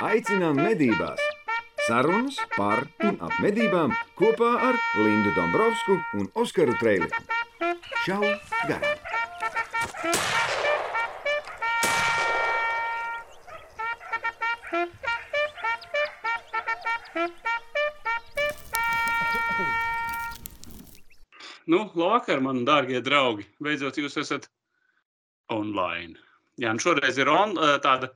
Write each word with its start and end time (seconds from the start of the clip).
Aicinām 0.00 0.56
medībās! 0.56 1.20
Sarunas 1.84 2.38
par 2.54 2.80
un 3.04 3.18
ap 3.20 3.34
medībām 3.44 3.90
kopā 4.16 4.48
ar 4.70 4.78
Lindu 4.96 5.34
Dombrovskiju 5.36 5.98
un 6.16 6.30
Oskaru 6.40 6.72
Trēliņu. 6.80 7.20
Čau! 8.06 8.22
Garām! 8.64 8.96
Nu, 21.68 21.82
vakar, 21.92 22.40
man 22.40 22.64
dārgie 22.64 23.04
draugi, 23.04 23.44
beidzot 23.60 24.00
jūs 24.00 24.16
esat 24.24 24.48
online. 25.52 26.16
Jā, 26.56 26.72
un 26.72 26.80
šoreiz 26.80 27.20
ir 27.20 27.28
on, 27.28 27.52
eh, 27.60 27.76
tāda, 27.84 28.14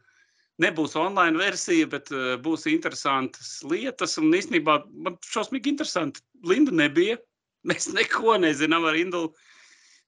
nebūs 0.62 0.95
online 0.98 1.41
versija, 1.41 1.89
bet 1.91 2.11
eh, 2.14 2.34
būs 2.43 2.68
interesantas 2.70 3.56
lietas. 3.66 4.19
Un 4.20 4.34
īstenībā 4.37 4.80
man 5.06 5.19
šausmīgi 5.27 5.73
interesanti. 5.74 6.23
Linda 6.46 6.74
nebija. 6.74 7.19
Mēs 7.69 7.88
neko 7.96 8.37
nezinām 8.42 8.84
ar 8.84 8.98
Indulu, 9.01 9.32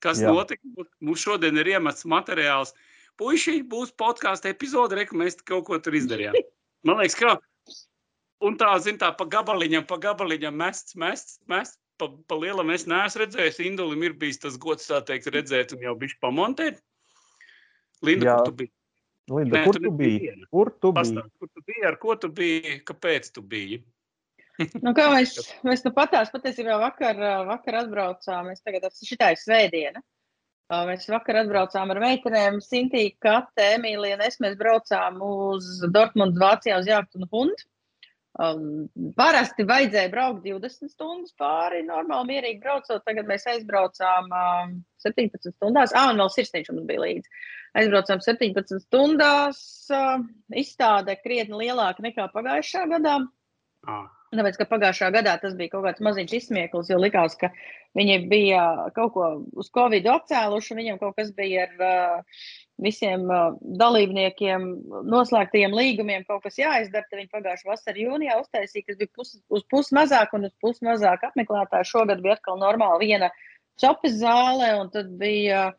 kas 0.05 0.21
Jā. 0.21 0.29
notika. 0.29 0.61
Mums 1.01 1.25
šodien 1.25 1.57
ir 1.57 1.71
iemests 1.77 2.05
materiāls. 2.05 2.75
Puisši 3.17 3.63
būs 3.65 3.95
podkāstu 3.97 4.51
epizode, 4.51 4.93
re, 4.99 5.07
ka 5.09 5.17
mēs 5.17 5.39
kaut 5.41 5.65
ko 5.71 5.79
tur 5.81 5.97
izdarījām. 5.97 6.37
Man 6.85 7.01
liekas, 7.01 7.17
ka. 7.17 7.39
Un 8.45 8.59
tā, 8.61 8.75
zin, 8.85 8.99
tā 9.01 9.09
pa 9.17 9.25
gabaliņam, 9.25 9.87
pa 9.89 9.97
gabaliņam 9.97 10.59
mests, 10.61 10.99
mests, 11.01 11.39
mests. 11.49 11.81
Pa, 11.97 12.11
pa 12.29 12.37
lielam 12.37 12.69
es 12.75 12.85
neesmu 12.85 13.23
redzējis. 13.23 13.63
Indulim 13.65 14.05
ir 14.05 14.19
bijis 14.21 14.43
tas 14.43 14.61
gods, 14.61 14.85
tā 14.91 15.01
teikt, 15.09 15.31
redzēt 15.33 15.73
un 15.73 15.81
jau 15.81 15.97
bišķi 15.97 16.21
pamontēt. 16.21 16.83
Linda, 18.05 18.29
Jā. 18.29 18.35
kur 18.37 18.51
tu 18.51 18.59
biji? 18.61 18.76
Linda, 19.27 19.59
Nē, 19.59 19.65
kur 19.67 19.79
tu 19.83 19.91
biji? 19.91 20.19
viena. 20.23 20.49
Kur 20.55 20.71
tu 20.71 20.93
biji? 20.95 20.99
Pastāst, 21.01 21.33
kur 21.41 21.51
tu 21.51 21.63
biji, 21.67 21.85
ar 21.89 21.97
ko 22.03 22.17
tu 22.23 22.31
biji, 22.33 22.81
kāpēc 22.87 23.31
tu 23.35 23.43
biji? 23.43 23.83
Nu, 24.85 24.95
kā 24.97 25.11
mēs, 25.13 25.35
mēs 25.69 25.83
nu 25.85 25.91
patās 25.93 26.31
patiesībā 26.33 26.79
vakar, 26.81 27.19
vakar 27.45 27.83
atbraucām, 27.83 28.47
mēs 28.49 28.63
tagad 28.65 28.87
šitā 29.05 29.35
ir 29.35 29.41
svētdiena. 29.43 30.01
Mēs 30.89 31.05
vakar 31.13 31.43
atbraucām 31.43 31.93
ar 31.93 32.01
meitenēm, 32.03 32.57
Sintīnu, 32.65 33.19
Kate, 33.23 33.67
Emīliju 33.77 34.17
un 34.17 34.25
es. 34.27 34.41
Mēs 34.43 34.57
braucām 34.59 35.21
uz 35.23 35.69
Dortmundu, 35.95 36.41
Vācijā 36.43 36.81
uz 36.81 36.89
Jāktu 36.89 37.21
un 37.21 37.29
Hundu. 37.31 37.69
Um, 38.37 38.89
parasti 39.17 39.65
vajadzēja 39.65 40.11
braukt 40.13 40.43
20 40.45 40.91
stundas 40.93 41.33
pāri, 41.41 41.81
normāli, 41.87 42.35
mierīgi 42.35 42.61
braucot. 42.61 43.01
Tagad 43.07 43.29
mēs 43.31 43.47
aizbraucām 43.49 44.29
um, 44.29 44.75
17 45.05 45.55
stundās. 45.55 45.95
Ah, 45.97 46.11
un 46.13 46.21
vēl 46.21 46.33
sirsniņš 46.35 46.69
mums 46.75 46.89
bija 46.91 47.05
līdzi. 47.07 47.33
Aizbraucām 47.81 48.21
17 48.25 48.83
stundās. 48.85 49.63
Uh, 49.89 50.27
izstāde 50.53 51.17
krietni 51.23 51.65
lielāka 51.65 52.05
nekā 52.05 52.29
pagājušā 52.35 52.85
gadā. 52.93 53.17
Ah, 53.89 54.05
Tāpēc, 54.39 54.59
ka 54.61 54.69
pagājušā 54.71 55.09
gadā 55.15 55.37
tas 55.43 55.57
bija 55.59 55.73
kaut 55.75 55.87
kāds 55.87 56.05
maziņš 56.05 56.37
izsmieklis, 56.39 56.93
jo 56.93 57.01
likās, 57.01 57.37
ka 57.41 57.51
viņi 57.99 58.21
bija 58.31 58.63
kaut 58.97 59.15
ko 59.15 59.33
uz 59.57 59.73
Covid 59.75 60.07
atcēluši, 60.13 60.73
un 60.73 60.81
viņiem 60.83 61.01
kaut 61.01 61.17
kas 61.19 61.33
bija 61.37 61.67
ar 61.67 61.83
uh, 61.87 62.39
visiem 62.83 63.25
uh, 63.31 63.57
dalībniekiem 63.81 64.69
noslēgtajiem 65.09 65.75
līgumiem, 65.77 66.27
kaut 66.29 66.45
kas 66.45 66.61
jāizdara. 66.61 67.07
Tad 67.09 67.21
viņi 67.21 67.33
pagājušā 67.33 67.71
vasarā 67.73 68.05
jūnijā 68.05 68.39
uztaisīja, 68.43 68.87
kas 68.91 69.01
bija 69.01 69.13
pus, 69.17 69.35
uz 69.49 69.67
pus 69.73 69.93
mazāk 69.97 70.37
un 70.37 70.49
uz 70.51 70.55
pus 70.63 70.81
mazāk 70.85 71.25
apmeklētāju. 71.31 71.91
Šogad 71.93 72.25
bija 72.25 72.37
atkal 72.39 72.61
normāli 72.61 73.11
viena 73.13 73.33
čopes 73.81 74.19
zāle, 74.21 74.73
un 74.81 74.93
tad 74.93 75.13
bija 75.21 75.71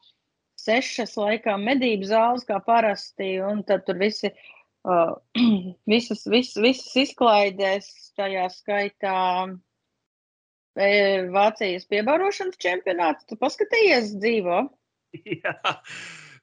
sešas 0.58 1.14
laikām 1.20 1.66
medību 1.68 2.08
zāles, 2.10 2.46
kā 2.48 2.58
parasti, 2.66 3.38
un 3.46 3.62
tad 3.68 3.86
tur 3.86 4.00
visi 4.02 4.34
Uh, 4.88 5.16
visas, 5.92 6.24
visas, 6.32 6.58
visas 6.64 6.94
izklaidēs, 7.04 7.90
tajā 8.16 8.46
skaitā 8.54 9.18
Vācijas 11.34 11.88
piebarošanas 11.90 12.60
čempionāts. 12.62 13.26
Tu 13.28 13.36
paskatījies 13.42 14.14
dzīvo? 14.22 14.62
jā, 15.44 15.56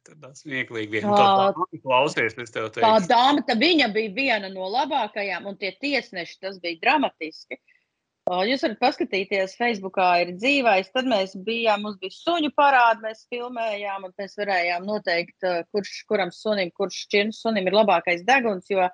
tā 0.05 0.33
smieklīgi. 0.37 1.05
Tā, 1.07 1.53
klausies, 1.85 2.35
Tā 2.75 2.97
dāma, 3.09 3.45
tā 3.47 3.57
viņa 3.61 3.89
bija 3.95 4.17
viena 4.17 4.51
no 4.53 4.67
labākajām, 4.75 5.47
un 5.49 5.57
tie 5.61 5.73
tiesneši, 5.81 6.41
tas 6.43 6.59
bija 6.61 6.83
dramatiski. 6.83 7.57
Uh, 7.57 7.74
Jūs 8.25 8.63
varat 8.65 8.79
paskatīties, 8.81 9.55
Facebookā 9.59 10.05
ir 10.23 10.31
dzīvais. 10.39 10.87
Tad 10.95 11.09
mēs 11.11 11.35
bijām, 11.45 11.83
mums 11.85 11.99
bija 12.01 12.15
suņu 12.17 12.55
parādi, 12.57 13.05
mēs 13.05 13.27
filmējām, 13.29 14.07
un 14.09 14.15
mēs 14.17 14.39
varējām 14.41 14.87
noteikt, 14.89 15.45
kurš, 15.75 15.91
kuram 16.09 16.33
sunim, 16.33 16.71
kurš 16.73 17.03
šķirnes 17.05 17.43
sunim 17.45 17.69
ir 17.69 17.77
labākais 17.77 18.25
deguns, 18.25 18.71
jo 18.73 18.89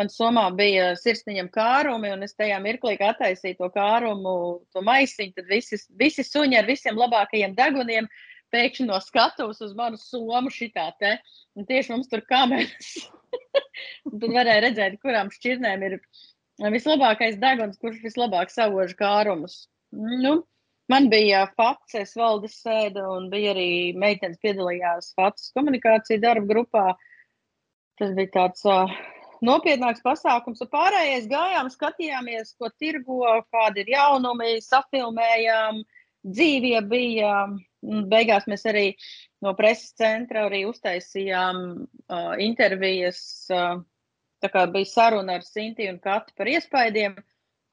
man 0.00 0.08
somā 0.08 0.46
bija 0.56 0.94
sirsniņam 0.96 1.52
kārumi, 1.52 2.14
un 2.14 2.24
es 2.24 2.32
tajā 2.40 2.56
mirklī, 2.64 2.96
attaisīju 2.96 3.60
to 3.60 3.68
kārumu, 3.76 4.34
to 4.72 4.80
maisiņu, 4.88 5.36
tad 5.36 5.52
visi, 5.52 5.76
visi 6.00 6.24
suņi 6.24 6.62
ar 6.62 6.72
visiem 6.72 6.96
labākajiem 6.96 7.52
deguniem 7.60 8.08
pēkšņi 8.50 8.88
no 8.88 8.96
skatuves 9.04 9.60
uz 9.60 9.76
manu 9.76 10.00
somu 10.00 10.48
šitā 10.48 10.88
te. 10.96 11.18
Un 11.52 11.68
tieši 11.68 11.92
mums 11.92 12.08
tur 12.08 12.24
kameras. 12.24 12.94
Tad 14.08 14.30
varēja 14.32 14.64
redzēt, 14.70 15.02
kurām 15.04 15.28
šķirnēm 15.34 15.84
ir 15.86 16.00
vislabākais 16.68 17.38
deguns, 17.40 17.78
kurš 17.80 18.00
vislabāk 18.04 18.52
savož 18.52 18.92
kārumus. 18.98 19.64
Nu, 19.92 20.42
man 20.92 21.08
bija 21.12 21.46
faces 21.56 22.12
valdes 22.18 22.58
sēde, 22.60 23.02
un 23.06 23.30
bija 23.32 23.54
arī 23.54 23.70
meitenes 23.96 24.40
piedalījās 24.42 25.14
faces 25.16 25.54
komunikācija 25.56 26.20
darba 26.20 26.52
grupā. 26.52 26.84
Tas 28.00 28.12
bija 28.16 28.32
tāds 28.36 28.64
uh, 28.68 28.92
nopietnāks 29.44 30.04
pasākums, 30.04 30.62
pārējais 30.72 31.28
gājām, 31.30 31.70
skatījāmies, 31.72 32.54
ko 32.60 32.70
tirgo, 32.80 33.24
kādi 33.52 33.84
ir 33.84 33.94
jaunumi, 33.96 34.58
safilmējām, 34.64 35.82
dzīvie 36.28 36.80
bija. 36.88 37.34
Beigās 37.80 38.44
mēs 38.44 38.66
arī 38.68 38.90
no 39.40 39.54
preses 39.56 39.94
centra 39.96 40.44
uztaisījām 40.68 41.62
uh, 41.80 42.34
intervijas. 42.36 43.22
Uh, 43.48 43.80
tā 44.42 44.50
kā 44.52 44.64
bija 44.72 44.88
saruna 44.88 45.38
ar 45.38 45.44
Sintiju 45.46 45.94
un 45.94 46.00
Katu 46.02 46.34
par 46.36 46.50
iespaidiem. 46.50 47.16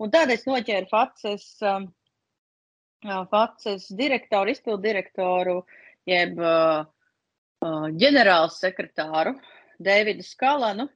Un 0.04 0.12
tad 0.14 0.32
es 0.34 0.46
noķēru 0.46 0.90
Faces, 0.92 1.48
um, 1.66 1.88
uh, 3.08 3.24
Faces 3.32 3.88
direktoru, 3.98 4.54
izpildu 4.54 4.84
direktoru, 4.84 5.62
jeb 6.08 6.38
uh, 6.42 6.84
uh, 7.66 7.88
ģenerālu 8.04 8.54
sekretāru 8.54 9.34
Dēvidu 9.84 10.26
Skalanu. 10.26 10.88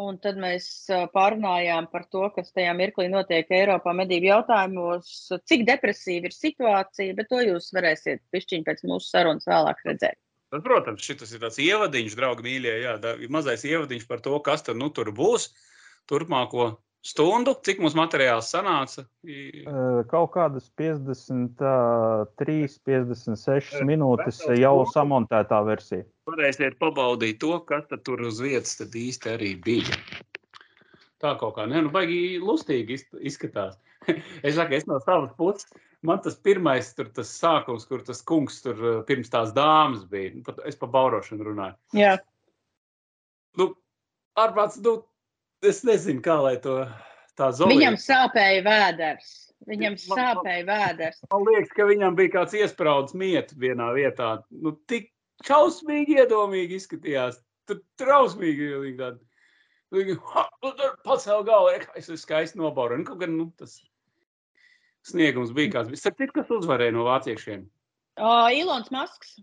Un 0.00 0.20
tad 0.22 0.36
mēs 0.38 0.66
uh, 0.92 1.08
pārunājām 1.10 1.88
par 1.90 2.04
to, 2.14 2.28
kas 2.36 2.52
tajā 2.54 2.76
mirklī 2.78 3.08
notiek 3.10 3.48
Eiropā 3.50 3.94
medību 3.98 4.28
jautājumos, 4.28 5.08
cik 5.50 5.64
depresīva 5.66 6.30
ir 6.30 6.36
situācija, 6.36 7.16
bet 7.18 7.30
to 7.32 7.40
jūs 7.42 7.72
varēsiet 7.74 8.22
pišķiņ 8.30 8.66
pēc 8.68 8.84
mūsu 8.86 9.10
sarunas 9.10 9.48
vēlāk 9.50 9.82
redzēt. 9.88 10.20
Bet, 10.50 10.64
protams, 10.66 11.04
šis 11.06 11.30
ir 11.36 11.42
tāds 11.44 11.58
ievadiņš, 11.62 12.14
draugi, 12.18 12.42
mīļie. 12.46 12.72
Jā, 12.82 12.94
da, 13.02 13.14
mazais 13.30 13.62
ievadiņš 13.68 14.06
par 14.10 14.22
to, 14.24 14.34
kas 14.42 14.64
tur, 14.66 14.74
nu, 14.78 14.88
tur 14.90 15.12
būs 15.14 15.50
turpmāko 16.10 16.72
stundu. 17.06 17.54
Cik 17.64 17.78
mums 17.84 17.94
materiāls 17.98 18.50
sanāca? 18.52 19.04
Kaut 20.10 20.32
kādas 20.34 20.66
53, 20.80 22.80
56 22.86 23.78
Eh, 23.78 23.84
minūtes 23.86 24.42
jau 24.58 24.76
samontētā 24.90 25.60
versija. 25.66 26.04
Varēsiet 26.30 26.78
pabaudīt 26.82 27.36
to, 27.42 27.54
kas 27.66 27.86
tad 27.90 28.00
tur 28.06 28.18
uz 28.26 28.40
vietas 28.42 28.76
tad 28.80 28.90
īsti 28.94 29.26
arī 29.36 29.54
bija. 29.64 29.94
Tā 31.20 31.34
kaut 31.40 31.56
kā, 31.58 31.66
ne, 31.68 31.82
nu, 31.84 31.90
baigi 31.92 32.38
lustīgi 32.40 32.96
iz- 32.96 33.18
izskatās. 33.32 33.74
es 34.46 34.54
saku, 34.56 34.72
es 34.78 34.86
no 34.88 34.96
savas 35.04 35.32
puses, 35.36 35.66
man 36.02 36.20
tas 36.24 36.36
pirmais, 36.36 36.94
tur 36.96 37.10
tas 37.14 37.28
sākums, 37.40 37.86
kur 37.88 38.02
tas 38.06 38.22
kungs 38.22 38.62
tur 38.64 38.74
eh, 38.80 39.02
pirms 39.08 39.30
tās 39.32 39.52
dāmas 39.56 40.06
bija. 40.08 40.32
Nu, 40.38 40.54
Es 40.66 40.76
pa 40.76 40.86
baurošanu 40.86 41.44
runāju. 41.52 41.76
Jā, 41.94 42.18
Nu, 43.58 43.74
ārprāts, 44.38 44.76
nu, 44.84 44.92
es 45.66 45.82
nezinu, 45.84 46.22
kā 46.22 46.36
lai 46.42 46.56
to 46.62 46.84
tā 47.38 47.48
zolīja. 47.52 47.76
viņam 47.80 47.96
sāpēja 47.98 48.62
vēders. 48.62 49.30
Viņam 49.68 49.96
Man- 49.96 50.06
man- 50.08 50.18
sāpēja 50.20 50.66
vēders. 50.68 51.18
Man 51.32 51.42
liekas, 51.48 51.72
ka 51.76 51.82
viņam 51.84 52.14
bija 52.16 52.30
kāds 52.38 52.54
iesprūdis 52.56 53.14
mietu 53.14 53.58
vienā 53.60 53.90
vietā. 53.92 54.42
Nu, 54.50 54.72
tik 54.88 55.10
šausmīgi, 55.44 56.16
iedomīgi 56.22 56.78
izskatījās. 56.78 57.40
Tur 57.66 57.80
trausmīgi. 57.98 58.70
Viņa 59.92 60.16
"Ha, 60.32 60.48
nu, 60.62 60.70
tur 60.78 60.96
pacēla 61.04 61.44
galvu, 61.44 61.74
es 61.96 62.08
esmu 62.08 62.16
skaisti 62.16 62.58
nobaudīju. 62.58 62.98
Nu, 62.98 63.04
kaut 63.04 63.18
gan 63.18 63.36
nu, 63.36 63.52
tas 63.58 63.82
sniegums 65.08 65.52
bija 65.56 65.74
kāds. 65.78 65.94
Starp 66.00 66.18
citu, 66.20 66.34
kas 66.40 66.50
uzvarēja 66.60 66.94
no 66.96 67.06
vāciešiem? 67.08 67.66
Uh, 68.20 68.48
Ilons 68.52 68.90
Masks. 68.92 69.38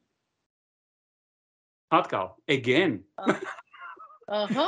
Atkal, 1.94 2.36
again. 2.52 3.00
Aha. 4.28 4.66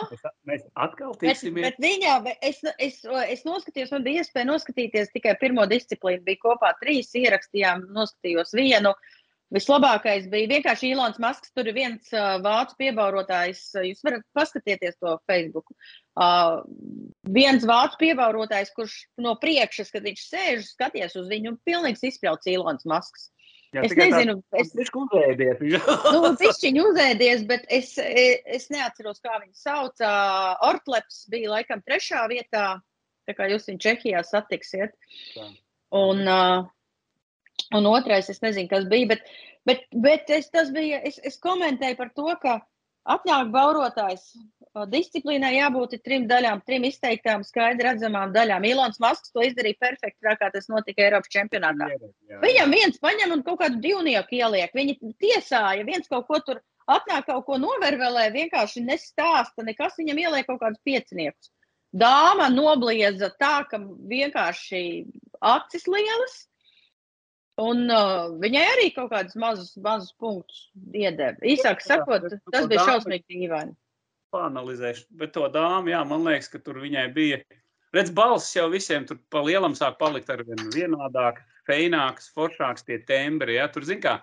Mēs, 0.47 0.62
atkal 0.80 1.12
Bet, 1.18 1.33
tiksimies. 1.33 1.65
bet 1.65 1.80
viņa, 1.83 2.13
bet 2.24 2.45
es, 2.47 2.62
es, 2.80 3.01
es 3.27 3.41
noskatījos, 3.44 3.91
man 3.91 4.06
bija 4.06 4.24
iespēja 4.24 4.47
noskatīties 4.47 5.12
tikai 5.12 5.33
pirmo 5.41 5.65
disciplīnu. 5.68 6.24
Bija 6.24 6.39
kopā 6.45 6.69
trīs, 6.80 7.12
ierakstījām, 7.19 7.89
noskatījos 7.91 8.56
vienu. 8.56 8.94
Vislabākais 9.54 10.28
bija 10.30 10.50
vienkārši 10.51 10.92
Ilons 10.94 11.18
Masks. 11.22 11.50
Tur 11.57 11.69
ir 11.72 11.74
viens 11.74 12.12
uh, 12.13 12.38
vācu 12.44 12.78
piebaurotājs. 12.84 13.63
uh, 13.80 13.88
Jūs 13.88 14.04
varat 14.06 14.25
paskatīties 14.38 15.00
to 15.01 15.16
Facebook. 15.30 15.72
Uh, 16.13 16.62
viens 17.34 17.66
vācu 17.66 17.98
piebaurotājs, 18.04 18.69
kurš 18.78 19.00
no 19.22 19.34
priekšas, 19.42 19.90
kad 19.96 20.06
viņš 20.06 20.28
sēž, 20.28 20.69
skaties 20.75 21.18
uz 21.18 21.30
viņu, 21.31 21.56
un 21.56 21.62
pilnīgs 21.66 22.06
izspļauts 22.12 22.51
Ilons 22.54 22.86
Masks. 22.90 23.30
Jā, 23.69 23.84
Es 23.86 23.94
nezinu, 23.94 24.40
es, 24.57 24.72
Viņš 24.74 24.90
uzēdies. 24.98 25.60
nu, 26.13 26.31
pišķiņu 26.42 26.86
uzēdies, 26.90 27.44
bet 27.50 27.68
es, 27.69 27.92
es 28.01 28.66
neatceros, 28.74 29.22
kā 29.22 29.36
viņu 29.44 29.54
sauc. 29.57 30.01
Ā, 30.01 30.13
Ortleps 30.66 31.28
bija 31.30 31.51
laikam 31.54 31.84
trešā 31.86 32.24
vietā, 32.31 32.80
tā 33.30 33.38
kā 33.38 33.50
jūs 33.51 33.69
viņu 33.69 33.84
Čehijā 33.86 34.24
satiksiet. 34.25 34.98
Tā. 35.36 35.46
Un, 36.01 36.25
ā, 36.25 36.42
un 37.77 37.89
otrais, 37.89 38.30
es 38.30 38.42
nezinu, 38.42 38.69
kas 38.71 38.88
bija, 38.89 39.13
bet, 39.13 39.25
bet, 39.68 39.86
bet 40.06 40.30
es, 40.33 40.50
tas 40.54 40.71
bija, 40.75 41.01
es, 41.06 41.19
es 41.25 41.39
komentēju 41.42 41.98
par 42.00 42.13
to, 42.16 42.30
ka 42.42 42.60
atnāk 43.10 43.51
baurotājs. 43.54 44.31
ā, 44.77 44.86
Disciplīnai 44.89 45.56
jābūt 45.56 45.98
trim 46.06 46.27
daļām, 46.30 46.62
trim 46.66 46.86
izteiktām, 46.89 47.44
skaidri 47.45 47.88
redzamām 47.89 48.33
daļām. 48.36 48.66
Ilons 48.69 49.00
Masks 49.01 49.33
to 49.33 49.44
izdarīja 49.45 49.80
perfekti, 49.81 50.19
tā 50.25 50.36
kā 50.39 50.51
tas 50.54 50.69
notika 50.71 51.06
Eiropas 51.06 51.31
čempionātā. 51.33 51.89
Viņam 52.44 52.75
viens 52.77 53.00
paņem 53.01 53.38
un 53.38 53.45
kaut 53.45 53.62
kādu 53.63 53.81
divnieku 53.83 54.39
ieliek. 54.39 54.75
Viņi 54.75 55.00
tiesāja, 55.22 55.86
viens 55.88 56.10
kaut 56.12 56.27
ko 56.30 56.42
tur 56.45 56.62
atnāk, 56.89 57.27
kaut 57.30 57.45
ko 57.48 57.57
novervelē, 57.62 58.30
vienkārši 58.33 58.86
nestāsta, 58.86 59.65
nekas 59.65 59.98
viņam 60.00 60.22
ieliek 60.25 60.50
kaut 60.50 60.62
kādus 60.62 60.81
pieciniekus. 60.86 61.51
Dāma 61.89 62.51
noblieza 62.54 63.31
tā, 63.42 63.63
ka 63.69 63.80
vienkārši 63.81 64.83
acis 65.42 65.88
lielas. 65.89 66.45
Un 67.60 67.90
uh, 67.92 68.30
viņai 68.40 68.66
arī 68.74 68.88
kaut 68.96 69.10
kādus 69.12 69.36
mazus, 69.40 69.74
mazus 69.84 70.14
punktus 70.22 70.70
iedeva. 70.96 71.36
Īsāk 71.44 71.82
Jā, 71.84 71.88
sakot, 71.96 72.24
bet 72.28 72.38
tas 72.54 72.68
bija 72.70 72.80
dāmu- 72.80 72.94
šausmīgi 72.94 73.26
dīvaini. 73.36 73.76
Panalizēšu, 74.32 75.08
bet 75.20 75.34
to 75.34 75.48
dāmu, 75.52 75.90
jā, 75.92 76.04
man 76.08 76.24
liekas, 76.28 76.48
ka 76.54 76.62
tur 76.62 76.80
viņai 76.80 77.08
bija. 77.16 77.42
Redz, 77.96 78.12
balss 78.14 78.54
jau 78.54 78.68
visiem 78.70 79.08
tur 79.10 79.18
pa 79.34 79.42
lielam 79.42 79.74
sāk 79.74 79.98
palikt 79.98 80.30
ar 80.30 80.44
vien 80.46 80.62
vienādāk, 80.76 81.42
feināks, 81.68 82.30
foršāks 82.36 82.86
tie 82.86 83.00
tembri. 83.10 83.58
Ja? 83.58 83.66
Tur, 83.74 83.88
zin 83.90 84.00
kā, 84.04 84.20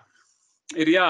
ir 0.79 0.87
jā, 0.93 1.07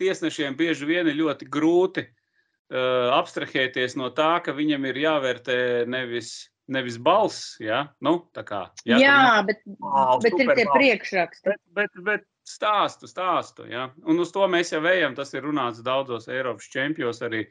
tiesnešiem 0.00 0.58
bieži 0.58 0.88
vien 0.90 1.06
ir 1.06 1.20
ļoti 1.20 1.46
grūti 1.46 2.04
uh, 2.08 3.14
abstrahēties 3.14 3.94
no 3.96 4.10
tā, 4.10 4.40
ka 4.42 4.54
viņam 4.58 4.90
ir 4.90 4.98
jāvērtē 5.04 5.58
nevis, 5.86 6.50
nevis 6.68 6.98
balss, 6.98 7.56
ja? 7.60 7.86
nu, 8.04 8.18
kā. 8.34 8.66
Jā, 8.86 8.98
tur 8.98 9.02
jā 9.02 9.16
nav- 9.16 9.46
bet, 9.48 9.64
Vau, 9.80 10.20
bet 10.22 10.38
ir 10.38 10.52
tie 10.58 10.66
priekšraksti. 10.70 11.48
Bet, 11.48 11.60
bet, 11.74 11.98
bet 12.06 12.28
stāstu, 12.48 13.08
stāstu. 13.10 13.66
Ja? 13.70 13.90
Un 14.06 14.20
uz 14.22 14.32
to 14.34 14.46
mēs 14.50 14.72
jau 14.74 14.82
ejam. 14.86 15.16
Tas 15.18 15.34
ir 15.34 15.42
runāts 15.46 15.82
daudzos 15.82 16.28
Eiropas 16.28 16.70
čempionos, 16.72 17.22
arī 17.22 17.44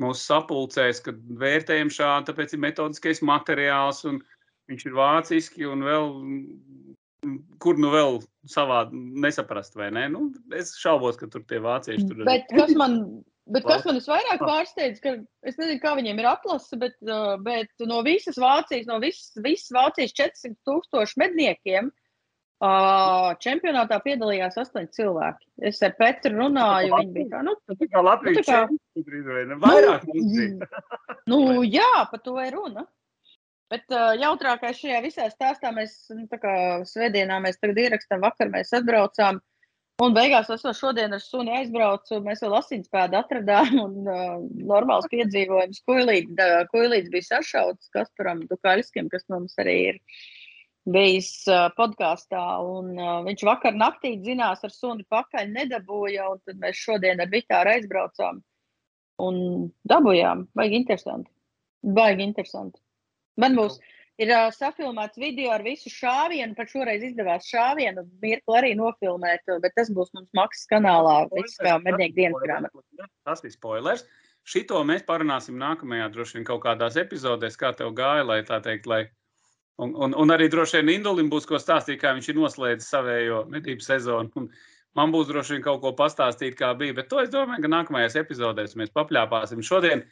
mūsu 0.00 0.24
sapulcēs, 0.24 1.02
kad 1.04 1.18
vērtējam 1.38 1.90
šādu, 1.92 2.30
tāpēc 2.30 2.54
ir 2.54 2.62
metodiskais 2.64 3.22
materiāls, 3.26 4.04
un 4.08 4.22
viņš 4.70 4.86
ir 4.88 4.96
vāciski, 4.96 5.66
un 5.68 5.84
vēl, 5.84 6.08
mm, 6.22 7.34
kur 7.62 7.78
nu 7.80 7.90
vēl 7.92 8.22
savādi 8.48 8.96
nesaprast, 9.22 9.76
vai 9.76 9.90
ne? 9.94 10.06
Nu, 10.12 10.30
es 10.56 10.74
šaubos, 10.80 11.18
ka 11.20 11.28
tur 11.30 11.44
tie 11.48 11.60
vācieši 11.62 12.08
tur 12.08 12.24
Bet 12.28 12.48
kas 12.50 12.72
man, 12.78 13.22
bet 13.46 13.66
kas 13.66 13.84
man 13.88 13.98
visvairāk 13.98 14.42
pārsteidz, 14.42 15.00
ka 15.02 15.16
es 15.46 15.58
nezinu, 15.58 15.80
kā 15.82 15.94
viņiem 15.98 16.20
ir 16.22 16.28
atlase, 16.30 16.78
bet, 16.80 16.94
uh, 17.08 17.34
bet 17.42 17.70
no 17.88 18.02
visas 18.06 18.38
Vācijas, 18.40 18.86
no 18.90 19.00
visas, 19.02 19.32
visas 19.42 19.72
Vācijas 19.74 20.14
400 20.18 20.54
tūkstošu 20.68 21.18
medniekiem 21.22 21.90
uh, 21.90 23.32
čempionātā 23.42 23.98
piedalījās 24.04 24.58
astoņi 24.62 24.92
cilvēki. 24.96 25.48
Es 25.70 25.82
ar 25.82 25.94
Petru 25.98 26.36
runāju, 26.38 26.94
viņi 26.94 27.14
bija 27.16 27.30
tā, 27.36 27.44
nu, 27.48 27.56
Tā 27.72 27.90
kā 27.90 28.04
Latvijas 28.06 28.42
Nu, 28.42 28.48
tā 28.48 28.58
kā- 28.66 29.04
drīz 29.10 29.30
vai 29.34 29.44
ne? 29.50 29.60
Vairāk 29.62 30.08
mums 30.08 30.34
bija. 30.38 30.82
nu 31.32 31.62
jā, 31.66 31.92
par 32.10 32.22
to 32.22 32.38
ir 32.42 32.54
runa. 32.56 32.86
Bet 33.72 33.88
uh, 33.88 34.12
jautrākais 34.20 34.76
šajā 34.82 34.98
visā 35.00 35.26
stāstā 35.32 35.70
mēs, 35.72 35.94
nu, 36.12 36.26
tā 36.28 36.36
kā 36.42 36.54
svētdienā 36.84 37.38
mēs 37.40 37.56
tagad 37.56 37.80
ierakstām, 37.80 38.20
vakar 38.20 38.50
mēs 38.52 38.74
atbraucām. 38.76 39.40
Un 40.02 40.14
beigās 40.16 40.48
es 40.50 40.64
vēl 40.66 40.74
šodien 40.74 41.14
ar 41.14 41.22
suni 41.22 41.52
aizbraucu, 41.54 42.18
mēs 42.24 42.40
vēl 42.42 42.56
asinspēdu 42.58 43.18
atradām 43.20 43.76
un 43.84 43.98
uh, 44.10 44.38
normāls 44.70 45.06
piedzīvojums. 45.12 45.82
Kuilīds, 45.86 46.32
da- 46.38 46.64
kuilīds 46.72 47.10
bija 47.12 47.28
sašauts 47.28 47.92
Kasparam 47.94 48.42
Dukaļskim, 48.50 49.10
kas 49.12 49.28
mums 49.30 49.54
arī 49.62 49.76
ir 49.92 50.00
bijis 50.90 51.30
uh, 51.50 51.68
podkāstā. 51.76 52.42
Un 52.66 52.96
uh, 52.98 53.20
viņš 53.28 53.44
vakar 53.46 53.78
naktī 53.78 54.16
zinās 54.24 54.64
ar 54.66 54.74
suni 54.74 55.06
pakaļ 55.12 55.52
nedabūja, 55.54 56.30
un 56.34 56.42
tad 56.48 56.58
mēs 56.64 56.82
šodien 56.82 57.22
ar 57.22 57.30
Vitāru 57.30 57.76
aizbraucām 57.76 58.42
un 59.22 59.38
dabūjām. 59.92 60.48
Baigi 60.58 60.80
interesanti. 60.82 61.30
Baigi 61.82 62.26
interesanti. 62.26 62.80
Man 63.38 63.54
būs 63.58 63.78
ir 64.22 64.32
uh, 64.32 64.48
safilmēts 64.54 65.20
video 65.20 65.52
ar 65.54 65.64
visu 65.66 65.90
šāvienu, 65.92 66.56
pat 66.58 66.70
šoreiz 66.72 67.04
izdevās 67.10 67.46
šāvienu 67.50 68.04
mirkli 68.22 68.58
arī 68.58 68.72
nofilmēt, 68.78 69.46
bet 69.64 69.74
tas 69.78 69.90
būs 69.94 70.12
mums 70.16 70.30
maksas 70.36 70.68
kanālā, 70.70 71.22
mednieku 71.84 72.18
dienas 72.18 72.44
grāmatā. 72.44 73.08
Tas 73.28 73.44
ir 73.44 73.54
spoilers. 73.54 74.06
Šito 74.42 74.80
mēs 74.86 75.04
parunāsim 75.06 75.54
nākamajā, 75.60 76.08
droši 76.14 76.38
vien, 76.38 76.46
kaut 76.46 76.64
kādās 76.64 76.96
epizodēs, 76.98 77.58
kā 77.58 77.70
tev 77.78 77.92
gāja, 77.94 78.24
lai 78.26 78.40
tā 78.46 78.58
teikt, 78.64 78.88
lai. 78.90 79.04
Un, 79.82 79.94
un, 79.94 80.14
un 80.18 80.34
arī 80.34 80.48
droši 80.50 80.80
vien 80.80 80.96
Indulim 80.96 81.30
būs 81.30 81.46
ko 81.48 81.60
stāstīt, 81.62 82.00
kā 82.00 82.12
viņš 82.16 82.28
ir 82.28 82.38
noslēdzis 82.40 82.90
savējo 82.92 83.44
medību 83.50 83.84
sezonu. 83.86 84.30
Un 84.36 84.50
man 84.98 85.14
būs 85.14 85.30
droši 85.30 85.56
vien 85.56 85.64
kaut 85.64 85.80
ko 85.84 85.94
pastāstīt, 85.98 86.58
kā 86.58 86.72
bija. 86.78 86.98
Bet 86.98 87.08
to 87.10 87.22
es 87.22 87.30
domāju, 87.32 87.64
ka 87.64 87.70
nākamajās 87.70 88.18
epizodēs 88.20 88.76
mēs 88.78 88.92
papļāpāsim. 88.98 89.62
Šodien 89.64 90.04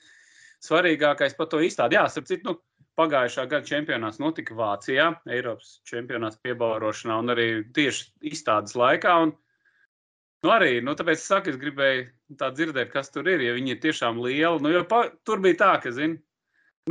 svarīgākais 0.65 1.37
par 1.37 1.51
to 1.51 1.61
izstādi. 1.67 1.99
Jā, 1.99 2.06
starp 2.13 2.31
citu, 2.31 2.53
nu, 2.53 2.80
pagājušā 3.00 3.49
gada 3.50 3.67
čempionāts 3.67 4.20
notika 4.23 4.55
Vācijā, 4.58 5.11
Eiropas 5.32 5.79
čempionāts 5.88 6.38
piebaurošanā 6.44 7.17
un 7.25 7.32
arī 7.35 7.49
tieši 7.76 8.11
izstādes 8.31 8.76
laikā. 8.79 9.17
Un, 9.25 9.35
nu, 10.44 10.52
arī, 10.55 10.79
nu, 10.85 10.94
tāpēc 10.99 11.19
es 11.19 11.26
saku, 11.32 11.55
es 11.55 11.58
gribēju 11.61 12.06
tā 12.41 12.52
dzirdēt, 12.55 12.93
kas 12.93 13.11
tur 13.11 13.29
ir, 13.32 13.43
ja 13.49 13.56
viņi 13.56 13.75
ir 13.75 13.82
tiešām 13.82 14.20
lieli. 14.23 14.62
Nu, 14.62 14.70
jo 14.76 14.85
pa, 14.88 15.06
tur 15.26 15.43
bija 15.44 15.58
tā, 15.64 15.75
ka, 15.82 15.93
zini, 15.97 16.20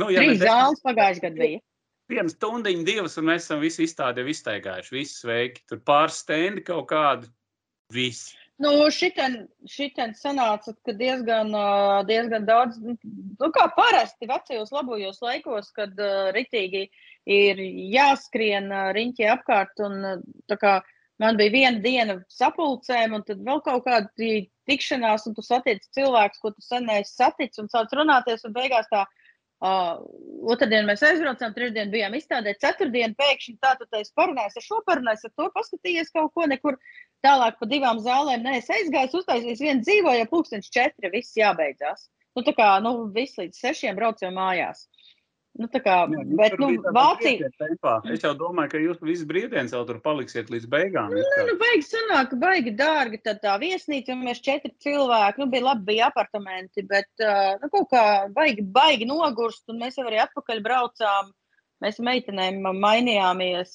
nu, 0.02 0.10
ja 0.12 0.26
Trīs 0.26 0.42
zāles 0.42 0.82
pagājušajā 0.84 1.28
gadā 1.28 1.44
bija. 1.46 1.62
viena 2.10 2.34
stundiņa, 2.34 2.86
divas, 2.86 3.16
un 3.22 3.30
mēs 3.30 3.46
esam 3.46 3.62
visi 3.62 3.86
izstādi 3.86 4.22
jau 4.22 4.34
iztaigājuši. 4.34 4.96
Visi 4.98 5.18
sveiki. 5.22 5.64
Tur 5.70 5.80
pāris 5.86 6.20
stendi 6.24 6.66
kaut 6.66 6.88
kādi. 6.90 7.30
Visi. 7.94 8.36
Nu, 8.60 8.70
šitien, 8.92 9.46
šitien 9.72 10.10
sanāca, 10.18 10.74
ka 10.84 10.92
diezgan, 10.92 11.54
diezgan 12.08 12.44
daudz, 12.44 12.76
nu, 12.84 13.48
kā 13.54 13.64
parasti 13.72 14.28
vecajos 14.28 14.72
labojos 14.74 15.22
laikos, 15.24 15.70
kad 15.76 15.94
uh, 15.96 16.28
ritīgi 16.36 16.82
ir 17.24 17.62
jāskrien 17.94 18.68
uh, 18.68 18.90
riņķi 18.96 19.30
apkārt. 19.32 19.80
Un, 19.86 19.96
uh, 20.10 20.58
kā 20.60 20.74
man 21.22 21.40
bija 21.40 21.54
viena 21.54 21.80
diena 21.86 22.18
sapulcēm, 22.36 23.16
un 23.16 23.24
tad 23.24 23.40
vēl 23.46 23.64
kaut 23.64 23.86
kāda 23.88 24.28
tikšanās, 24.68 25.24
un 25.30 25.38
tu 25.38 25.46
satiec 25.46 25.86
cilvēkus, 25.96 26.44
ko 26.44 26.52
tu 26.52 26.64
sen 26.64 26.84
neesi 26.90 27.16
saticis, 27.16 27.62
un 27.64 27.72
sāc 27.72 27.96
runāties, 27.96 28.44
un 28.44 28.56
beigās 28.56 28.92
tā. 28.92 29.06
Uh, 29.60 29.98
otrdien 30.48 30.86
mēs 30.88 31.02
aizbraucām, 31.04 31.52
trešdien 31.52 31.90
bijām 31.92 32.14
izstādē, 32.16 32.54
ceturtdien 32.62 33.12
pēkšņi 33.18 33.58
tā, 33.60 33.74
tu 33.76 33.84
teici, 33.92 34.14
parunājies 34.16 34.56
ar 34.56 34.64
šo, 34.64 34.78
parunājies 34.86 35.26
ar 35.28 35.34
to, 35.36 35.48
paskatījies 35.52 36.14
kaut 36.14 36.32
ko, 36.32 36.46
nekur 36.48 36.78
tālāk 37.26 37.58
pa 37.60 37.68
divām 37.68 38.00
zālēm. 38.00 38.46
Nē, 38.46 38.54
es 38.62 38.70
aizgāju, 38.72 39.20
uztaisījis 39.20 39.60
vienu 39.66 39.84
dzīvoju, 39.84 40.22
ja 40.22 40.30
pūkstens 40.30 40.72
četri, 40.72 41.12
viss 41.12 41.36
jābeidzās. 41.36 42.08
Nu, 42.38 42.44
tā 42.46 42.54
kā, 42.56 42.70
nu, 42.80 42.94
viss 43.12 43.36
līdz 43.36 43.60
sešiem 43.66 44.00
braucam 44.00 44.32
mājās. 44.38 44.86
Nu, 45.58 45.66
tā 45.66 45.80
kā, 45.82 45.94
Jā, 46.06 46.20
jūs 46.22 46.36
bet, 46.38 46.54
nu, 46.62 46.68
Vācija. 46.94 47.48
Es 48.14 48.22
jau 48.22 48.30
domāju, 48.38 48.70
ka 48.70 48.80
jūs 48.80 49.00
visu 49.02 49.26
brīvdienas 49.28 49.74
vēl 49.74 49.88
tur 49.88 49.98
paliksiet 50.04 50.52
līdz 50.52 50.68
beigām. 50.70 51.10
it 51.10 51.26
kā. 51.34 51.46
nu, 51.48 51.56
baigi 51.58 51.86
sanāk, 51.88 52.36
baigi 52.38 52.74
dārgi 52.78 53.18
tad 53.24 53.42
tā 53.42 53.56
viesnīca, 53.60 54.14
un 54.14 54.22
mēs 54.28 54.40
četri 54.46 54.70
cilvēki, 54.84 55.42
nu, 55.42 55.48
bija 55.50 55.66
labi, 55.72 55.84
bija 55.90 56.06
apartamenti, 56.12 56.86
bet, 56.86 57.10
nu, 57.18 57.72
kaut 57.74 57.90
kā 57.90 58.04
baigi, 58.36 58.62
baigi 58.62 59.10
nogurst, 59.10 59.66
un 59.68 59.82
mēs 59.82 59.98
jau 59.98 60.06
arī 60.06 60.22
atpakaļ 60.22 60.64
braucām. 60.64 61.34
Mēs 61.80 61.96
meitenēm 62.04 62.60
mainījāmies. 62.76 63.70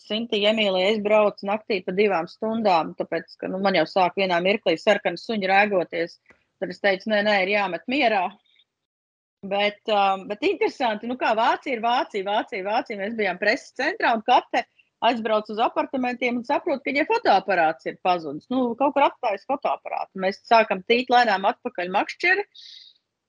Sintīna 0.00 0.50
Emīlija, 0.50 0.96
es 0.96 1.02
braucu 1.02 1.46
naktī 1.46 1.78
pa 1.86 1.94
divām 1.94 2.26
stundām, 2.28 2.90
tāpēc, 2.98 3.36
ka 3.40 3.50
nu, 3.50 3.60
man 3.62 3.78
jau 3.78 3.86
sāk 3.86 4.18
vienā 4.18 4.40
mirklī 4.42 4.74
sarkana 4.82 5.20
suņa 5.20 5.52
rēgoties. 5.52 6.18
Tad 6.58 6.72
es 6.74 6.82
teicu, 6.82 7.12
nē, 7.12 7.22
nē, 7.22 7.36
ir 7.44 7.54
jāmet 7.54 7.86
mierā. 7.92 8.24
Bet, 9.50 9.82
um, 9.92 10.24
bet 10.30 10.42
interesanti, 10.46 11.08
nu 11.10 11.16
kā 11.20 11.34
Vācija 11.36 11.76
ir 11.76 11.84
Vācija, 11.84 12.24
Vācija, 12.26 12.64
Vācija. 12.66 12.98
Mēs 13.00 13.14
bijām 13.18 13.38
preses 13.40 13.74
centrā 13.78 14.14
un 14.16 14.24
kate 14.26 14.64
aizbrauc 15.04 15.48
uz 15.52 15.60
apartamentiem 15.60 16.40
un 16.40 16.46
saprot, 16.46 16.80
ka 16.82 16.90
viņai 16.90 17.06
fotoaparāts 17.10 17.88
ir 17.90 17.98
pazudis. 18.04 18.48
Nu, 18.52 18.72
kaut 18.80 18.96
kur 18.96 19.06
atstājis 19.06 19.46
fotoaparātu. 19.50 20.22
Mēs 20.24 20.40
sākam 20.48 20.82
tīt 20.88 21.12
lēnām 21.12 21.46
atpakaļ 21.50 21.92
makšķeri. 21.98 22.46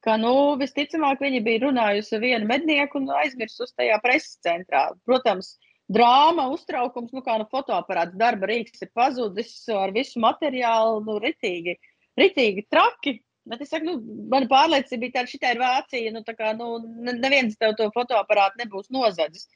Ka, 0.05 0.15
nu, 0.21 0.31
visticamāk, 0.61 1.19
viņi 1.23 1.43
bija 1.43 1.65
runājusi 1.65 2.15
ar 2.15 2.23
vienu 2.23 2.47
mednieku 2.47 3.01
un 3.01 3.09
aizmirsusi 3.17 3.75
tajā 3.81 3.97
preses 4.03 4.37
centrā. 4.45 4.85
Protams, 5.09 5.55
drāma, 5.91 6.47
uztraukums, 6.53 7.11
nu 7.15 7.23
kā 7.25 7.37
nu 7.41 7.47
fotoaparāts, 7.51 8.15
darba 8.19 8.49
rīks 8.51 8.85
ir 8.85 8.91
pazudis 8.95 9.51
ar 9.73 9.91
visu 9.95 10.21
materiālu, 10.23 11.01
nu 11.07 11.17
ritīgi, 11.23 11.75
ritīgi 12.19 12.67
traki. 12.71 13.17
Bet 13.47 13.61
es 13.63 13.71
saku, 13.71 13.87
nu, 13.87 14.25
mana 14.31 14.49
pārliecība 14.51 15.05
bija 15.05 15.15
tāda, 15.19 15.31
šī 15.31 15.39
ir 15.51 15.61
Vācija. 15.61 16.11
Nu, 16.15 16.23
tā 16.27 16.35
kā, 16.37 16.51
nu, 16.57 16.77
ne- 17.05 17.15
neviens 17.21 17.57
tev 17.59 17.75
to 17.79 17.87
fotoaparātu 17.95 18.63
nebūs 18.63 18.91
nozadzis. 18.93 19.47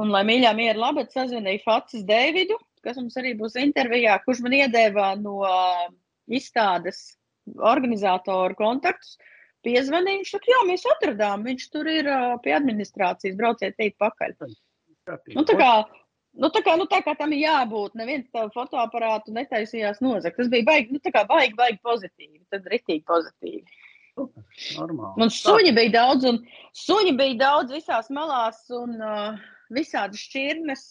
Un, 0.00 0.12
lai 0.12 0.22
mīļā 0.28 0.52
miera 0.56 0.78
labi, 0.78 1.04
sazvanīju 1.12 1.64
Facis 1.64 2.04
Deividu, 2.08 2.56
kas 2.84 2.96
mums 3.00 3.16
arī 3.20 3.34
būs 3.38 3.58
intervijā, 3.60 4.18
kurš 4.24 4.40
man 4.44 4.56
iedeva 4.56 5.12
no 5.20 5.42
izstādes 6.32 7.02
organizatoru 7.58 8.56
kontaktus. 8.58 9.18
Piezvanīju, 9.62 10.22
viņš 10.22 10.30
saka, 10.34 10.50
jā, 10.50 10.60
mēs 10.66 10.84
atradām, 10.96 11.44
viņš 11.46 11.66
tur 11.70 11.88
ir 11.90 12.08
pie 12.42 12.54
administrācijas, 12.56 13.36
brauciet 13.38 13.76
tīt 13.78 13.94
pakaļ. 14.02 14.34
Nu, 15.36 15.44
tā 15.46 15.54
kā, 15.58 15.70
nu, 16.38 16.50
tā 16.52 16.62
kā, 16.64 16.76
nu, 16.80 16.86
tā 16.90 17.02
kā 17.04 17.14
tam 17.18 17.32
ir 17.36 17.44
jābūt, 17.44 17.96
neviens 17.98 18.28
tādu 18.32 18.52
fotoaparātu 18.54 19.34
netaisījās 19.36 20.00
nozagt. 20.04 20.38
Tas 20.40 20.50
bija 20.52 20.66
baigi, 20.68 20.96
nu, 20.96 21.02
tā 21.04 21.12
kā 21.14 21.24
baigi, 21.28 21.56
baigi 21.58 21.80
pozitīvi, 21.84 22.44
tad 22.52 22.68
ritīgi 22.72 23.04
pozitīvi. 23.08 23.80
Normāli. 24.16 25.24
Un 25.24 25.30
suņi 25.32 25.72
bija 25.76 25.92
daudz, 25.94 26.26
un 26.28 26.40
suņi 26.76 27.14
bija 27.16 27.38
daudz 27.46 27.72
visās 27.72 28.10
malās, 28.12 28.60
un 28.76 28.98
uh, 29.00 29.38
visādi 29.72 30.20
šķirnes. 30.20 30.90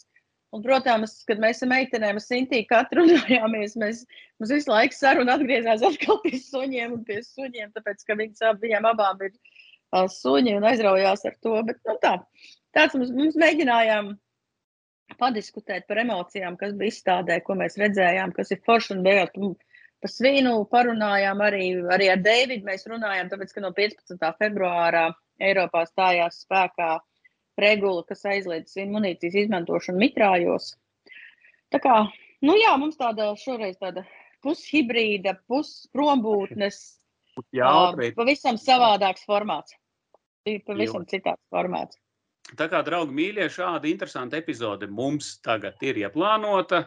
Un, 0.51 0.59
protams, 0.65 1.13
kad 1.29 1.39
mēs 1.39 1.61
ar 1.63 1.69
meitenēm, 1.71 2.17
ar 2.19 2.23
Sintīnu 2.25 2.67
katru 2.67 3.05
runājāmies, 3.05 3.77
mēs, 3.79 4.01
mums 4.41 4.51
visu 4.51 4.67
laiku 4.67 4.97
saruna 4.97 5.37
atgriezās 5.37 5.85
atkal 5.87 6.19
pie 6.25 6.41
suņiem 6.43 6.97
un 6.97 7.05
pie 7.07 7.21
suņiem, 7.23 7.69
tāpēc, 7.77 8.03
ka 8.03 8.17
viņas 8.19 8.43
ab, 8.49 8.59
viņām 8.59 8.89
abām 8.89 9.21
ir 9.23 9.31
uh, 9.31 10.09
suņi 10.11 10.57
un 10.57 10.67
aizraujās 10.67 11.23
ar 11.29 11.37
to. 11.45 11.55
Bet, 11.69 11.79
nu, 11.87 11.95
tā, 12.03 12.17
tāds 12.75 12.97
mums, 12.99 13.13
mums 13.15 13.39
mēģinājām 13.39 14.11
padiskutēt 15.19 15.87
par 15.89 16.01
emocijām, 16.03 16.57
kas 16.59 16.73
bija 16.77 16.93
izstādē, 16.93 17.39
ko 17.45 17.57
mēs 17.59 17.77
redzējām, 17.81 18.33
kas 18.35 18.53
ir 18.53 18.61
forši 18.65 18.95
un 18.95 19.03
bijot. 19.05 19.37
Pa 20.01 20.09
svīnu 20.09 20.55
parunājām 20.71 21.43
arī, 21.45 21.65
arī 21.93 22.07
ar 22.09 22.21
Deividu. 22.25 22.65
Mēs 22.65 22.87
runājām, 22.89 23.29
tāpēc, 23.29 23.51
ka 23.53 23.61
no 23.61 23.69
15. 23.77 24.31
februāra 24.39 25.09
Eiropā 25.41 25.83
stājās 25.89 26.41
spēkā 26.45 26.95
regula, 27.61 28.05
kas 28.07 28.25
aizliedz 28.25 28.73
munīcijas 28.89 29.37
izmantošanu 29.43 30.01
mitrājos. 30.01 30.71
Tā 31.71 31.79
kā, 31.83 31.99
nu 32.41 32.57
jā, 32.57 32.73
mums 32.81 32.97
tāda 32.97 33.29
šoreiz 33.37 33.77
tāda 33.77 34.05
pushibrīda, 34.41 35.37
pusprombūtnes, 35.51 36.81
Jā, 37.55 37.71
bet 37.95 38.17
pavisam 38.17 38.57
savādāks 38.59 39.23
formāts. 39.27 39.75
Ir 40.49 40.63
pavisam 40.67 41.05
citāds 41.07 41.41
formāts. 41.53 42.00
Tā 42.59 42.67
kā, 42.71 42.81
draugi, 42.87 43.15
mīļie, 43.15 43.47
šāda 43.53 43.89
interesanta 43.91 44.39
epizode 44.39 44.89
mums 44.91 45.37
tagad 45.45 45.81
ir 45.85 46.01
ieplānota. 46.03 46.85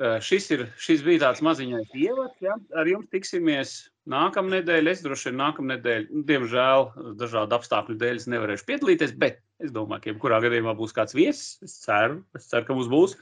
Eh, 0.00 0.18
Šis, 0.24 0.48
ir, 0.54 0.66
šis 0.80 1.02
bija 1.04 1.26
tāds 1.26 1.42
maziņais 1.44 1.92
ievads. 1.94 2.38
Ja? 2.42 2.56
Ar 2.80 2.88
jums 2.88 3.10
tiksimies 3.12 3.74
nākamā 4.08 4.58
nedēļa. 4.58 4.94
Es 4.94 5.02
droši 5.04 5.30
vien 5.30 5.38
nākamā 5.42 5.76
nedēļa, 5.76 6.08
nu, 6.10 6.22
diemžēl, 6.26 6.88
dažādu 7.20 7.58
apstākļu 7.58 7.98
dēļ 8.00 8.24
nevarēšu 8.32 8.66
piedalīties, 8.70 9.14
bet 9.20 9.42
es 9.62 9.74
domāju, 9.74 10.02
ka 10.02 10.10
jebkurā 10.12 10.40
gadījumā 10.42 10.74
būs 10.78 10.96
kāds 10.96 11.14
viesis. 11.14 11.60
Es 11.62 11.76
ceru, 11.84 12.22
es 12.38 12.48
ceru 12.50 12.66
ka 12.66 12.78
mums 12.78 12.90
būs. 12.90 13.18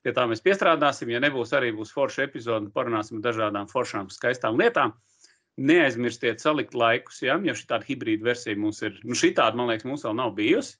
Pie 0.00 0.14
tā 0.16 0.24
mēs 0.24 0.40
piestrādāsim. 0.40 1.12
Ja 1.12 1.20
nebūs, 1.20 1.52
arī 1.56 1.74
būs 1.76 1.92
forša 1.92 2.24
epizode. 2.24 2.72
Parunāsim 2.72 3.20
par 3.20 3.30
dažādām 3.30 3.68
foršām, 3.70 4.08
skaistām 4.10 4.56
lietām. 4.58 4.96
Neaizmirstiet 5.60 6.40
salikt 6.40 6.72
laikus, 6.78 7.18
ja, 7.20 7.34
ja 7.44 7.52
šī 7.52 7.66
tāda 7.68 7.84
hibrīda 7.84 8.24
versija 8.30 8.56
mums 8.56 8.78
ir. 8.86 8.94
Nu, 9.04 9.12
šī 9.18 9.34
tāda, 9.36 9.58
man 9.58 9.68
liekas, 9.68 9.84
mums 9.84 10.04
vēl 10.06 10.14
nav 10.16 10.30
bijusi? 10.38 10.78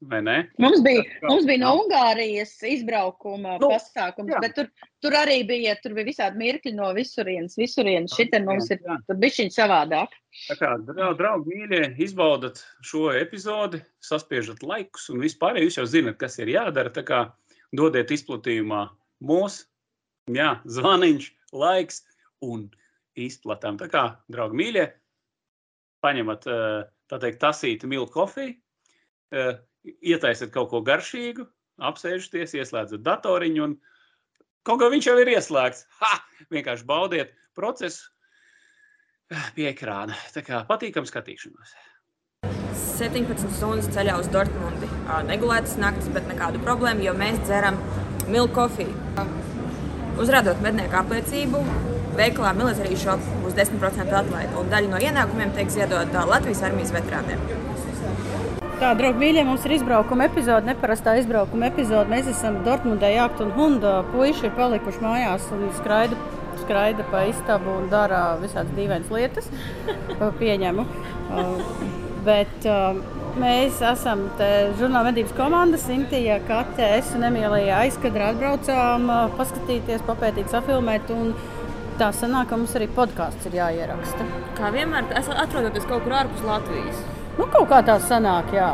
Mums 0.62 0.80
bija, 0.86 1.02
mums 1.28 1.44
bija 1.48 1.60
no. 1.60 1.72
Ungārijas 1.82 2.54
izbraukuma 2.64 3.58
Nu, 3.60 3.68
pasākums, 3.74 4.32
jā. 4.32 4.40
bet 4.40 4.54
tur, 4.56 4.70
tur 5.04 5.16
arī 5.20 5.42
bija, 5.48 5.74
tur 5.84 5.92
bija 5.98 6.08
visādi 6.08 6.40
mirkļi 6.40 6.72
no 6.78 6.88
visurienes. 6.96 7.58
Visurienes 7.60 8.16
šitien 8.16 8.48
mums 8.48 8.70
ir 8.72 8.80
Jā. 8.86 8.96
tur 9.06 9.20
bišķiņ 9.20 9.52
savādāk. 9.58 10.16
Tā 10.48 10.56
kā, 10.62 10.72
drau- 10.88 11.12
draugi, 11.18 11.52
mīļie, 11.52 11.84
izbaudat 12.06 12.64
šo 12.86 13.10
epizodi, 13.20 13.82
saspiežat 14.00 14.64
laikus 14.64 15.10
un 15.12 15.20
vispār 15.20 15.60
jūs 15.60 15.76
jau 15.76 15.84
zinat, 15.84 16.16
kas 16.16 16.38
ir 16.40 16.54
jādara. 16.56 16.88
Tā 16.88 17.04
kā 17.04 17.20
dodiet 17.76 18.08
izplatījumā 18.16 18.86
mūsu, 19.20 19.66
jā, 20.32 20.54
zvaniņš, 20.64 21.32
laiks 21.52 22.04
un 22.40 22.70
izplatām. 23.18 23.78
Tā 23.80 23.88
kā, 23.90 24.04
draugi, 24.30 24.58
mīļie, 24.60 24.86
paņemat, 26.04 26.46
eh, 26.46 27.18
teikt, 27.18 27.40
tasīti 27.42 27.88
milku 27.90 28.12
kofiju, 28.12 28.54
eh, 29.32 29.58
ietaisiet 29.84 30.52
kaut 30.52 30.70
ko 30.70 30.82
garšīgu, 30.82 31.46
apsēžaties, 31.80 32.54
ieslēdzat 32.60 33.02
datoriņu 33.02 33.64
un 33.64 33.76
kaut 34.64 34.80
kā 34.80 34.90
viņš 34.92 35.06
jau 35.10 35.18
ir 35.18 35.34
ieslēgts. 35.36 35.86
Ha! 36.00 36.20
Vienkārši 36.50 36.86
baudiet 36.86 37.34
procesu 37.54 38.08
pie 39.54 39.70
ekrāna. 39.72 40.16
Tā 40.34 40.42
kā 40.44 40.64
patīkam 40.68 41.06
skatīšanos. 41.08 41.74
17 43.00 43.52
stundas 43.56 43.88
ceļā 43.94 44.18
uz 44.20 44.28
Dortmundi. 44.32 44.88
Negulētas 45.28 45.76
naktis, 45.80 46.10
bet 46.12 46.26
nekādu 46.28 46.60
problēmu, 46.64 47.04
jo 47.06 47.14
mēs 47.16 47.40
dzeram 47.46 47.78
milku 48.28 48.54
kofiju. 48.58 48.92
Uzrādot 50.20 50.60
mednieku 50.60 50.98
apliecību, 51.00 51.62
veikalā 52.18 52.52
Military 52.58 52.98
Shop 52.98 53.22
būs 53.44 53.56
10% 53.58 54.14
atlaide, 54.22 54.54
un 54.58 54.70
daļa 54.72 54.92
no 54.92 55.00
ienākumiem 55.02 55.54
tiek 55.56 55.72
ziedota 55.72 56.26
Latvijas 56.28 56.64
armijas 56.66 56.94
veterāniem. 56.94 57.42
Tā, 58.80 58.94
draugi, 58.96 59.20
mīļie, 59.20 59.42
mums 59.44 59.64
ir 59.68 59.74
izbraukuma 59.76 60.24
epizode, 60.30 60.64
neparastā 60.64 61.18
izbraukuma 61.20 61.68
epizode. 61.68 62.08
Mēs 62.08 62.30
esam 62.32 62.62
Dortmundē, 62.64 63.10
Jākt 63.12 63.42
un 63.44 63.50
Hunda. 63.52 63.98
Puiši 64.08 64.48
ir 64.48 64.54
palikuši 64.56 65.02
mājās 65.04 65.50
un 65.52 65.66
skraida, 65.76 66.16
skraida 66.62 67.04
pa 67.12 67.26
istabu 67.28 67.74
un 67.82 67.90
dara 67.92 68.22
visādas 68.40 68.72
dīvainas 68.78 69.12
lietas. 69.12 69.50
Pieņemu. 70.40 70.86
Uh, 71.28 71.98
Bet 72.24 72.66
uh, 72.68 72.98
mēs 73.40 73.78
esam 73.84 74.26
žurnāla 74.76 75.10
medības 75.10 75.32
komanda, 75.36 75.78
Sintīna, 75.80 76.40
Kate, 76.48 76.84
es 76.98 77.12
un 77.16 77.24
Emīlija 77.28 77.78
aizkadrā 77.84 78.34
atbraucām, 78.34 79.06
uh, 79.08 79.36
paskatīties, 79.38 80.04
papētīt, 80.08 80.50
safilmēt. 80.52 81.12
Un 81.14 81.32
tā 82.00 82.10
sanāk, 82.16 82.48
ka 82.50 82.58
mums 82.60 82.76
arī 82.78 82.88
podkāsts 82.96 83.48
ir 83.50 83.58
jāieraksta. 83.60 84.26
Kā 84.58 84.72
vienmēr, 84.74 85.10
esat 85.20 85.42
atrodaties 85.44 85.88
kaut 85.90 86.06
kur 86.06 86.16
ārpus 86.22 86.46
Latvijas. 86.46 87.02
Nu, 87.36 87.46
kaut 87.52 87.68
kā 87.70 87.82
tā 87.86 87.98
sanāk, 88.04 88.54
jā. 88.56 88.72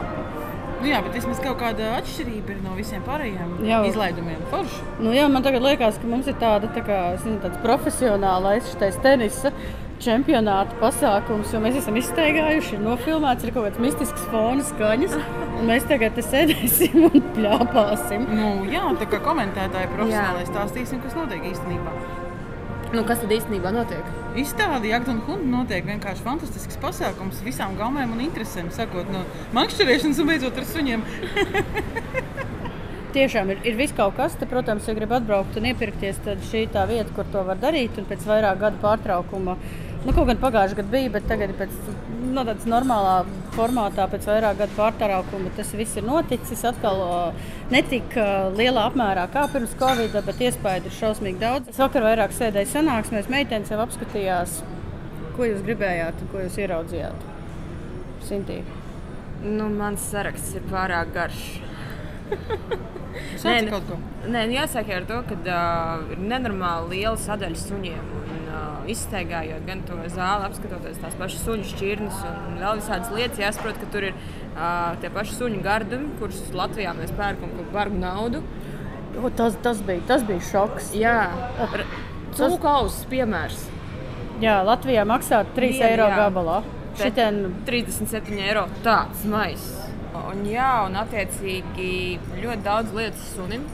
Nu, 0.77 0.91
jā, 0.91 0.99
bet 1.03 1.15
vismaz 1.17 1.41
kaut 1.41 1.57
kāda 1.61 1.95
atšķirība 1.97 2.53
ir 2.53 2.59
no 2.61 2.75
visiem 2.77 3.01
pārējiem 3.07 3.55
Jā. 3.65 3.81
izlaidumiem. 3.89 4.43
Forši. 4.51 4.83
Nu, 5.01 5.15
jā, 5.17 5.25
man 5.33 5.45
tagad 5.47 5.65
liekas, 5.65 5.97
ka 6.03 6.11
mums 6.11 6.29
ir 6.29 6.37
tāda 6.43 6.69
tā 6.75 6.83
kā, 6.85 6.99
es 7.17 7.25
tāds 7.25 7.63
profesionālais 7.65 8.69
šitais 8.75 8.99
tenisa 9.05 9.55
čempionāta 10.05 10.77
pasākums, 10.77 11.55
jo 11.55 11.63
mēs 11.65 11.79
esam 11.81 11.97
izteigājuši, 11.97 12.77
ir 12.77 12.85
nofilmēts, 12.85 13.47
ir 13.49 13.55
kaut 13.57 13.71
kāds 13.71 13.81
mistisks 13.81 14.29
fona 14.29 14.67
skaņas. 14.69 15.17
un 15.57 15.73
Mēs 15.73 15.89
tagad 15.89 16.21
sēdēsim 16.21 17.09
un 17.09 17.27
pļāpāsim. 17.39 18.29
Nu, 18.37 18.53
jā, 18.69 18.85
tā 19.01 19.09
kā 19.09 19.25
komentētāji 19.25 19.93
profesionāli 19.97 20.45
stāstīsim, 20.53 21.01
kas 21.07 21.17
notiek 21.17 21.49
īstenībā. 21.55 22.26
Nu, 22.97 23.03
kas 23.05 23.19
tad 23.21 23.33
īstenībā 23.35 23.69
notiek? 23.75 24.07
Izstāde 24.41 24.89
Jagda 24.89 25.13
un 25.13 25.19
Hunda 25.27 25.51
notiek 25.51 25.85
vienkārši 25.85 26.23
fantastisks 26.25 26.79
pasākums 26.81 27.43
visām 27.45 27.75
gaumēm 27.77 28.15
un 28.15 28.23
interesēm. 28.25 28.71
Sākot 28.73 29.11
no 29.13 29.21
makšķerēšanas 29.59 30.21
un 30.23 30.31
beidzot 30.31 30.57
ar 30.57 30.69
suņiem. 30.71 31.05
Tiešām 33.17 33.53
ir, 33.53 33.61
ir 33.69 33.77
viss 33.77 33.97
kaut 33.97 34.17
kas, 34.17 34.39
te, 34.41 34.49
protams, 34.49 34.89
ja 34.89 34.97
grib 34.97 35.13
atbraukt 35.13 35.59
un 35.61 35.69
iepirkties, 35.69 36.23
tad 36.25 36.41
šī 36.49 36.65
ir 36.65 36.73
tā 36.73 36.87
vieta, 36.89 37.13
kur 37.17 37.29
to 37.35 37.45
var 37.45 37.61
darīt. 37.61 38.01
Un 38.01 38.09
pēc 38.09 38.25
vairāk 38.29 38.65
gadu 38.65 38.81
pārtraukuma, 38.81 39.59
nu, 40.07 40.17
kaut 40.17 40.31
gan 40.31 40.41
pagājušajā 40.41 40.81
gadā 40.81 40.95
bija, 40.97 41.13
bet 41.19 41.29
tagad 41.29 41.53
pēc 41.61 41.77
no 42.33 42.47
tādas 42.49 42.65
normālā 42.69 43.19
formātā, 43.59 44.09
pēc 44.13 44.25
vairāk 44.31 44.63
gadu 44.63 44.77
pārtraukuma 44.79 45.53
tas 45.57 45.77
viss 45.77 46.01
ir 46.01 46.09
noticis. 46.09 46.65
Atkal 46.73 47.05
o, 47.05 47.13
ne 47.73 47.83
tik 47.91 48.17
ā, 48.21 48.27
lielā 48.57 48.87
apmērā 48.91 49.27
kā 49.35 49.47
pirms 49.53 49.75
Covid, 49.81 50.17
bet 50.27 50.43
iespēju 50.49 50.89
ir 50.89 50.97
šausmīgi 50.99 51.43
daudz. 51.43 51.71
Es 51.73 51.81
vakar 51.83 52.07
vairāk 52.07 52.35
sēdēju 52.37 52.73
sanāksmēs, 52.73 53.31
meitenes 53.33 53.73
jau 53.73 53.81
apskatījās, 53.85 54.61
ko 55.37 55.49
jūs 55.51 55.65
gribējāt 55.67 56.23
un 56.23 56.33
ko 56.33 56.45
jūs 56.45 56.59
ieraudzījāt. 56.63 57.31
Sintī. 58.27 58.61
Nu, 59.45 59.69
mans 59.71 60.03
saraksts 60.11 60.57
ir 60.59 60.65
pārāk 60.71 61.13
garš. 61.15 61.43
Sāci 63.41 63.69
nu-. 63.69 63.99
Nē, 64.27 64.47
nu 64.49 64.57
jāsaka 64.57 64.99
ar 64.99 65.07
to, 65.09 65.21
ka 65.29 65.37
uh, 65.37 66.07
ir 66.13 66.23
nenormāli 66.33 66.97
liela 66.97 67.19
sadaļa 67.21 67.61
suņiem. 67.61 68.09
Un, 68.21 68.33
uh, 68.33 68.46
izstaigājot 68.93 69.67
gan 69.67 69.83
to 69.89 69.99
zāli, 70.13 70.47
apskatoties 70.49 71.01
tās 71.03 71.17
pašas 71.19 71.45
suņu 71.47 71.69
šķirnes 71.73 72.21
un 72.31 72.59
vēl 72.61 72.81
visādas 72.81 73.13
lietas, 73.15 73.43
jāsaprot, 73.43 73.79
ka 73.81 73.89
tur 73.95 74.09
ir 74.11 74.17
uh, 74.17 74.95
tie 75.03 75.11
paši 75.15 75.39
suņu 75.39 75.63
gardumi, 75.65 76.13
kurus 76.21 76.43
Latvijā 76.57 76.95
mēs 76.99 77.15
pērkam 77.19 77.55
par 77.59 77.73
bargu 77.75 78.01
naudu. 78.03 78.43
O, 79.17 79.31
tas, 79.33 79.57
tas, 79.65 79.81
bija, 79.85 80.05
tas 80.09 80.25
bija 80.29 80.45
šoks. 80.51 80.93
Jā, 80.97 81.19
cūku 82.37 82.69
ausis 82.69 83.07
piemērs. 83.11 83.65
Jā, 84.43 84.59
Latvijā 84.67 85.07
maksā 85.09 85.41
3 85.57 85.73
Vienu, 85.73 85.87
eiro 85.89 86.09
jā. 86.11 86.17
gabalā. 86.21 86.61
Šitien 86.97 87.43
37 87.69 88.41
eiro. 88.45 88.67
Tāds 88.85 89.25
maisis. 89.29 89.87
Un, 90.17 90.45
jā, 90.49 90.69
un 90.89 90.97
attiecīgi 91.01 91.91
ļoti 92.41 92.63
daudz 92.65 92.93
lietas 92.97 93.25
sunim. 93.35 93.65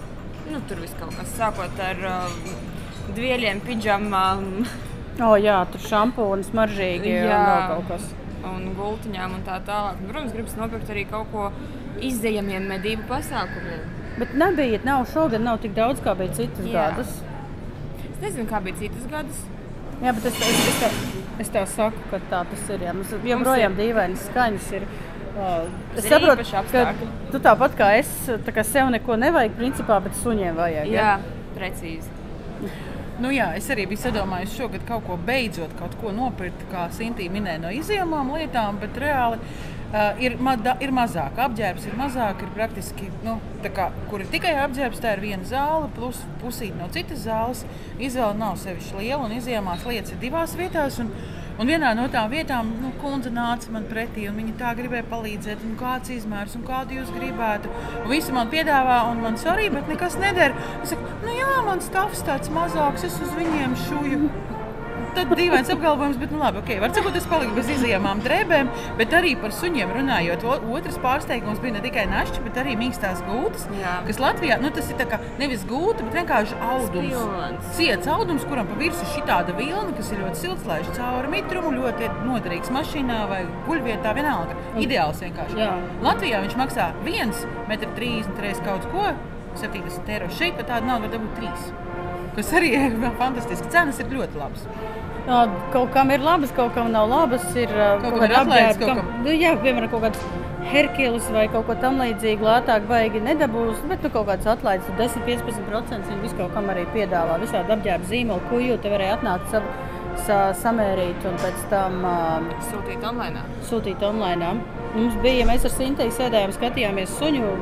Nu, 0.51 0.59
tur 0.69 0.83
viss 0.83 0.95
kaut 0.99 1.15
kas 1.17 1.35
sākot 1.39 1.83
ar 1.83 2.07
uh, 2.07 2.72
dvieļiem, 3.11 3.61
pidžamām 3.67 4.49
O, 5.21 5.35
jā, 5.37 5.59
tur 5.69 5.83
šampūni 5.85 6.47
smaržīgi 6.47 7.11
un 7.19 7.27
Jā. 7.29 7.41
vēl 7.45 7.65
kaut 7.69 7.89
kas. 7.91 8.05
un 8.49 8.71
gultiņām 8.79 9.35
un 9.37 9.43
tā 9.45 9.59
tālāk. 9.67 9.99
Un, 10.01 10.09
Protams, 10.09 10.33
gribas 10.33 10.55
nopirkt 10.57 10.93
arī 10.93 11.05
kaut 11.11 11.29
ko 11.35 11.51
izējamiem 12.03 12.65
medību 12.71 13.05
pasākumiem. 13.11 13.83
Bet 14.17 14.33
nebija, 14.37 14.81
nav 14.85 15.05
šogad 15.13 15.45
nav 15.45 15.61
tik 15.61 15.75
daudz, 15.77 16.01
kā 16.05 16.15
bija 16.17 16.33
citas 16.41 16.65
Jā. 16.67 16.89
gadus. 16.89 17.13
Es 18.09 18.23
nezinu, 18.25 18.49
kā 18.49 18.61
bija 18.65 18.81
citas 18.81 19.05
gadus. 19.13 19.45
Jā, 20.03 20.15
bet 20.17 20.27
es, 20.33 20.41
es, 20.41 20.63
es, 20.73 20.81
tev, 20.81 20.97
es 21.45 21.53
tev 21.55 21.67
saku, 21.71 22.05
ka 22.11 22.21
tā 22.33 22.43
tas 22.49 22.71
ir. 22.73 22.87
Jā. 22.89 22.95
Mums 22.97 23.13
joprojām 23.13 23.77
dīvainas 23.79 24.29
skaņas 24.31 24.71
ir. 24.79 24.89
Uh, 25.33 25.69
es 25.97 26.09
saprotu, 26.09 26.45
ka 26.73 26.95
tu 27.33 27.41
tāpat 27.41 27.77
kā 27.77 27.93
es, 28.01 28.11
tā 28.45 28.53
kā 28.53 28.65
sev 28.69 28.91
neko 28.93 29.17
nevajag, 29.21 29.55
principā, 29.61 30.01
bet 30.05 30.17
suņiem 30.21 30.59
vajag. 30.59 30.91
Jā, 30.93 31.13
precīzi. 31.55 32.11
Nu, 33.23 33.31
jā, 33.31 33.53
es 33.55 33.69
arī 33.71 33.85
biju 33.87 34.01
sadomājis 34.03 34.57
šogad 34.59 34.83
kaut 34.89 35.05
ko 35.07 35.15
beidzot, 35.29 35.77
kaut 35.79 35.93
ko 36.01 36.11
nopirkt, 36.15 36.65
kā 36.73 36.89
Sintīna 36.91 37.37
minēja, 37.37 37.61
no 37.63 37.71
izjomām 37.71 38.33
lietām, 38.35 38.81
bet 38.83 38.99
reāli 38.99 39.39
uh, 39.39 40.19
ir, 40.19 40.35
ma 40.43 40.57
ir 40.83 40.91
mazāk. 40.97 41.39
Apģērbs 41.45 41.87
ir 41.87 41.95
mazāk, 42.01 42.43
ir 42.43 42.51
praktiski, 42.57 43.13
nu, 43.23 43.37
kā, 43.63 43.93
kur 44.11 44.25
ir 44.25 44.33
tikai 44.33 44.57
apģērbs, 44.65 45.05
tā 45.05 45.15
ir 45.15 45.23
viena 45.23 45.47
zāle, 45.47 45.93
plus 45.95 46.19
pusīte 46.43 46.75
no 46.81 46.91
citas 46.97 47.23
zāles. 47.29 47.63
Izvēle 48.01 48.35
nav 48.41 48.59
sevišķi 48.65 48.99
liela, 48.99 49.23
un 49.29 49.37
izjomās 49.39 49.87
lietas 49.87 50.17
ir 50.17 50.23
divās 50.25 50.59
vietās. 50.59 50.99
Un, 51.05 51.15
Un 51.63 51.69
vienā 51.71 51.93
no 51.95 52.09
tām 52.11 52.33
vietām, 52.33 52.73
nu, 52.83 52.89
kundze 52.99 53.31
nāca 53.31 53.71
man 53.71 53.85
pretī, 53.87 54.25
un 54.27 54.35
viņa 54.41 54.57
tā 54.59 54.73
gribēja 54.75 55.05
palīdzēt, 55.13 55.61
un 55.63 55.77
kāds 55.79 56.11
izmērs, 56.11 56.57
un 56.59 56.65
kādu 56.67 56.97
jūs 56.97 57.13
gribētu. 57.15 57.71
Un 58.01 58.09
visi 58.11 58.35
man 58.35 58.51
piedāvā, 58.51 58.97
un 59.13 59.23
man 59.23 59.39
sorry, 59.39 59.69
bet 59.71 59.87
nekas 59.87 60.19
neder. 60.19 60.57
Es 60.83 60.91
saku, 60.91 61.07
nu 61.23 61.37
jā, 61.37 61.53
man 61.69 61.85
stāvs 61.87 62.25
tāds 62.27 62.51
mazāks, 62.51 63.07
es 63.07 63.21
uz 63.23 63.31
viņiem 63.39 63.79
šuju. 63.85 64.52
Tad 65.13 65.29
dīvains 65.37 65.69
apgalvojums, 65.69 66.17
bet, 66.17 66.31
nu, 66.33 66.39
labi, 66.41 66.61
ok, 66.63 66.71
var 66.81 66.93
sakot, 66.97 67.17
es 67.19 67.27
paliku 67.29 67.53
bez 67.59 67.67
izjāmām 67.75 68.23
drēbēm, 68.25 68.71
bet 68.97 69.13
arī 69.19 69.35
par 69.41 69.53
suņiem 69.53 69.91
runājot. 69.93 70.45
O- 70.49 70.73
Otrs 70.79 70.97
pārsteigums 71.03 71.61
bija 71.61 71.75
ne 71.77 71.83
tikai 71.85 72.07
našķi, 72.09 72.41
bet 72.47 72.57
arī 72.63 72.73
mīkstās 72.81 73.21
gultas, 73.27 73.67
Jā. 73.77 73.99
kas 74.07 74.21
Latvijā, 74.25 74.57
nu, 74.63 74.71
tas 74.73 74.89
ir 74.89 74.97
tā 74.97 75.05
kā 75.11 75.19
nevis 75.39 75.67
gulta, 75.69 76.07
bet 76.07 76.17
vienkārši 76.23 76.57
audums. 76.65 77.13
Spilvens. 77.13 77.69
Ciets 77.77 78.09
audums, 78.09 78.47
kuram 78.49 78.67
pa 78.73 78.79
virsmu 78.81 79.05
ir 79.05 79.27
šāda 79.29 79.57
vilna, 79.59 79.93
kas 79.99 80.13
ir 80.17 80.23
ļoti 80.25 80.41
silts, 80.47 80.65
laiž 80.71 80.89
cauri 80.97 81.29
mitrumu, 81.37 81.75
ļoti 81.77 82.09
noderīgs 82.25 82.73
mašīnā 82.73 83.21
vai 83.29 83.43
guļvietā, 83.69 84.15
vienalga. 84.17 84.57
Ideāls 84.81 85.21
vienkārši. 85.27 85.61
Jā. 85.61 85.75
Latvijā 86.09 86.41
viņš 86.47 86.57
maksā 86.57 86.89
1,30 87.05 88.33
m 88.33 88.41
reiz 88.41 88.61
kaut 88.65 88.89
ko, 88.93 89.13
70 89.61 90.09
eiro. 90.09 90.29
Šeit 90.33 90.57
pat 90.57 90.71
tāda 90.73 90.87
nauda 90.89 91.05
var 91.09 91.19
dabūt 91.19 91.37
3. 91.37 91.73
Kas 92.37 92.53
arī 92.57 92.71
ir 92.79 92.95
fantastiski. 93.21 93.69
Cenas 93.69 93.99
ir 94.01 94.07
ļoti 94.09 94.41
labas. 94.41 94.65
Jā, 95.23 95.43
kaut 95.71 95.93
kam 95.95 96.11
ir 96.11 96.23
labas, 96.25 96.51
kaut 96.57 96.73
kam 96.75 96.89
nav 96.93 97.07
labas. 97.11 97.45
Ir 97.55 97.71
Kaut 97.71 98.09
kaut 98.09 98.25
kāda 98.25 98.41
apģērba, 98.43 98.79
kaut 98.81 98.99
kam, 98.99 99.13
nu, 99.23 99.35
jā, 99.39 99.53
piemēram, 99.63 99.91
kaut 99.93 100.03
kāds 100.09 100.25
Herkules 100.73 101.29
vai 101.35 101.45
kaut 101.53 101.67
ko 101.69 101.75
tamlīdzīgu 101.83 102.47
lētāk 102.47 102.85
baigi 102.91 103.21
nedabūs, 103.23 103.81
bet 103.91 104.03
nu, 104.07 104.11
kaut 104.15 104.29
kāds 104.31 104.47
atlaides, 104.51 104.87
tur 104.89 104.99
10-15% 104.99 106.11
viņi 106.11 106.21
visu 106.25 106.39
kaut 106.39 106.55
kam 106.57 106.71
arī 106.75 106.85
piedāvā. 106.95 107.39
Visādi 107.43 107.75
apģērba 107.77 108.11
zīmoli, 108.11 108.47
ko 108.51 108.61
jūs 108.63 108.83
te 108.83 108.93
varēja 108.93 109.17
atnākt 109.21 109.51
savu, 109.55 109.73
sa, 110.27 110.39
samērīt 110.59 111.27
un 111.31 111.39
pēc 111.43 111.63
tam 111.71 112.03
uh, 112.07 112.51
Sūtīt 112.71 113.07
online. 113.09 113.43
sūtīt 113.71 114.03
online. 114.07 114.53
Mums 114.95 115.17
bija, 115.25 115.47
mēs 115.49 115.65
ar 115.67 115.73
Sintēju 115.73 116.13
sēdējām, 116.19 116.53
skatījāmies 116.59 117.15
suņu 117.19 117.55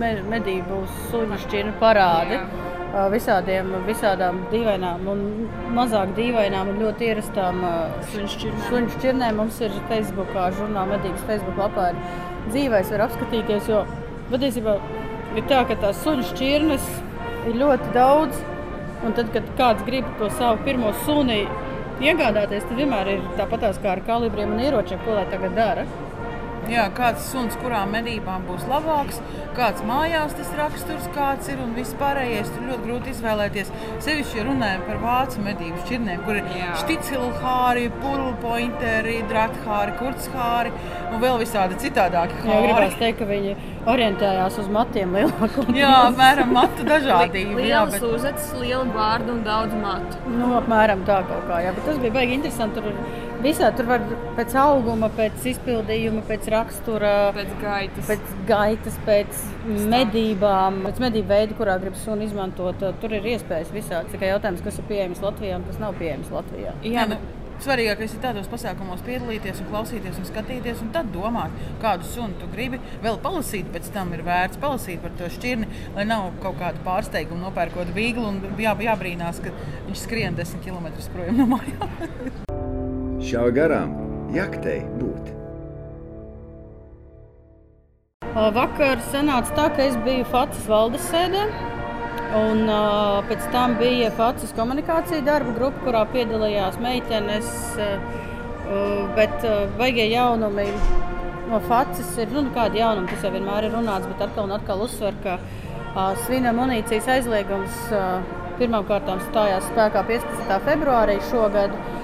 me, 0.00 0.14
medību, 0.32 0.82
suņu 1.12 1.38
šķirnu 1.44 1.76
parādi. 1.80 2.40
Jā. 2.40 2.61
Visādiem, 2.92 3.70
visādām 3.86 4.42
dīvainām, 4.52 5.06
un 5.08 5.20
mazāk 5.72 6.10
dīvainām 6.18 6.74
un 6.74 6.80
ļoti 6.82 7.06
ierastām 7.08 7.62
Suņu 8.12 8.90
šķirnēm. 8.98 9.38
Mums 9.40 9.62
ir 9.64 9.72
Facebook, 9.88 10.34
žurnāla 10.58 10.98
medības 10.98 11.24
Facebook 11.30 11.56
lapā 11.62 11.86
ir 11.94 12.02
dzīvēs, 12.50 12.92
var 12.92 13.06
apskatīties. 13.06 13.70
Jo 13.72 13.86
patiesībā 14.28 14.76
ir 15.38 15.48
tā, 15.48 15.62
ka 15.70 15.78
tās 15.80 16.04
suņu 16.04 16.28
šķirnes 16.34 16.90
ir 17.48 17.58
ļoti 17.62 17.94
daudz. 17.96 18.44
Un 19.02 19.16
tad, 19.16 19.32
kad 19.34 19.48
kāds 19.58 19.88
grib 19.88 20.06
to 20.20 20.28
savu 20.36 20.60
pirmo 20.66 20.92
suni 21.06 21.40
iegādāties, 22.04 22.68
tad 22.68 22.76
vienmēr 22.76 23.16
ir 23.16 23.24
tāpatās 23.40 23.80
kā 23.82 23.96
ar 23.96 24.04
kalibriem 24.06 24.52
un 24.52 24.60
ieročiem, 24.62 25.00
ko 25.06 25.16
lai 25.16 25.24
tagad 25.32 25.56
dara. 25.56 25.88
Jā, 26.70 26.84
kāds 26.94 27.24
suns, 27.26 27.56
kurām 27.58 27.90
medībām 27.96 28.44
būs 28.46 28.62
labāks, 28.70 29.18
kāds 29.56 29.82
mājās 29.86 30.34
tas 30.38 30.52
raksturs, 30.56 31.08
kāds 31.16 31.48
ir 31.50 31.58
un 31.62 31.72
viss 31.74 31.96
pārējais. 31.98 32.52
Tur 32.54 32.68
ļoti 32.70 32.86
grūti 32.86 33.12
izvēlēties. 33.12 33.72
Sevišķi, 34.04 34.38
ja 34.38 34.46
runājam 34.46 34.84
par 34.86 35.00
vācu 35.02 35.42
medību 35.42 35.82
šķirnēm, 35.82 36.22
kur 36.26 36.38
ir 36.38 36.54
Jā. 36.56 36.70
šticilhāri, 36.84 37.88
purlpointeri, 38.02 39.18
drathāri, 39.32 39.96
kurtshāri 39.98 40.72
un 41.10 41.18
vēl 41.24 41.40
visādi 41.42 41.80
citādāki 41.82 42.38
Jā, 42.38 42.60
gribās 42.62 42.92
hāri. 42.92 43.00
teikt, 43.02 43.18
ka 43.18 43.28
viņi 43.32 43.56
orientējās 43.92 44.60
uz 44.62 44.70
matiem 44.72 45.18
lielāko. 45.18 45.66
Jā, 45.74 45.92
apmēram 46.12 46.54
matu 46.54 46.86
dažādību. 46.86 47.58
Jā, 47.66 47.82
bet... 47.90 48.06
uzacis, 48.06 48.52
liela 48.60 48.86
bārda 48.94 49.34
un 49.34 49.42
daudz 49.46 49.74
matu. 49.82 50.22
Nu, 50.30 50.54
apmēram 50.60 51.02
tā 51.08 51.20
kaut 51.26 51.48
kā. 51.50 51.60
Jā, 51.66 51.74
bet 51.76 51.90
tas 51.90 51.98
bija 52.02 52.14
baigi 52.20 52.38
interesanti. 52.38 52.80
Tur 52.82 53.31
visā 53.44 53.68
tur 53.76 53.88
var 53.90 54.04
pēc 54.38 54.54
auguma, 54.62 55.10
pēc 55.16 55.44
izpildījuma, 55.52 56.22
pēc 56.28 56.48
rakstura, 56.54 57.12
Pēc 57.36 57.52
gaitas. 57.62 58.06
pēc 58.08 58.32
gaitas, 58.48 58.98
pēc 59.06 59.44
medībām, 59.92 60.82
pēc 60.86 61.02
medību 61.02 61.28
veida, 61.34 61.58
kurā 61.58 61.76
grib 61.82 61.98
sunu 62.00 62.26
izmantot. 62.26 62.82
Tur 63.02 63.18
ir 63.18 63.30
iespējas 63.34 63.72
visādi. 63.74 64.14
Tikai 64.14 64.32
jautājums, 64.32 64.64
kas 64.64 64.80
ir 64.80 64.88
pieejams 64.90 65.22
Latvijā 65.24 65.60
un 65.60 65.68
kas 65.68 65.80
nav 65.82 65.94
pieejams 66.00 66.30
Latvijā. 66.34 66.74
Jā, 66.86 67.06
nu, 67.10 67.18
svarīgākais 67.62 68.14
ir 68.16 68.22
tādos 68.24 68.48
pasākumos 68.50 69.04
piedalīties, 69.06 69.60
un 69.62 69.68
klausīties 69.70 70.18
un 70.18 70.26
skatīties, 70.26 70.80
un 70.82 70.90
tad 70.94 71.12
domāt, 71.14 71.54
kādu 71.82 72.08
sunu 72.10 72.34
tu 72.40 72.48
gribi. 72.54 72.80
Vēl 73.04 73.20
palasīt, 73.22 73.68
pēc 73.74 73.90
tam 73.94 74.14
ir 74.16 74.24
vērts 74.26 74.60
palasīt 74.62 75.02
par 75.04 75.14
to 75.18 75.30
šķirni, 75.30 75.68
lai 75.96 76.06
nav 76.08 76.32
kaut 76.42 76.58
kāda 76.62 76.82
pārsteiguma 76.86 77.48
nopērkot 77.48 77.94
vīglu 77.94 78.26
un 78.32 78.40
jā, 78.58 78.74
jābrīnās, 78.88 79.42
ka 79.44 79.54
viņš 79.90 80.06
skrien 80.08 80.38
desmit 80.38 80.66
km 80.66 80.90
projām 81.14 81.38
no 81.42 81.52
mājām. 81.56 82.50
Šāva 83.22 83.52
garām, 83.54 83.90
jaktei 84.34 84.80
būt. 84.98 85.28
Vakar 88.56 88.98
sanāca 89.12 89.54
tā, 89.54 89.66
ka 89.76 89.84
es 89.84 89.94
biju 90.02 90.24
Fācis 90.32 90.64
valdes 90.66 91.04
sēdē. 91.12 91.44
Un 92.34 92.64
uh, 92.66 93.20
pēc 93.28 93.46
tam 93.54 93.76
bija 93.78 94.10
Fācis 94.18 94.50
komunikācija 94.56 95.22
darba 95.22 95.54
grupa, 95.54 95.84
kurā 95.84 96.02
piedalījās 96.10 96.80
meitenes. 96.82 97.52
Uh, 97.78 99.06
bet 99.14 99.46
uh, 99.46 99.70
baigie 99.78 100.08
jaunumi 100.10 100.66
no 101.52 101.62
Fācis 101.70 102.10
ir, 102.18 102.32
nu, 102.34 102.48
kādi 102.56 102.82
jaunumi, 102.82 103.12
tas 103.12 103.22
jau 103.22 103.34
vienmēr 103.36 103.68
ir 103.68 103.76
runāts, 103.76 104.10
bet 104.10 104.26
atkal 104.26 104.48
un 104.48 104.56
atkal 104.58 104.82
uzsver, 104.82 105.14
ka 105.22 105.38
uh, 105.38 106.18
svina 106.24 106.56
munīcijas 106.58 107.10
aizliegums 107.20 107.82
uh, 107.94 108.18
pirmkārt 108.58 109.14
stājās 109.28 109.70
spēkā 109.70 110.08
15. 110.10 110.56
februārī 110.66 111.20
šogad. 111.30 111.70
Uh, 111.70 112.01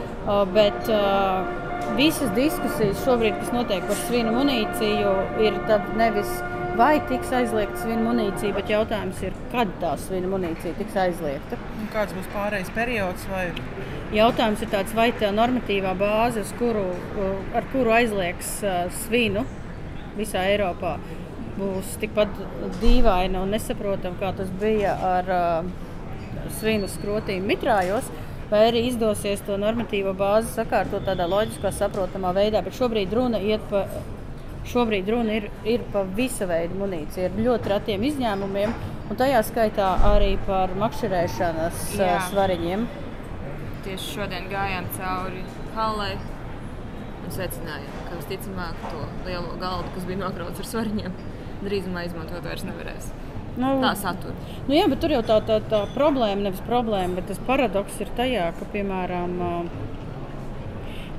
bet 0.52 0.88
uh, 0.92 1.48
visas 1.96 2.30
diskusijas 2.36 3.00
šobrīd, 3.04 3.38
kas 3.40 3.52
notiek 3.54 3.84
par 3.88 4.00
svinu 4.06 4.34
munīciju, 4.36 5.12
ir 5.44 5.60
tad 5.70 5.88
nevis 5.98 6.30
vai 6.78 6.98
tiks 7.08 7.32
aizliegta 7.34 7.80
svinu 7.82 8.04
munīcija, 8.06 8.54
bet 8.54 8.70
jautājums 8.70 9.22
ir, 9.26 9.34
kad 9.50 9.70
tā 9.82 9.94
svinu 9.98 10.30
munīcija 10.34 10.76
tiks 10.78 10.98
aizliegta. 11.02 11.58
Un 11.80 11.88
Kāds 11.94 12.14
būs 12.14 12.28
pārējais 12.34 12.70
periods? 12.76 13.24
Vai... 13.32 13.48
Jautājums 14.14 14.62
ir 14.62 14.70
tāds, 14.72 14.94
vai 14.96 15.08
tā 15.18 15.32
normatīvā 15.34 15.96
bāze, 15.98 16.44
kuru, 16.60 16.86
ar 17.58 17.66
kuru 17.72 17.96
aizliegs 17.96 18.52
uh, 18.62 18.84
svinu 19.02 19.42
visā 20.18 20.44
Eiropā, 20.52 20.96
būs 21.58 21.96
tikpat 22.02 22.38
dīvaina 22.82 23.42
un 23.42 23.52
nesaprotama, 23.56 24.18
kā 24.20 24.32
tas 24.38 24.50
bija 24.62 24.94
ar 25.16 25.34
uh, 25.34 25.74
svinu 26.60 26.90
skrotīm 26.90 27.46
mitrājos. 27.48 28.06
Vai 28.48 28.62
arī 28.70 28.86
izdosies 28.88 29.42
to 29.44 29.58
normatīvo 29.60 30.14
bāzi 30.16 30.54
sakārtot 30.54 31.04
tādā 31.04 31.26
loģiskā, 31.28 31.68
saprotamā 31.76 32.30
veidā. 32.36 32.62
Bet 32.64 32.78
šobrīd 32.78 33.12
runa, 33.12 33.40
iet 33.44 33.64
pa, 33.68 33.82
šobrīd 34.68 35.10
runa 35.12 35.36
ir, 35.36 35.50
ir 35.68 35.84
par 35.92 36.08
visu 36.16 36.48
veidu 36.48 36.78
munīciju, 36.80 37.28
ar 37.28 37.42
ļoti 37.44 37.72
retiem 37.74 38.06
izņēmumiem, 38.08 38.72
un 39.10 39.20
tajā 39.20 39.42
skaitā 39.50 39.90
arī 40.14 40.32
par 40.48 40.72
makšķerēšanas 40.80 41.84
Jā. 42.00 42.16
svariņiem. 42.30 42.88
Tieši 43.84 44.10
šodien 44.16 44.48
gājām 44.48 44.88
cauri 44.96 45.44
halai 45.76 46.14
un 46.16 47.34
secinājām, 47.36 48.02
ka 48.08 48.16
visticamāk 48.22 48.84
to 48.88 49.04
lielo 49.28 49.56
galdu, 49.60 49.92
kas 49.92 50.08
bija 50.08 50.24
nokrauts 50.24 50.64
ar 50.64 50.72
svariņiem, 50.72 51.20
drīzumā 51.68 52.08
izmantot 52.08 52.48
vairs 52.48 52.64
nevarēs. 52.64 53.12
Nu, 53.58 53.74
Tā 53.82 53.94
satura. 53.98 54.34
Nu, 54.68 54.74
jā, 54.76 54.86
bet 54.90 55.00
tur 55.02 55.12
jau 55.16 55.22
tā, 55.26 55.40
tā, 55.46 55.58
tā 55.70 55.82
problēma, 55.96 56.44
nevis 56.46 56.62
problēma, 56.66 57.18
bet 57.18 57.30
tas 57.32 57.40
paradoks 57.48 57.98
ir 58.04 58.12
tajā, 58.18 58.52
ka, 58.54 58.68
piemēram, 58.70 59.34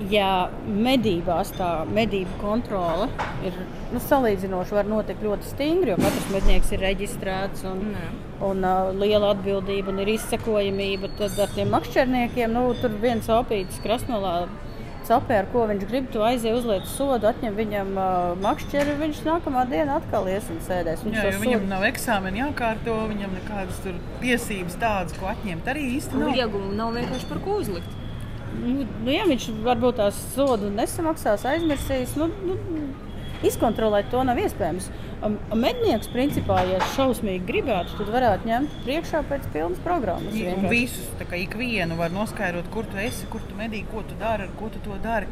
ja 0.07 0.29
medībās 0.63 1.51
tā 1.57 1.69
medību 1.91 2.37
kontrole 2.39 3.09
ir 3.43 3.55
nu, 3.91 3.99
salīdzinoši 4.03 4.77
var 4.77 4.87
notikt 4.87 5.25
ļoti 5.25 5.49
stingri, 5.49 5.91
jo 5.91 5.99
katrs 5.99 6.31
mednieks 6.31 6.71
ir 6.75 6.83
reģistrēts 6.85 7.65
un, 7.67 7.83
Jā. 7.97 8.07
un 8.47 8.63
uh, 8.63 8.93
liela 8.95 9.33
atbildība 9.35 9.91
un 9.91 9.99
ir 10.05 10.13
izsekojamība, 10.15 11.11
tad 11.19 11.35
ar 11.43 11.51
tiem 11.55 11.73
makšķerniekiem 11.75 12.55
nu, 12.55 12.69
tur 12.79 12.95
viens 13.03 13.27
opītis 13.33 13.81
krasnolā 13.83 14.35
sapē, 15.09 15.39
ar 15.41 15.47
ko 15.51 15.65
viņš 15.69 15.85
grib, 15.89 16.07
tu 16.13 16.21
aizies 16.25 16.55
uzliek 16.59 16.85
sodu, 16.89 17.27
atņem 17.31 17.55
viņam 17.57 17.91
uh, 17.97 18.33
makšķeri, 18.45 18.95
viņš 19.01 19.21
nākamā 19.27 19.65
dienā 19.71 19.97
atkal 19.99 20.29
ies 20.29 20.47
un 20.53 20.59
sēdēs. 20.67 21.01
Viņš 21.05 21.17
Jā, 21.17 21.23
to 21.27 21.33
jo 21.35 21.41
viņam 21.43 21.63
sodu- 21.65 21.71
nav 21.73 21.85
eksāmena 21.89 22.43
jākārto, 22.45 22.95
viņam 23.11 23.33
nekādas 23.39 23.81
tur 23.83 23.97
tiesības 24.21 24.77
tādas, 24.81 25.17
ko 25.19 25.31
atņemt. 25.33 25.67
Arī 25.73 25.87
īsti 25.97 26.21
nav. 26.21 26.35
ieguvumu 26.37 26.75
nav 26.77 26.93
vienkārši 26.99 27.29
par 27.33 27.41
ko 27.47 27.57
uzlikt. 27.63 27.97
Nu, 28.59 28.85
nu, 29.05 29.11
jā, 29.13 29.25
viņš 29.29 29.49
varbūt 29.65 29.99
tās 30.01 30.17
sodu 30.33 30.69
nesamaksās, 30.73 31.43
aizmirsīs. 31.45 32.15
Nu, 32.17 32.29
nu, 32.45 32.55
izkontrolēt 33.47 34.09
to 34.11 34.23
nav 34.27 34.39
iespējams. 34.41 34.89
Um, 35.25 35.35
Mednieks, 35.59 36.09
principā, 36.13 36.61
ja 36.69 36.79
šausmīgi 36.93 37.43
gribētu, 37.47 37.97
tad 37.99 38.11
varētu 38.13 38.47
ņemt 38.49 38.77
priekšā 38.85 39.23
pēc 39.29 39.49
pilnas 39.53 39.81
programmas. 39.83 40.35
Vienkārši. 40.35 40.71
visus, 40.71 41.09
tā 41.19 41.27
kā 41.27 41.39
ikvienu 41.43 41.97
var 41.99 42.13
noskaidrot, 42.15 42.69
kur 42.73 42.87
tu 42.87 42.99
esi, 43.01 43.27
kur 43.31 43.43
tu 43.49 43.57
medī, 43.59 43.83
ko 43.91 44.03
tu 44.07 44.15
dari, 44.19 44.47
ar 44.47 44.55
ko 44.59 44.71
tu 44.71 44.81
to 44.85 44.95
dari. 45.03 45.27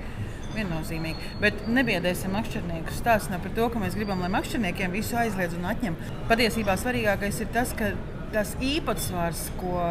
Viennozīmīgi. 0.57 1.35
Bet 1.41 1.67
nebiedēsim 1.69 2.31
makšķerniekus. 2.33 2.97
Stāstināt 3.03 3.43
par 3.45 3.51
to, 3.53 3.67
ka 3.69 3.81
mēs 3.81 3.93
gribam, 3.93 4.23
lai 4.23 4.31
makšķerniekiem 4.33 4.95
visu 4.95 5.19
aizliedz 5.21 5.53
un 5.53 5.67
atņem. 5.69 5.97
Patiesībā 6.31 6.73
svarīgākais 6.81 7.43
ir 7.43 7.51
tas, 7.53 7.75
ka 7.77 7.91
tas 8.33 8.55
īpatsvars, 8.63 9.43
ko 9.59 9.83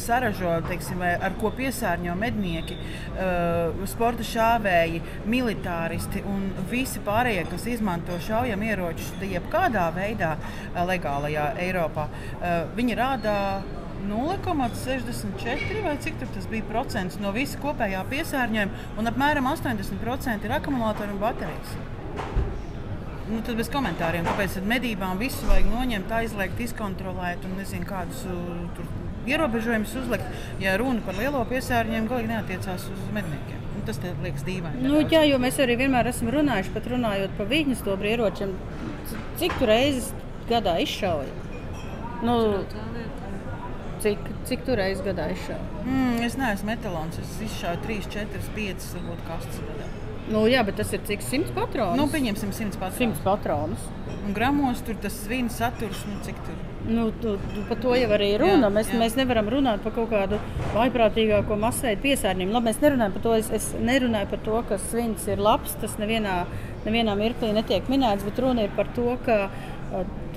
saražo, 0.00 0.52
teiksim, 0.68 1.02
ar 1.04 1.36
ko 1.40 1.50
piesārņo 1.56 2.16
mednieki, 2.18 2.76
uh, 2.76 3.86
sporta 3.90 4.26
šāvēji, 4.26 5.02
militāristi 5.28 6.22
un 6.28 6.50
visi 6.70 7.02
pārējie, 7.06 7.46
kas 7.52 7.66
izmanto 7.76 8.18
šaujamieročus 8.26 9.16
jebkādā 9.26 9.88
veidā 9.96 10.36
uh, 10.36 10.84
legālajā 10.88 11.50
Eiropā. 11.66 12.08
Uh, 12.08 12.62
viņi 12.76 12.98
rāda 12.98 13.34
0,64 14.06 15.82
vai 15.82 15.96
cik 15.98 16.18
tas 16.20 16.46
bija 16.50 16.64
procents 16.68 17.18
no 17.20 17.32
visa 17.34 17.58
kopējā 17.62 18.02
piesārņojuma, 18.10 18.84
un 19.00 19.10
apmēram 19.10 19.48
80% 19.50 20.46
ir 20.46 20.56
akumulātori 20.58 21.14
un 21.14 21.22
baterijas. 21.22 21.78
Nu, 23.26 23.40
tad 23.42 23.56
bez 23.58 23.66
komentāriem, 23.74 24.22
kāpēc 24.28 24.60
medībām 24.70 25.18
visu 25.18 25.48
vajag 25.48 25.66
noņemt, 25.72 26.12
aizliegt, 26.20 26.60
izkontrolēt 26.62 27.42
un 27.48 27.56
nezinu 27.58 27.88
kādus 27.88 28.22
uh, 28.30 28.60
tur 28.76 28.86
ierobežojumus 29.30 29.94
uzlikt. 30.02 30.42
Ja 30.62 30.76
runa 30.80 31.02
par 31.06 31.18
lielo 31.18 31.42
piesārņojumu, 31.50 32.10
galīgi 32.10 32.32
neatiecās 32.32 32.86
uz 32.92 33.08
medniekiem. 33.14 33.64
Nu, 33.76 33.82
tas 33.88 34.00
liekas 34.02 34.46
dīvaini. 34.46 34.84
Nu, 34.86 35.00
jā, 35.02 35.24
jo 35.28 35.40
mēs 35.42 35.60
arī 35.62 35.76
vienmēr 35.82 36.10
esam 36.10 36.30
runājuši, 36.34 36.72
pat 36.74 36.88
runājot 36.94 37.34
par 37.38 37.50
viņas 37.50 37.84
to 37.86 37.98
ieročiem, 38.12 38.54
cik 39.40 39.58
tu 39.60 39.68
reizes 39.68 40.12
gadā 40.50 40.78
izšauja. 40.82 41.44
Nu, 42.24 42.38
cik, 44.04 44.30
cik 44.48 44.64
tu 44.66 44.78
reizes 44.78 45.04
gadā 45.04 45.28
izšauja? 45.34 45.84
Mm, 45.84 46.22
es 46.26 46.38
neesmu 46.40 46.72
metālons. 46.72 47.20
Es 47.22 47.36
izšāvu 47.50 47.82
3, 47.86 48.10
4, 48.16 48.44
5, 48.56 48.90
varbūt 48.96 49.24
kastes 49.28 49.62
gadā. 49.68 49.90
Nu, 50.26 50.42
jā, 50.50 50.64
bet 50.66 50.80
tas 50.80 50.90
ir 50.96 51.04
cik 51.06 51.22
simts 51.22 51.52
patronus? 51.54 51.98
Nu, 52.00 52.08
pieņemsim 52.10 52.50
100 52.54 52.80
pats. 52.82 52.98
Simts 52.98 53.20
patronus. 53.22 53.84
Un 54.26 54.34
gramos 54.34 54.80
tur 54.86 54.98
tas 55.02 55.14
svina 55.22 55.52
saturs, 55.54 56.00
nu, 56.08 56.18
cik 56.26 56.40
tur. 56.48 56.56
Nu, 56.86 57.08
tu, 57.22 57.34
tu, 57.54 57.62
par 57.68 57.80
to 57.82 57.94
jau 57.98 58.10
arī 58.14 58.28
runa. 58.38 58.68
Jā, 58.68 58.72
Mēs, 58.76 58.90
jā. 58.92 58.98
mēs 59.00 59.16
nevaram 59.18 59.48
runāt 59.50 59.82
par 59.82 59.94
kaut 59.96 60.10
kādu 60.12 60.38
vaiprātīgāko 60.74 61.58
masveidu 61.58 62.04
piesārņojumu. 62.04 62.54
Labi, 62.54 62.70
mēs 62.70 62.82
nerunājam 62.84 63.16
par 63.16 63.24
to. 63.24 63.32
Es, 63.40 63.48
es 63.58 63.70
nerunāju 63.82 64.30
par 64.30 64.44
to, 64.46 64.60
ka 64.68 64.78
svins 64.88 65.26
ir 65.26 65.42
labs. 65.42 65.74
Tas 65.82 65.96
nevienā, 65.98 66.36
nevienā 66.86 67.16
mirklī 67.18 67.50
netiek 67.56 67.90
minēts, 67.90 68.26
bet 68.28 68.38
runa 68.44 68.68
ir 68.68 68.76
par 68.78 68.92
to, 68.94 69.16
ka 69.26 69.48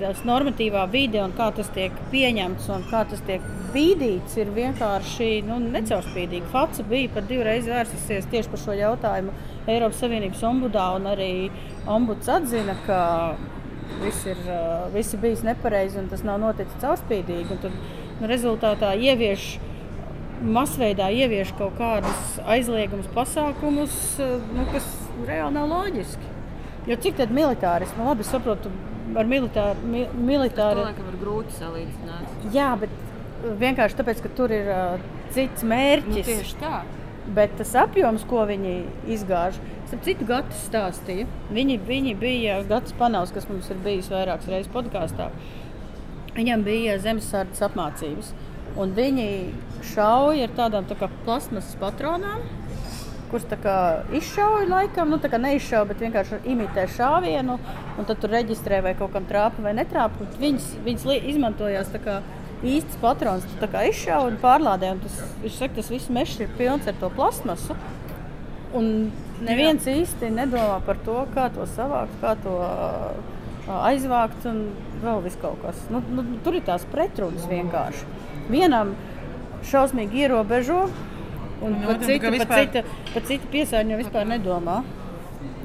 tas 0.00 0.22
normatīvā 0.24 0.84
vide 0.90 1.20
un 1.22 1.32
kā 1.36 1.50
tas 1.54 1.68
tiek 1.74 1.94
pieņemts 2.12 2.68
un 2.72 2.84
kā 2.88 3.02
tas 3.10 3.20
tiek 3.26 3.44
bīdīts, 3.74 4.36
ir 4.40 4.52
vienkārši 4.56 5.30
nu, 5.46 5.58
necaurspīdīgi. 5.74 6.50
Faca 6.52 6.86
bija 6.88 7.10
pat 7.14 7.28
divreiz 7.30 7.68
vērsusies 7.68 8.28
tieši 8.32 8.52
par 8.52 8.62
šo 8.62 8.76
jautājumu 8.78 9.34
Eiropas 9.70 10.00
Savienības 10.02 10.44
ombudā, 10.48 10.86
un 10.96 11.10
arī 11.10 11.32
ombuds 11.90 12.30
atzina, 12.32 12.78
ka 12.86 13.00
viss 14.02 14.26
ir, 14.30 14.38
viss 14.94 15.14
ir 15.16 15.20
bijis 15.22 15.42
nepareizi 15.46 15.98
un 16.00 16.08
tas 16.12 16.22
nav 16.26 16.38
noticis 16.42 16.78
caurspīdīgi. 16.82 17.58
Tad, 17.62 17.74
nu, 18.20 18.28
rezultātā 18.30 18.92
ievieš 19.00 19.58
masveidā 20.40 21.10
ievieš 21.12 21.50
kaut 21.58 21.74
kādus 21.76 22.38
aizliegumus, 22.48 23.08
pasākumus, 23.16 23.96
nu, 24.56 24.64
kas 24.72 24.86
reāli 25.28 25.52
nav 25.58 25.68
loģiski. 25.68 26.30
Jo 26.88 26.96
cik 26.96 27.18
tad 27.18 27.34
militārismu, 27.36 28.06
labi 28.08 28.24
saprotu, 28.24 28.70
ar 29.20 29.28
militāru, 29.28 29.82
mi, 29.84 30.06
To 30.08 30.22
militāru 30.30 30.86
laikam 30.86 31.10
ir 31.12 31.18
grūti 31.20 31.52
salīdzināt. 31.58 32.46
jā, 32.54 32.70
bet 32.80 32.94
vienkārši 33.60 33.98
tāpēc, 34.00 34.22
ka 34.24 34.30
tur 34.38 34.54
ir 34.54 34.70
uh, 34.72 35.04
cits 35.34 35.62
Nu, 35.62 35.68
mērķis. 35.74 36.26
tieši 36.30 36.56
tā. 36.62 36.80
Bet 37.28 37.52
tas 37.58 37.74
apjoms, 37.76 38.24
ko 38.26 38.46
viņi 38.48 38.74
izgāž, 39.12 39.58
starp 39.90 40.06
citu, 40.06 40.26
Gatis 40.28 40.62
stāstīja. 40.70 41.26
Viņi, 41.52 41.76
viņi 41.86 42.14
bija 42.18 42.60
Gatis 42.68 42.96
Panels, 42.98 43.32
kas 43.34 43.48
mums 43.50 43.68
ir 43.70 43.82
bijis 43.84 44.08
vairākas 44.10 44.48
reizes 44.50 44.72
podkāstā. 44.72 45.28
Viņam 46.36 46.64
bija 46.64 46.96
zemesardzes 47.02 47.66
apmācības. 47.68 48.32
Un 48.80 48.94
viņi 48.96 49.28
šauja 49.92 50.46
ar 50.46 50.56
tādām 50.56 50.86
tā 50.88 50.96
plasmasas 51.26 51.76
patronām, 51.80 52.42
kuras 53.30 53.46
izšauja 54.14 54.66
laikam, 54.70 55.10
nu 55.10 55.18
neizšauja, 55.44 55.86
bet 55.90 56.02
vienkārši 56.02 56.40
imitē 56.50 56.86
šāvienu. 56.90 57.58
Tad 58.00 58.16
tur 58.22 58.32
reģistrē, 58.34 58.80
vai 58.82 58.94
kaut 58.98 59.12
kam 59.14 59.26
trāpa 59.28 59.62
vai 59.62 59.74
netrāpa. 59.76 60.26
Viņas, 60.40 60.72
viņas 60.86 61.06
izmantojās 61.34 61.92
tā 61.92 62.02
kā 62.02 62.20
īsts 62.64 62.98
patrons. 63.00 63.44
Tu 63.48 63.58
tā 63.62 63.68
kā 63.72 63.84
izšauja 63.88 64.28
un 64.32 64.36
pārlādē. 64.42 64.92
Un 64.96 65.00
tas, 65.04 65.18
viņš 65.42 65.58
saka, 65.62 65.74
tas 65.80 65.90
viss 65.90 66.10
mežs 66.12 66.38
ir 66.40 66.48
pilns 66.58 66.86
ar 66.90 66.94
to 67.00 67.10
plasmasu. 67.16 67.76
Un 68.76 69.10
neviens 69.42 69.86
Jā. 69.88 69.96
īsti 70.02 70.28
nedomā 70.30 70.80
par 70.86 70.98
to, 71.04 71.26
kā 71.34 71.48
to 71.54 71.64
savākt, 71.76 72.12
kā 72.22 72.36
to 72.44 72.52
aizvākt 73.70 74.44
un 74.50 74.60
vēl 75.02 75.22
vis 75.24 75.36
kaut 75.40 75.58
kas. 75.64 75.78
Nu, 75.90 76.02
nu, 76.14 76.24
tur 76.44 76.56
ir 76.58 76.64
tās 76.66 76.84
pretrunas 76.90 77.46
vienkārši. 77.50 78.04
Vienam 78.50 78.94
šausmīgi 79.70 80.24
ierobežo, 80.24 80.84
un 81.60 81.74
Un 81.76 81.82
otram, 81.84 82.06
citu, 82.06 82.20
ka 82.22 82.30
par 82.30 82.38
vispār- 82.38 82.64
citu, 82.64 82.82
par 83.14 83.22
citu 83.28 83.50
piesārņojumu 83.52 84.02
vispār 84.04 84.26
nedomā. 84.30 84.78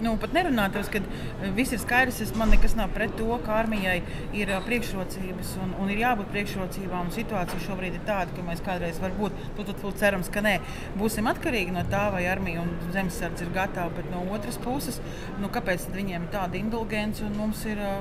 Nu, 0.04 0.18
pat 0.20 0.34
nerunāt, 0.36 0.74
tāpēc, 0.76 0.90
ka 0.92 1.00
eh, 1.00 1.52
viss 1.56 1.72
ir 1.76 1.80
skaidrs. 1.80 2.18
Es, 2.26 2.34
man 2.36 2.52
nekas 2.52 2.74
nav 2.76 2.92
pret 2.96 3.14
to, 3.20 3.30
ka 3.46 3.54
armijai 3.62 4.02
ir 4.36 4.52
ā, 4.52 4.58
priekšrocības 4.66 5.54
un, 5.64 5.72
un 5.80 5.92
ir 5.94 6.02
jābūt 6.02 6.34
priekšrocībām. 6.34 7.14
Situācija 7.16 7.64
šobrīd 7.64 7.96
ir 7.96 8.04
tāda, 8.08 8.36
ka 8.36 8.44
mēs 8.44 8.64
kādreiz, 8.66 9.00
varbūt, 9.04 9.40
tu, 9.56 9.68
tu 9.72 9.94
cerams, 10.02 10.32
ka 10.34 10.44
nē, 10.44 10.58
būsim 11.00 11.32
atkarīgi 11.32 11.76
no 11.76 11.86
tā, 11.92 12.10
vai 12.16 12.26
armija 12.28 12.66
un 12.66 12.76
zemesardze 12.92 13.48
ir 13.48 13.56
gatava. 13.56 13.94
Bet 13.96 14.12
no 14.12 14.26
otras 14.36 14.60
puses, 14.60 15.00
nu, 15.40 15.52
kāpēc 15.54 15.88
viņiem 15.96 16.28
tāda 16.36 16.60
indulgence 16.60 17.24
un 17.24 17.40
mums 17.40 17.64
ir. 17.70 17.80
ā, 17.80 17.96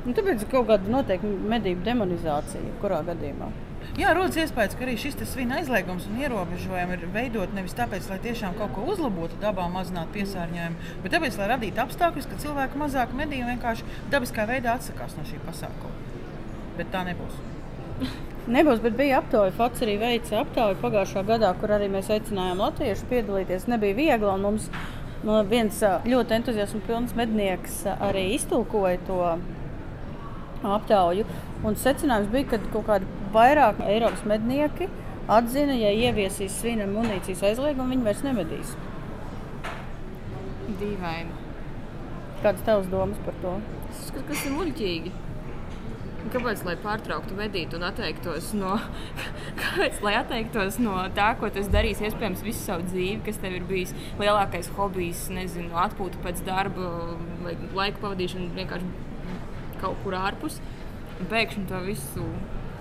Nu, 0.00 0.14
tāpēc 0.16 0.46
ir 0.46 0.48
kaut 0.48 0.64
kāda 0.70 0.88
noteikta 0.88 1.28
medību 1.52 1.84
demonizācija, 1.84 2.78
kurā 2.80 3.02
gadījumā. 3.04 3.50
Jā, 3.98 4.12
rodas 4.14 4.38
iespējas, 4.38 4.76
ka 4.78 4.84
arī 4.86 4.94
šis 5.00 5.16
svina 5.28 5.58
aizliegums 5.58 6.06
un 6.08 6.20
ierobežojumi 6.22 6.96
ir 6.96 7.06
veidot 7.14 7.54
nevis 7.56 7.74
tāpēc, 7.78 8.06
lai 8.10 8.20
tiešām 8.22 8.54
kaut 8.58 8.72
ko 8.76 8.86
uzlabotu 8.92 9.38
dabā, 9.42 9.66
mazinātu 9.72 10.14
piesārņojumu, 10.18 10.92
bet 11.02 11.14
tāpēc, 11.16 11.38
lai 11.40 11.48
radītu 11.54 11.82
apstākļus, 11.84 12.28
ka 12.30 12.38
cilvēki 12.44 12.80
mazāk 12.80 13.14
medī 13.18 13.42
un 13.42 13.50
vienkārši 13.50 13.88
dabiskā 14.12 14.46
veidā 14.50 14.76
atsakās 14.78 15.16
no 15.18 15.26
šī 15.28 15.40
pasākuma. 15.46 15.92
Bet 16.78 16.92
tā 16.94 17.02
nebūs. 17.08 17.40
Nebūs, 18.54 18.80
bet 18.80 18.96
bija 18.96 19.18
aptauja. 19.20 19.52
Fats 19.54 19.82
arī 19.84 19.98
veica 20.00 20.40
aptauju 20.40 20.78
pagājušā 20.80 21.22
gadā, 21.28 21.50
kur 21.60 21.74
arī 21.76 21.90
mēs 21.92 22.08
aicinājām 22.14 22.62
latviešus 22.64 23.08
piedalīties. 23.10 23.68
Nebija 23.70 23.98
viegli, 23.98 24.32
mums 24.40 24.70
no 25.26 25.42
viens 25.44 25.82
ļoti 26.08 26.38
entuziasma 26.38 26.80
pilns 26.86 27.12
mednieks 27.18 27.82
arī 27.92 28.30
iztulkoja 28.38 29.02
to 29.08 29.20
aptauju. 30.66 31.26
Un 31.66 31.76
secinājums 31.76 32.30
bija, 32.32 32.48
ka 32.52 32.60
kaut 32.72 32.86
kādi 32.88 33.08
vairāk 33.34 33.80
Eiropas 33.86 34.24
mednieki 34.28 34.88
atzina, 35.30 35.76
ja 35.76 35.92
ieviesīs 35.94 36.58
svina 36.60 36.88
munīcijas 36.90 37.44
aizliegumu, 37.50 37.94
viņi 37.94 38.06
vairs 38.08 38.22
nemedīs. 38.26 38.76
Dīvaini. 40.80 41.34
Kādas 42.40 42.62
tavas 42.64 42.86
domas 42.88 43.18
par 43.26 43.36
to? 43.42 43.58
Es 43.90 44.06
uzskatu, 44.06 44.24
ka 44.24 44.32
tas 44.32 44.46
ir 44.48 44.56
muļķīgi. 44.56 45.12
Kāpēc, 46.30 46.62
lai 46.66 46.74
pārtrauktu 46.80 47.36
medīt 47.36 47.72
un 47.76 47.84
atteiktos 47.88 48.50
no, 48.56 48.74
kāpēc, 49.60 50.00
lai 50.04 50.14
atteiktos 50.18 50.76
no 50.82 50.98
tā, 51.16 51.30
ko 51.40 51.48
tas 51.52 51.68
darīs 51.72 52.02
iespējams 52.04 52.44
visu 52.44 52.60
savu 52.60 52.84
dzīvi, 52.88 53.22
kas 53.26 53.40
tev 53.40 53.56
ir 53.56 53.64
bijis 53.68 53.94
lielākais 54.20 54.68
hobijs, 54.76 55.26
nezinu, 55.32 55.72
atpūta 55.80 56.20
pēc 56.24 56.42
darba 56.46 56.90
vai 57.44 57.56
laika 57.76 58.04
pavadīšana 58.04 58.52
vienkārši 58.58 59.09
kaut 59.80 60.00
kur 60.04 60.16
ārpus. 60.20 60.60
Pēkšņi 61.30 61.68
to 61.68 61.82
visu 61.84 62.24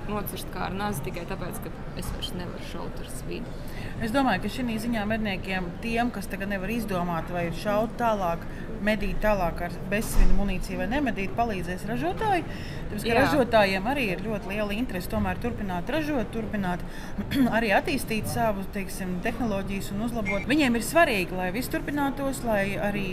nocirst 0.10 0.50
kā 0.54 0.68
ar 0.70 0.76
nazi 0.76 1.04
tikai 1.06 1.26
tāpēc, 1.30 1.60
ka 1.64 1.72
es 2.00 2.08
vairs 2.16 2.32
nevaru 2.38 2.70
šaut 2.72 3.02
ar 3.02 3.12
svīdu. 3.20 3.58
Es 4.06 4.14
domāju, 4.16 4.44
ka 4.46 4.52
šī 4.54 4.78
ziņā 4.86 5.04
medniekiem, 5.10 5.70
tiem, 5.84 6.12
kas 6.16 6.30
tagad 6.32 6.52
nevar 6.54 6.72
izdomāt, 6.72 7.30
vai 7.34 7.50
šaut 7.64 7.98
tālāk, 8.00 8.46
medīt 8.86 9.20
tālāk 9.24 9.60
ar 9.68 9.76
bezsvinu 9.92 10.38
munīciju 10.38 10.80
vai 10.80 10.88
nemedīt, 10.94 11.34
palīdzēs 11.38 11.84
ražotāji. 11.90 12.46
Tāpēc, 12.94 13.08
ražotājiem 13.18 13.90
arī 13.92 14.06
ir 14.14 14.24
ļoti 14.24 14.54
liela 14.54 14.78
interese 14.78 15.12
tomēr 15.12 15.42
turpināt 15.44 15.92
ražot, 15.92 16.32
turpināt 16.36 16.86
arī 17.58 17.74
attīstīt 17.76 18.32
savu 18.32 18.64
teiksim, 18.76 19.18
tehnoloģijas 19.26 19.92
un 19.96 20.08
uzlabot. 20.08 20.48
Viņiem 20.50 20.80
ir 20.80 20.88
svarīgi, 20.88 21.36
lai 21.36 21.52
viss 21.56 21.72
turpinātos, 21.74 22.44
lai 22.48 22.64
arī 22.80 23.10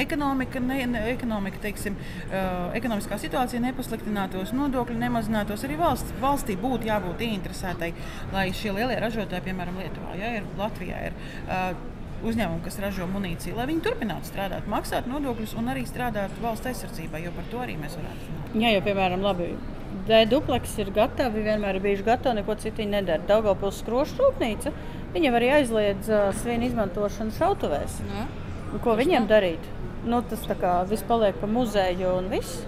ekonomika, 0.00 0.60
ne, 0.60 0.80
ne, 0.90 1.02
ekonomika 1.12 1.60
teiksim, 1.62 1.96
uh, 2.26 2.74
ekonomiskā 2.78 3.18
situācija 3.22 3.62
nepasliktinātos, 3.64 4.54
nodokļi 4.56 4.98
nemazinātos. 5.00 5.64
Arī 5.66 5.78
valsts, 5.80 6.14
valstī 6.22 6.58
būtu 6.60 6.90
jābūt 6.90 7.24
ieinteresētai, 7.28 7.90
lai 8.34 8.46
šie 8.56 8.74
lielie 8.76 8.98
ražotāji, 9.02 9.46
piemēram, 9.48 9.80
Lietuvā, 9.82 10.14
ja, 10.20 10.36
ir, 10.40 10.48
Latvijā, 10.58 11.02
ir 11.10 11.18
uh, 11.44 11.74
uzņēmumi, 12.24 12.64
kas 12.64 12.80
ražo 12.82 13.06
munīciju, 13.10 13.56
lai 13.58 13.68
viņi 13.70 13.84
turpinātu 13.84 14.30
strādāt, 14.30 14.68
maksāt 14.70 15.08
nodokļus 15.10 15.54
un 15.60 15.70
arī 15.72 15.84
strādāt 15.88 16.34
valsts 16.42 16.70
aizsardzībā, 16.70 17.20
jo 17.24 17.32
par 17.36 17.48
to 17.52 17.62
arī 17.64 17.78
mēs 17.80 17.96
varētu 18.00 18.28
runāt. 18.28 18.54
Jā, 18.62 18.74
jau 18.76 18.84
piemēram, 18.86 19.24
labi. 19.24 19.50
D-dupleks 20.08 20.72
ir 20.82 20.90
gatavi, 20.94 21.44
vienmēr 21.44 21.78
ir 21.78 21.84
bijuši 21.84 22.06
gatavi, 22.06 22.40
neko 22.40 22.56
citu 22.62 22.86
nedara. 22.88 23.22
Daugopils 23.28 23.78
skrošu 23.82 24.18
rūpnīca, 24.18 24.72
viņiem 25.14 25.36
arī 25.38 25.52
aizliedz 25.60 26.10
uh, 26.10 26.30
svinu 26.40 26.66
izmantošanu 26.70 27.36
šautuvēs. 27.36 28.00
Nu, 28.08 28.24
Un 28.24 28.43
Ko 28.82 28.96
viņiem 28.98 29.28
darīt? 29.30 29.62
Nu, 30.04 30.20
tas 30.28 30.42
tā 30.48 30.56
kā 30.58 30.76
viss 30.88 31.06
paliek 31.06 31.36
pa 31.40 31.48
muzeju 31.48 32.16
un 32.18 32.28
viss. 32.32 32.64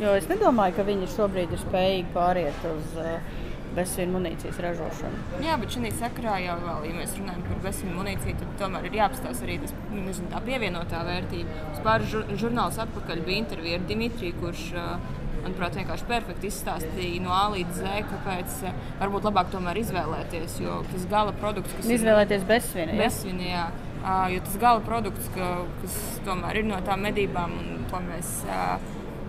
Jo 0.00 0.14
es 0.16 0.26
nedomāju, 0.30 0.78
ka 0.78 0.86
viņi 0.88 1.10
šobrīd 1.12 1.52
ir 1.52 1.60
spējīgi 1.60 2.08
pāriet 2.14 2.62
uz 2.70 2.94
uh, 2.96 3.40
bezsvinu 3.76 4.16
munīcijas 4.16 4.58
ražošanu. 4.64 5.18
Jā, 5.44 5.56
bet 5.60 5.74
šī 5.74 5.92
sakarā 5.98 6.38
jau, 6.42 6.56
vēl, 6.64 6.86
ja 6.88 6.96
mēs 6.96 7.14
runājam 7.18 7.42
par 7.46 7.60
bezsvinu 7.66 7.96
munīciju, 7.98 8.36
tad 8.40 8.54
tomēr 8.62 8.88
ir 8.88 8.96
jāapstāsta 8.98 9.46
arī 9.46 9.58
tas, 9.62 9.74
nu, 9.92 10.02
nezinu, 10.06 10.30
tā 10.32 10.40
pievienotā 10.46 11.02
vērtība. 11.06 11.58
Uz 11.74 11.82
pāris 11.84 12.10
žur 12.14 12.32
žurnālus 12.44 12.80
atpakaļ 12.86 13.22
bija 13.26 13.42
intervija 13.44 13.78
ar 13.78 13.84
Dimitriju, 13.90 14.38
kurš, 14.40 14.64
uh, 14.72 15.20
manuprāt, 15.44 15.76
vienkārši 15.78 16.08
perfekti 16.08 16.50
izstāstīja 16.50 17.20
no 17.26 17.36
A 17.36 17.44
līdz 17.54 17.84
Z, 17.84 18.00
kāpēc 18.10 18.58
uh, 18.64 18.82
varbūt 19.04 19.28
labāk 19.30 19.52
tomēr 19.52 19.84
izvēlēties, 19.84 20.58
jo 20.64 20.80
tas 20.90 21.06
gala 21.12 21.36
produkts, 21.44 21.76
kas 21.76 21.86
ir 21.86 22.00
Izvēlēties 22.00 22.48
bezsvinu. 22.48 22.96
ja? 22.96 23.04
bezsvini, 23.04 23.52
jā. 23.52 23.68
Jo 24.00 24.40
tas 24.46 24.56
gala 24.60 24.80
produkts, 24.80 25.28
ka, 25.34 25.46
kas 25.82 25.96
tomēr 26.24 26.62
ir 26.62 26.68
no 26.70 26.78
tām 26.86 27.02
medībām, 27.04 27.52
un 27.60 27.82
ko 27.90 28.00
mēs 28.00 28.30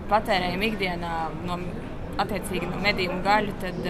patērējam 0.08 0.62
ikdienā, 0.64 1.16
no, 1.48 1.58
attiecīgi 2.22 2.68
no 2.70 2.80
medību 2.80 3.18
gaļu, 3.26 3.56
tad, 3.60 3.82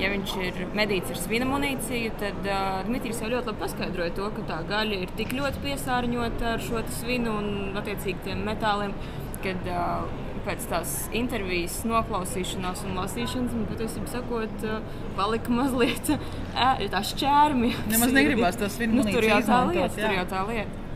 ja 0.00 0.10
viņš 0.10 0.34
ir 0.48 0.58
medīts 0.74 1.14
ar 1.14 1.20
svina 1.20 1.46
munīciju, 1.46 2.10
tad 2.18 2.42
Dmitrijs 2.88 3.22
jau 3.22 3.30
ļoti 3.30 3.52
labi 3.52 3.62
paskaidroja 3.62 4.16
to, 4.18 4.32
ka 4.34 4.46
tā 4.50 4.58
gaļa 4.70 5.00
ir 5.04 5.14
tik 5.18 5.34
ļoti 5.38 5.62
piesārņota 5.68 6.54
ar 6.56 6.66
šo 6.66 6.82
svinu 6.98 7.36
un 7.38 7.78
attiecīgi 7.78 8.26
tiem 8.26 8.42
metāliem, 8.50 8.96
kad 9.44 9.70
pēc 10.46 10.66
tās 10.70 10.94
intervijas 11.16 11.80
noklausīšanās 11.88 12.84
un 12.88 12.98
lasīšanas 13.00 13.56
man 13.56 13.66
patiesībā 13.70 14.12
sakot, 14.12 14.66
uh, 14.66 15.00
palika 15.18 15.54
mazliet 15.54 16.12
uh, 16.14 16.84
tā 16.92 17.02
šķērmi. 17.12 17.72
Nemaz 17.92 18.14
negribās 18.16 18.60
to 18.60 18.70
svinu 18.72 19.00
Nu, 19.00 19.06
tur 19.08 19.26
jau 19.26 19.40
tā 19.46 19.62
lieta, 19.70 19.94
tur 19.96 20.06
jā. 20.08 20.18
jau 20.20 20.28
tā 20.34 20.44
lieta. 20.50 20.86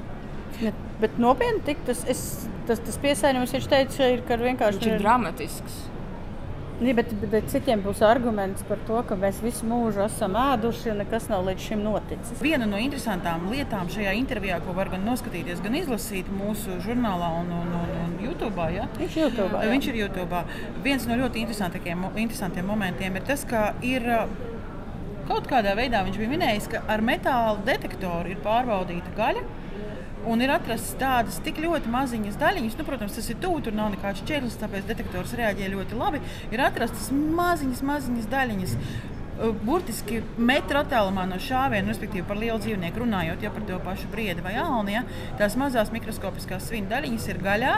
Bet, 0.60 0.84
bet 1.00 1.18
nopietni, 1.22 1.64
tik, 1.66 1.80
tas, 1.88 2.04
es, 2.10 2.22
tas, 2.68 2.82
tas 2.84 3.00
piesārņojums, 3.02 3.56
viņš 3.56 3.72
teica, 3.72 4.12
ir, 4.14 4.22
ka 4.28 4.38
vienkārši 4.40 4.80
Viņš 4.82 4.92
ir 4.92 5.02
dramatisks. 5.02 5.82
Jā, 6.84 6.92
bet, 6.96 7.12
bet, 7.32 7.46
citiem 7.48 7.80
būs 7.84 8.02
arguments 8.04 8.64
par 8.68 8.80
to, 8.88 8.98
ka 9.08 9.16
mēs 9.16 9.38
visu 9.44 9.64
mūžu 9.68 10.02
esam 10.04 10.34
ēduši 10.36 10.90
un 10.92 10.98
nekas 11.00 11.30
nav 11.30 11.46
līdz 11.46 11.68
šim 11.70 11.84
noticis. 11.84 12.42
Viena 12.44 12.68
no 12.68 12.80
interesantām 12.80 13.46
lietām 13.52 13.88
šajā 13.92 14.12
intervijā, 14.18 14.58
ko 14.64 14.74
var 14.76 14.90
gan 14.92 15.06
noskatīties, 15.08 15.62
gan 15.64 15.78
izlasīt 15.78 16.28
mūsu 16.28 16.76
žurnālā 16.84 17.30
un, 17.40 17.48
un, 17.56 17.72
un, 17.80 17.94
un 18.02 18.16
YouTube. 18.20 18.68
Ja? 18.74 18.84
Viņš 19.00 19.16
YouTube. 19.22 19.52
jā. 19.56 19.70
Viņš 19.72 19.90
ir 19.92 20.00
YouTube. 20.02 20.42
Viens 20.84 21.08
no 21.08 21.16
ļoti 21.22 21.46
interesantiem, 21.46 22.68
momentiem 22.68 23.16
ir 23.16 23.26
tas, 23.32 23.46
ka 23.48 23.70
ir 23.84 24.04
kaut 25.28 25.48
kādā 25.48 25.72
veidā 25.78 26.04
viņš 26.04 26.20
bija 26.20 26.32
minējis, 26.34 26.70
ka 26.74 26.84
ar 26.90 27.04
metāla 27.04 27.56
detektoru 27.64 28.34
ir 28.34 28.44
pārbaudīta 28.44 29.16
gaļa. 29.16 29.44
Un 30.24 30.40
ir 30.40 30.48
atrastas 30.54 30.94
tādas 30.96 31.36
tik 31.44 31.58
ļoti 31.60 31.90
maziņas 31.92 32.38
daļiņas, 32.40 32.76
nu, 32.78 32.84
protams, 32.88 33.16
tas 33.18 33.26
ir 33.28 33.40
tuvu, 33.42 33.60
tur 33.64 33.74
nav 33.76 33.90
nekāds 33.92 34.22
čērlis, 34.24 34.56
tāpēc 34.60 34.86
detektors 34.88 35.34
reaģē 35.36 35.72
ļoti 35.74 35.98
labi. 36.00 36.20
Ir 36.54 36.62
atrastas 36.64 37.10
maziņas, 37.12 37.82
maziņas 37.84 38.30
daļiņas. 38.32 38.72
uh, 38.78 39.50
Burtiski 39.66 40.22
metru 40.38 40.78
attālumā 40.80 41.26
no 41.28 41.36
šāviena, 41.42 41.90
respektīvi 41.90 42.24
par 42.28 42.38
lielu 42.40 42.56
dzīvnieku 42.62 43.02
runājot, 43.02 43.44
jau 43.44 43.50
par 43.52 43.66
to 43.68 43.80
pašu 43.84 44.08
briedi 44.12 44.44
vai 44.46 44.54
alni. 44.62 44.94
Ja, 44.94 45.02
tās 45.40 45.58
mazās 45.60 45.92
mikroskopiskās 45.92 46.70
svinu 46.70 46.88
daļiņas 46.92 47.26
ir 47.28 47.40
gaļā. 47.44 47.74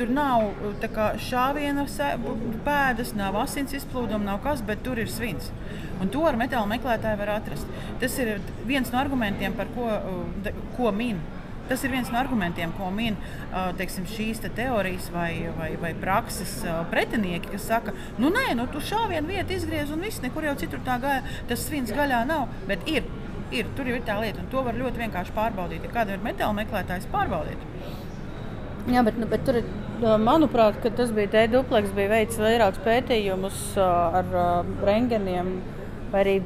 Tur 0.00 0.14
nav 0.16 0.46
uh, 0.48 0.86
kā 0.94 1.10
šāviena 1.20 1.84
pēdas, 2.64 3.12
nav 3.18 3.36
asins 3.42 3.76
izplūduma, 3.76 4.24
nav 4.30 4.40
kas, 4.46 4.64
bet 4.64 4.80
tur 4.86 5.02
ir 5.02 5.12
svins. 5.12 5.52
Un 6.00 6.08
to 6.08 6.24
ar 6.24 6.40
metāla 6.40 6.64
meklētāju 6.70 7.20
var 7.20 7.34
atrast. 7.34 7.68
Tas 8.00 8.16
ir 8.22 8.38
viens 8.64 8.88
no 8.88 9.02
argumentiem, 9.02 9.52
par 9.58 9.68
ko, 9.76 9.90
uh, 9.90 10.64
ko 10.78 10.94
min 10.96 11.20
Tas 11.70 11.84
ir 11.86 11.92
viens 11.94 12.08
no 12.10 12.18
argumentiem, 12.18 12.72
ko 12.74 12.88
min 12.90 13.14
teiksim, 13.78 14.08
šīs 14.10 14.42
te 14.42 14.50
teorijas 14.56 15.06
vai, 15.14 15.46
vai, 15.54 15.70
vai 15.78 15.92
prakses 15.94 16.56
pretinieki, 16.90 17.52
kas 17.52 17.68
saka, 17.70 17.94
nu 18.18 18.32
nē, 18.34 18.48
nu, 18.58 18.66
tu 18.74 18.82
šāvienu 18.82 19.30
vietu 19.30 19.54
izgriez 19.54 19.92
un 19.94 20.02
viss, 20.02 20.22
nekur 20.24 20.48
jau 20.48 20.56
citur 20.58 20.82
tā 20.86 20.98
gaļa, 21.02 21.36
tas 21.50 21.62
svins 21.68 21.94
gaļā 21.94 22.24
nav. 22.26 22.48
Bet 22.66 22.82
ir, 22.90 23.06
ir, 23.54 23.70
tur 23.78 23.86
jau 23.86 23.94
ir 24.00 24.06
tā 24.06 24.18
lieta, 24.18 24.42
un 24.42 24.50
to 24.50 24.64
var 24.66 24.78
ļoti 24.78 25.04
vienkārši 25.04 25.36
pārbaudīt. 25.38 25.86
Ja 25.86 25.94
kādam 26.00 26.18
ir 26.18 26.26
metāla 26.26 26.58
meklētājs, 26.58 27.06
pārbaudiet. 27.14 27.62
Jā, 28.90 29.04
bet, 29.06 29.18
nu, 29.20 29.30
bet 29.30 29.46
tur, 29.46 29.60
manuprāt, 30.26 30.82
tas 30.96 31.10
bija 31.14 31.30
D-dupleks, 31.36 31.94
bija 31.94 32.16
veicis 32.16 32.40
vairākus 32.40 32.82
pētījumus 32.82 33.60
ar 33.84 34.34
ā, 34.34 34.48
rengeniem, 34.88 35.60
vai 36.10 36.22
arī 36.24 36.40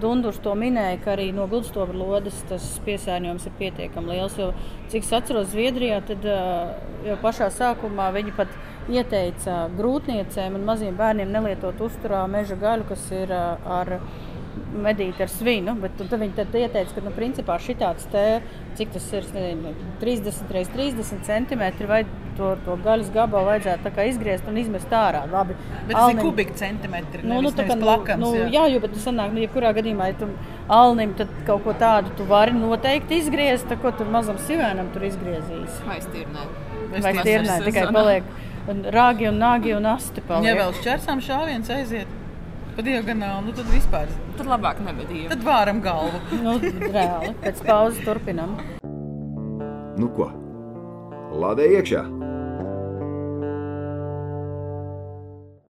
Dundurs 0.00 0.38
to 0.44 0.54
minēja, 0.58 0.98
ka 1.04 1.12
arī 1.16 1.28
no 1.34 1.46
gudstobra 1.50 1.96
lodes 1.96 2.38
tas 2.50 2.66
piesārņojums 2.86 3.48
ir 3.48 3.54
pietiekami 3.58 4.14
liels. 4.14 4.38
Jo, 4.38 4.52
cik 4.92 5.06
es 5.06 5.12
atceros, 5.18 5.50
Zviedrijā 5.52 6.00
tad, 6.08 6.26
jau 7.06 7.18
pašā 7.22 7.50
sākumā 7.54 8.10
viņi 8.16 8.34
pat 8.38 8.54
ieteica 8.88 9.66
grūtniecēm 9.76 10.56
un 10.56 10.66
maziem 10.68 10.96
bērniem 10.98 11.32
nelietot 11.34 11.80
uzturā 11.84 12.24
meža 12.30 12.56
gaļu, 12.60 12.88
kas 12.88 13.04
ir 13.12 13.32
ar 13.34 13.98
medīt 14.74 15.20
ar 15.20 15.28
svinu. 15.32 15.74
Bet 15.80 15.96
tu- 15.98 16.04
tad 16.04 16.20
viņi 16.20 16.34
tad 16.36 16.52
ieteica, 16.52 16.94
ka 16.94 17.00
nu, 17.00 17.10
principā 17.10 17.56
šitāds 17.58 18.04
te, 18.10 18.40
cik 18.76 18.92
tas 18.92 19.12
ir, 19.12 19.22
nezinu, 19.34 19.74
30 20.00 20.28
x 20.28 20.68
30 20.74 21.22
centimetri, 21.24 21.86
vai 21.86 22.04
to, 22.36 22.56
to 22.64 22.76
gaļas 22.84 23.10
gabalu 23.12 23.46
vajadzētu 23.50 23.90
tā 23.96 24.04
izgriezt 24.08 24.46
un 24.48 24.56
izmest 24.56 24.88
ārā. 24.90 25.24
Labi, 25.30 25.54
Bet 25.86 25.96
tas 25.96 26.10
ir 26.10 26.16
Alnim- 26.16 26.22
kubika 26.22 26.54
centimetri. 26.54 27.22
Nu, 27.24 27.40
nu, 27.40 27.50
tā 27.50 27.64
kā, 27.66 27.74
nu, 27.76 27.82
plakams, 27.86 28.20
nu, 28.20 28.32
jā. 28.34 28.50
jā, 28.52 28.72
jo 28.74 28.80
bet 28.80 28.92
tas 28.92 29.04
sanāk, 29.08 29.32
nu, 29.32 29.40
jebkurā 29.46 29.72
gadījumā, 29.74 30.06
ja 30.12 30.14
tu 30.20 30.28
alnim 30.68 31.14
tad 31.14 31.28
kaut 31.46 31.64
ko 31.64 31.72
tādu 31.72 32.14
tu 32.16 32.24
vari 32.24 32.52
noteikti 32.52 33.18
izgriezt, 33.18 33.66
tā 33.66 33.80
ko 33.80 33.90
tur 33.90 34.06
mazam 34.06 34.36
sivēnam 34.36 34.92
tur 34.92 35.02
izgriezīs. 35.02 35.80
Vai 35.86 35.98
stirnē? 36.00 36.46
Vai 37.02 37.12
stirnē 37.14 37.64
tikai 37.64 37.88
paliek 37.92 38.22
rāgi 38.92 39.28
un 39.28 39.38
nāgi 39.40 39.74
un 39.76 39.86
asti 39.86 40.20
Ja 40.20 40.26
paliek. 40.28 40.56
vēl 40.60 40.72
šķērsām 40.82 41.20
šāviens 41.24 41.70
aiziet 41.70 42.06
pa 42.76 42.82
diagonāli, 42.82 43.44
nu 43.46 43.52
tad 43.52 43.64
vispār. 43.66 44.06
Tad 44.38 44.46
labāk 44.46 44.78
nebedīju. 44.86 45.28
Tad 45.32 45.42
vāram 45.46 45.80
galvu. 45.82 46.20
Nu, 46.44 46.54
reāli, 46.62 47.32
pēc 47.42 47.64
pauzes 47.66 48.04
turpinam. 48.06 48.54
Nu 49.98 50.06
ko? 50.14 50.30
Lādē 51.34 51.66
iekšā! 51.74 52.04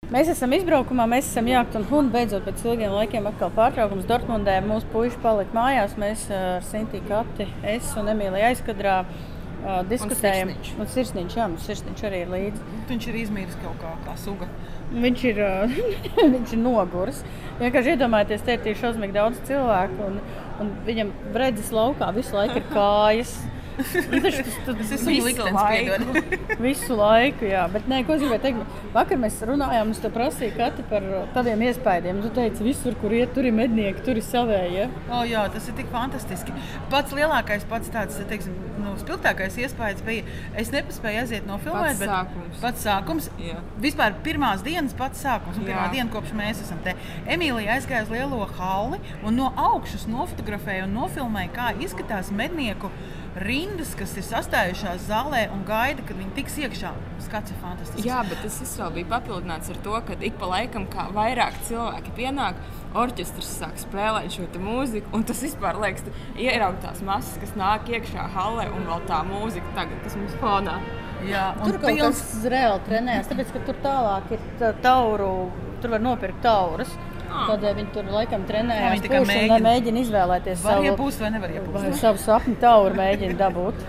Mēs 0.08 0.30
esam 0.32 0.52
izbraukumā, 0.56 1.04
mēs 1.08 1.26
esam 1.28 1.48
jākt 1.50 1.74
un 1.76 1.82
hundi. 1.88 2.14
Beidzot, 2.14 2.44
pēc 2.46 2.62
ilgiem 2.64 2.94
laikiem 2.96 3.26
atkal 3.28 3.50
pārtraukums 3.56 4.06
Dortmundē. 4.08 4.54
Mūsu 4.64 4.88
puiši 4.92 5.20
palika 5.24 5.56
mājās. 5.56 5.96
Mēs 6.00 6.22
uh, 6.28 6.44
ar 6.58 6.64
Sintī 6.64 7.02
Kati, 7.08 7.44
es 7.76 7.90
un 8.00 8.08
Emīlija 8.12 8.52
aizkadrā 8.52 9.02
uh, 9.64 9.82
diskutējam. 9.90 10.52
Sirsniņš. 10.54 10.72
Un 10.78 10.90
sirsniņš, 10.94 11.36
jā, 11.40 11.48
mums 11.52 11.68
sirsniņš 11.68 12.04
arī 12.08 12.22
ir 12.24 12.32
līdzi. 12.32 12.64
Viņš 12.90 13.08
ir 13.10 13.20
izmīris 13.24 13.60
kaut 13.62 13.78
kā, 13.82 13.92
kā 14.06 14.16
suga. 14.20 14.48
Viņš 14.92 15.24
ir, 15.32 15.42
viņš 16.34 16.56
ir 16.56 16.62
noguris. 16.62 17.22
Vienkārši 17.58 17.94
iedomājieties, 17.96 18.46
te 18.46 18.58
ir 18.70 18.80
šausmīgi 18.80 19.16
daudz 19.18 19.40
cilvēku, 19.48 20.08
un, 20.08 20.20
un 20.62 20.74
viņam 20.86 21.12
redzes 21.36 21.72
laukā 21.74 22.12
visu 22.16 22.38
laiku 22.38 22.60
ir 22.62 22.68
kājas. 22.72 23.38
Tas- 23.78 24.90
ir 24.92 24.98
suņu 24.98 25.24
Visu 25.28 25.44
laiku. 25.54 25.96
piedod. 25.98 26.58
Visu 26.64 26.96
laiku, 26.98 27.46
jā. 27.48 27.64
Bet, 27.72 27.86
nē, 27.90 28.00
ko 28.06 28.16
es 28.16 28.22
gribēju 28.24 28.42
teikt, 28.42 28.78
vakar 28.94 29.20
mēs 29.22 29.36
runājām, 29.46 29.92
es 29.94 30.00
te 30.02 30.10
prasīju 30.14 30.56
katru 30.56 30.84
par 30.90 31.06
taviem 31.36 31.62
iespējām. 31.68 32.22
Tu 32.24 32.30
teici, 32.38 32.64
visur, 32.66 32.96
kur 33.00 33.14
iet, 33.14 33.32
tur 33.36 33.46
ir 33.48 33.54
mednieki, 33.54 34.02
tur 34.06 34.18
ir 34.18 34.26
savēji. 34.26 34.88
O, 35.10 35.22
jā, 35.28 35.44
tas 35.54 35.68
ir 35.70 35.76
tik 35.78 35.90
fantastiski. 35.94 36.54
Pats 36.90 37.14
lielākais, 37.16 37.66
pats 37.70 37.88
tāds 37.94 38.18
teiksim, 38.30 38.56
nu, 38.82 38.96
spilgtākais 39.00 39.58
iespējas 39.62 40.02
bija, 40.06 40.24
es 40.58 40.72
nepaspēju 40.74 41.22
aiziet 41.22 41.46
no 41.46 41.58
filmēt, 41.62 41.94
Pats 41.94 42.02
bet 42.02 42.10
sākums. 42.12 42.60
pats 42.64 42.84
sākums. 42.88 43.30
Jā. 43.42 43.60
Vispār 43.80 44.18
pirmās 44.26 44.64
dienas 44.66 44.94
pats 44.98 45.22
sākums, 45.22 45.56
un 45.60 45.64
pirmā 45.68 45.86
Jā. 45.88 45.92
diena, 45.94 46.10
kopš 46.10 46.34
mēs 46.34 46.62
esam 46.66 46.82
te. 46.84 46.94
Emīlija 47.28 47.76
aizgāja 47.78 48.02
uz 48.08 48.10
lielo 48.10 48.42
halli 48.58 48.98
un 49.22 49.36
no 49.38 49.52
augšas 49.56 50.06
nofotografēja 50.10 50.84
un 50.88 50.94
nofilmēja, 50.98 51.50
kā 51.54 51.70
izskatās 51.78 52.30
mednieku 52.34 52.90
rindas, 53.42 53.94
kas 53.98 54.12
ir 54.18 54.24
sastājušās 54.26 55.04
zālē 55.08 55.44
un 55.54 55.64
gaida, 55.68 56.02
kad 56.06 56.18
viņi 56.18 56.34
tiks 56.36 56.56
iekšā. 56.64 56.92
Skats 57.24 57.52
ir 57.52 57.58
fantastisks. 57.62 58.04
Jā, 58.06 58.20
bet 58.28 58.40
tas 58.44 58.58
vēl 58.80 58.92
bija 58.98 59.08
papildināts 59.12 59.70
ar 59.72 59.80
to, 59.84 59.96
ka 60.08 60.16
ik 60.28 60.38
pa 60.40 60.48
laikam, 60.52 60.86
kā 60.92 61.08
vairāk 61.16 61.58
cilvēki 61.68 62.14
pienāk, 62.18 62.60
orķestris 62.98 63.50
sāk 63.60 63.76
spēlēt 63.82 64.34
šo 64.36 64.48
mūziku. 64.62 65.12
Un 65.16 65.26
tas 65.28 65.42
vispār 65.44 65.78
liekas, 65.82 66.06
tu 66.06 66.14
ieraugi 66.40 66.82
tās 66.86 67.02
masas, 67.06 67.36
kas 67.42 67.54
nāk 67.58 67.88
iekšā 67.92 68.28
halē, 68.34 68.68
un 68.74 68.88
vēl 68.88 69.04
tā 69.10 69.20
mūzika 69.28 69.74
tagad, 69.76 70.00
kas 70.06 70.16
mums 70.16 70.34
fonā. 70.42 70.78
Jā, 71.26 71.48
un 71.58 71.66
Tur 71.66 71.78
kaut 71.82 71.90
pilns- 71.90 72.20
kas 72.22 72.44
reāli 72.46 72.80
trenējas, 72.86 73.28
tāpēc, 73.30 73.52
ka 73.52 73.64
tur 73.66 73.78
tālāk 73.82 74.32
ir 74.36 74.44
tā 74.60 74.72
tauru, 74.82 75.50
tur 75.82 75.90
var 75.96 76.00
nopirkt 76.00 76.40
taurus. 76.42 76.92
Tādēļ 77.28 77.74
viņi 77.78 77.92
tur 77.94 78.10
laikam 78.12 78.42
Jā, 78.42 78.48
trenējas, 78.52 79.04
viņi 79.04 79.22
mēģina. 79.28 79.60
mēģina 79.68 80.02
izvēlēties 80.04 80.64
Var 80.64 80.74
savu, 80.78 80.90
iepūst 80.90 81.22
vai 81.22 81.30
nevar 81.36 81.54
iepūst? 81.54 81.78
vai 81.84 81.92
savu 82.02 82.18
sapņu 82.24 82.56
tauru, 82.62 82.94
mēģina 82.98 83.38
dabūt. 83.38 83.86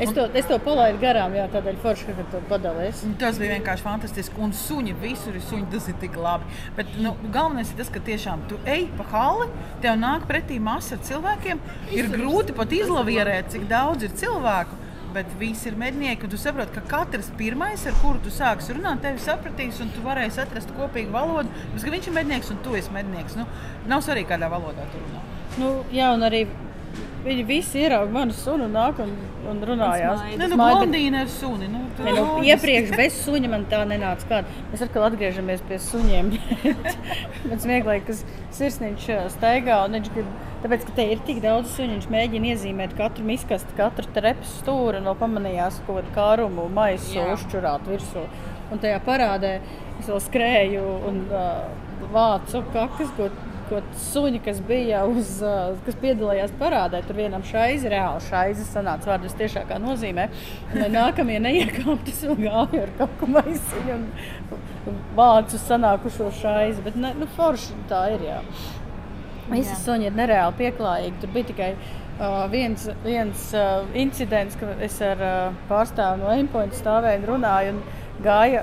Es 0.00 0.14
to, 0.16 0.22
es 0.32 0.46
to 0.48 0.56
palaidu 0.64 0.96
garām, 1.02 1.34
jā, 1.36 1.44
tādēļ 1.52 1.76
forši, 1.82 2.06
ka 2.16 2.22
tu 2.32 2.38
padalies. 2.48 3.02
Un 3.04 3.18
Tas 3.20 3.36
bija 3.36 3.58
vienkārši 3.58 3.84
fantastiski. 3.84 4.38
Un 4.40 4.54
suņi 4.56 4.94
visur 5.02 5.34
ir 5.36 5.42
suņi, 5.44 5.66
tas 5.74 5.88
ir 5.92 5.98
tik 6.00 6.16
labi. 6.16 6.48
Bet 6.76 6.94
nu, 7.04 7.12
galvenais 7.34 7.68
ir 7.68 7.76
tas, 7.82 7.90
ka 7.92 8.00
tiešām 8.06 8.46
tu 8.48 8.56
ej 8.64 8.86
pa 8.96 9.04
halli, 9.12 9.50
tev 9.84 9.98
nāk 10.00 10.24
pretī 10.30 10.56
masa 10.56 10.96
ar 10.96 11.04
cilvēkiem. 11.04 11.60
Ir 11.92 12.08
grūti 12.14 12.56
pat 12.56 12.72
izlavierēt, 12.72 13.52
cik 13.52 13.68
daudz 13.68 14.08
ir 14.08 14.16
cilvēku. 14.16 14.80
Bet 15.14 15.30
visi 15.40 15.66
ir 15.66 15.74
mednieki, 15.78 16.28
tu 16.30 16.38
saproti, 16.38 16.76
ka 16.76 16.84
katrs 16.86 17.32
pirmais, 17.38 17.82
ar 17.88 17.96
kuru 17.98 18.20
tu 18.22 18.30
sāksi 18.30 18.76
runāt, 18.76 19.02
tevi 19.02 19.18
sapratīs, 19.22 19.80
un 19.82 19.90
tu 19.90 20.04
varēsi 20.04 20.38
atrast 20.44 20.70
kopīgu 20.76 21.10
valodu. 21.14 21.50
Ka 21.74 21.94
viņš 21.96 22.10
ir 22.10 22.14
mednieks, 22.14 22.52
un 22.54 22.60
tu 22.62 22.76
esi 22.78 22.94
mednieks. 22.94 23.34
Nu, 23.38 23.48
nav 23.90 24.04
svarīgi, 24.06 24.30
kādā 24.30 24.50
valodā 24.52 24.86
tu 24.92 25.02
runā. 25.02 25.24
Nu, 25.58 25.72
jā, 25.90 26.12
un 26.14 26.22
arī 26.28 26.44
viņi 27.24 27.44
visi 27.48 27.82
ieraudzīja 27.84 28.14
manu 28.14 28.34
sunu 28.36 28.66
un 28.68 28.72
nāk 28.76 29.00
un, 29.04 29.10
un 29.50 29.60
runājās. 29.68 30.22
Ne, 30.38 30.46
nu, 30.48 30.56
bet- 30.56 30.60
blondīna 30.60 31.22
ar 31.24 31.32
suni. 31.32 31.68
Nu, 31.68 31.80
tu- 31.96 32.04
Ne, 32.06 32.12
nu, 32.16 32.38
iepriekš 32.46 32.94
bez 32.96 33.18
suņa 33.26 33.50
man 33.52 33.66
tā 33.70 33.82
nenāca 33.88 34.28
klāt. 34.30 34.52
Mēs 34.72 34.84
atkal 34.86 35.04
atgriežamies 35.10 35.60
pie 35.68 35.78
suņiem. 35.84 36.30
Pēc 37.50 37.66
smieklīgi, 37.66 38.06
kas 38.08 38.22
sirsniņš 38.56 39.08
staigā 39.36 39.82
un 39.86 39.98
viņš 39.98 40.10
grib. 40.14 40.30
Tāpēc, 40.60 40.82
ka 40.88 40.94
te 40.98 41.04
ir 41.14 41.20
tik 41.24 41.38
daudz 41.44 41.70
suņu, 41.72 41.94
viņš 41.96 42.08
mēģina 42.12 42.50
iezīmēt 42.54 42.96
katru 42.98 43.24
miskastu, 43.24 43.72
katru 43.78 44.08
trepas 44.16 44.50
stūri 44.60 45.00
un 45.00 45.06
vēl 45.08 45.16
pamanījās 45.22 45.78
kaut 45.86 46.02
kādu 46.02 46.16
kārumu 46.16 46.66
maisu 46.76 47.16
Jā. 47.16 47.30
uzčurāt 47.36 47.86
virsū. 47.88 48.26
Un 48.70 48.78
tajā 48.82 48.98
parādē 49.06 49.54
es 49.98 50.06
vēl 50.08 50.20
skrēju 50.26 50.82
un 51.08 51.22
uh, 51.32 51.64
vācu 52.12 52.60
kakas, 52.74 53.08
ko, 53.16 53.30
ko 53.70 53.80
suņi, 54.10 54.40
kas 54.44 54.58
bija 54.66 55.04
uz, 55.08 55.38
kas 55.86 55.98
piedalījās 56.02 56.52
parādē, 56.60 57.02
tur 57.06 57.18
vienam 57.20 57.44
šaizi, 57.46 57.90
reāli 57.92 58.22
šaizi 58.26 58.66
sanāca 58.66 59.12
vārdas 59.12 59.36
tiešākā 59.38 59.78
nozīmē. 59.82 60.26
Un, 60.72 60.82
lai 60.82 60.90
nākamie 60.92 61.38
neiekāptu, 61.46 62.12
es 62.12 62.24
vēl 62.26 62.42
gāju 62.42 62.82
ar 62.84 62.92
kaut 62.98 63.16
ko 63.20 63.30
maisiņu 63.36 63.96
un, 63.96 64.04
un 64.90 65.00
vācu 65.18 65.62
sanākušo 65.62 66.28
šaizi. 66.40 66.84
Bet, 66.86 66.98
ne, 67.00 67.14
nu, 67.20 67.30
forši 67.38 67.78
tā 67.90 68.04
ir, 68.16 68.28
jā. 68.28 68.42
Visi 69.50 69.74
suņi 69.82 70.10
ir 70.10 70.14
nereāli 70.18 70.58
pieklājīgi. 70.60 71.16
Tur 71.22 71.34
bija 71.34 71.50
tikai 71.50 71.70
uh, 71.74 72.44
viens, 72.52 72.86
viens 73.06 73.48
uh, 73.56 73.88
incidents, 73.98 74.58
kad 74.60 74.84
es 74.84 75.00
ar 75.02 75.24
uh, 75.24 75.58
pārstāvu 75.70 76.22
no 76.22 76.30
Endpoint 76.34 76.76
stāvēju 76.78 77.24
un 77.24 77.28
runāju. 77.32 77.74
Un 77.74 78.22
gāja, 78.22 78.62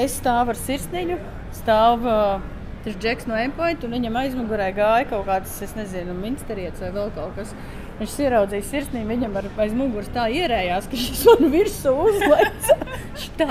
es 0.00 0.16
stāvu 0.20 0.54
ar 0.54 0.60
sirsniņu, 0.60 1.20
stāvu 1.60 2.08
uh, 2.08 2.50
tas 2.84 2.98
džeks 3.00 3.26
no 3.30 3.38
Endpoint, 3.40 3.84
un 3.86 3.96
viņam 3.96 4.18
aizmugurē 4.20 4.68
gāja 4.76 5.08
kaut 5.10 5.26
kāds, 5.28 5.56
es 5.64 5.74
nezinu, 5.78 6.14
minsterietis 6.18 6.84
vai 6.84 6.92
vēl 6.94 7.10
kaut 7.16 7.34
kas. 7.38 7.54
Viņš 7.94 8.14
ieraudzīja 8.24 8.66
sirsniņu, 8.66 9.06
viņam 9.06 9.36
ar 9.38 9.46
aiz 9.62 9.74
muguras 9.78 10.08
tā 10.14 10.24
ierējās, 10.34 10.88
ka 10.90 10.98
šis 10.98 11.20
man 11.28 11.52
virsū 11.52 11.92
uzleca. 12.04 12.78
Viņš 12.80 13.28
tā. 13.38 13.46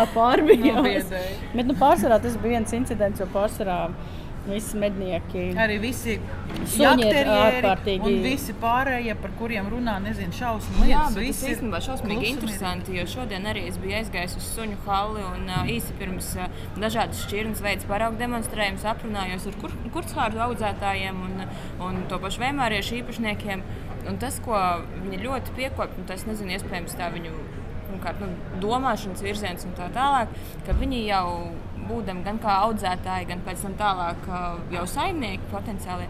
Nobiedēja. 0.81 1.37
Bet 1.53 1.69
nu, 1.69 1.77
pārsvarā 1.79 2.19
tas 2.25 2.35
bija 2.43 2.57
viens 2.57 2.75
incidents, 2.75 3.23
jo 3.23 3.29
pārsvarā 3.31 3.77
visi 4.47 4.77
mednieki. 4.77 5.43
Arī 5.59 5.77
visi 5.79 6.17
Suņi 6.73 7.05
ir 7.07 7.29
ārkārtīgi- 7.31 8.03
Un 8.09 8.17
visi 8.23 8.53
pārējie, 8.59 9.15
par 9.21 9.31
kuriem 9.39 9.69
runā, 9.71 9.95
nezinu, 10.03 10.33
šausmu 10.35 10.83
Jā, 10.83 11.05
lietas. 11.07 11.15
bet 11.15 11.15
tas 11.15 11.23
visi 11.23 11.45
ir 11.45 11.55
īstenībā 11.55 11.79
šausmīgi 11.87 12.27
interesanti, 12.33 12.97
jo 12.97 13.05
šodien 13.05 13.47
arī 13.47 13.67
es 13.69 13.77
biju 13.77 13.95
aizgājis 14.01 14.35
uz 14.37 14.49
suņu 14.57 14.77
halli 14.85 15.23
un 15.23 15.47
īsi 15.71 15.95
pirms 15.99 16.35
dažādas 16.77 17.23
šķirnes 17.25 17.61
veids 17.63 17.85
paraugu 17.85 18.17
demonstrējumus 18.19 18.83
aprunājos 18.83 19.47
ar 19.47 19.53
kur, 19.61 19.71
kurshārdu 19.95 20.43
audzētājiem 20.49 21.23
un, 21.23 21.47
un 21.79 22.03
to 22.09 22.19
pašu 22.19 22.39
vēmāriešu 22.43 23.01
īpašniekiem. 23.03 23.63
Un 24.09 24.17
tas, 24.19 24.39
ko 24.43 24.51
viņi 25.03 25.23
ļoti 25.23 25.55
piekopja, 25.55 25.95
un 25.97 26.05
tas, 26.05 26.25
nezinu, 26.27 26.51
iespējams 26.57 26.97
tā 26.99 27.07
viņu 27.13 27.31
pirmkārt, 27.87 28.19
nu, 28.19 28.27
domāšanas 28.59 29.21
virziens 29.23 29.63
un 29.63 29.71
tā 29.77 29.87
tālāk, 29.95 30.27
ka 30.65 30.73
viņi 30.73 31.05
jau 31.07 31.51
būdami 31.89 32.23
gan 32.25 32.39
kā 32.43 32.59
audzētāji, 32.67 33.29
gan 33.31 33.43
pēc 33.45 33.65
tam 33.65 33.75
tālāk 33.79 34.29
uh, 34.29 34.61
jau 34.73 34.85
saimnieki 34.89 35.51
potenciāli. 35.53 36.07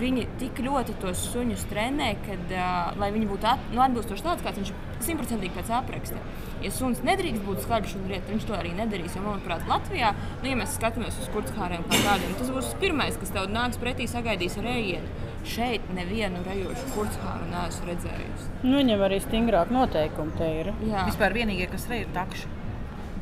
Viņi 0.00 0.26
tik 0.38 0.60
ļoti 0.62 0.94
tos 1.02 1.22
suņus 1.32 1.64
trenē, 1.70 2.12
kad, 2.22 2.52
uh, 2.54 2.92
lai 3.00 3.10
viņi 3.14 3.26
būtu 3.30 3.48
at, 3.50 3.64
nu, 3.72 3.82
atbilstoši 3.82 4.26
tāds, 4.26 4.44
kāds 4.44 4.60
viņš 4.60 4.70
ir 4.70 4.90
simtprocentīgi 5.06 5.56
pēc 5.56 5.72
apraksta. 5.80 6.20
Ja 6.60 6.70
suns 6.74 7.00
nedrīkst 7.06 7.42
būt 7.46 7.64
skaļš 7.64 7.96
un 7.98 8.06
riet, 8.10 8.28
viņš 8.28 8.46
to 8.46 8.54
arī 8.56 8.74
nedarīs. 8.76 9.16
Jo, 9.16 9.24
manuprāt, 9.24 9.64
Latvijā, 9.70 10.12
nu, 10.42 10.50
ja 10.50 10.58
mēs 10.60 10.76
skatāmies 10.76 11.18
uz 11.22 11.30
kurdzkāriem 11.34 11.86
kā 11.88 12.02
tādiem, 12.04 12.36
tas 12.38 12.52
būs 12.52 12.70
pirmais, 12.82 13.18
kas 13.20 13.32
tev 13.34 13.48
nāks 13.50 13.80
pretī, 13.80 14.06
sagaidīs 14.10 14.58
ar 14.60 14.70
ēdienu. 14.74 15.26
Šeit 15.48 15.86
nevienu 15.96 16.42
rejošu 16.44 16.90
kurdzkāru 16.94 17.48
neesmu 17.48 17.88
redzējusi. 17.88 18.50
Nu, 18.60 18.76
viņam 18.76 19.04
arī 19.08 19.22
stingrāk 19.24 19.72
noteikumi 19.72 20.36
te 20.36 20.50
ir. 20.60 20.74
Jā. 20.84 21.06
Vispār 21.08 21.32
vienīgie, 21.32 21.70
kas 21.72 21.88
rej, 21.88 22.04
ir 22.04 22.12
takši. 22.16 22.59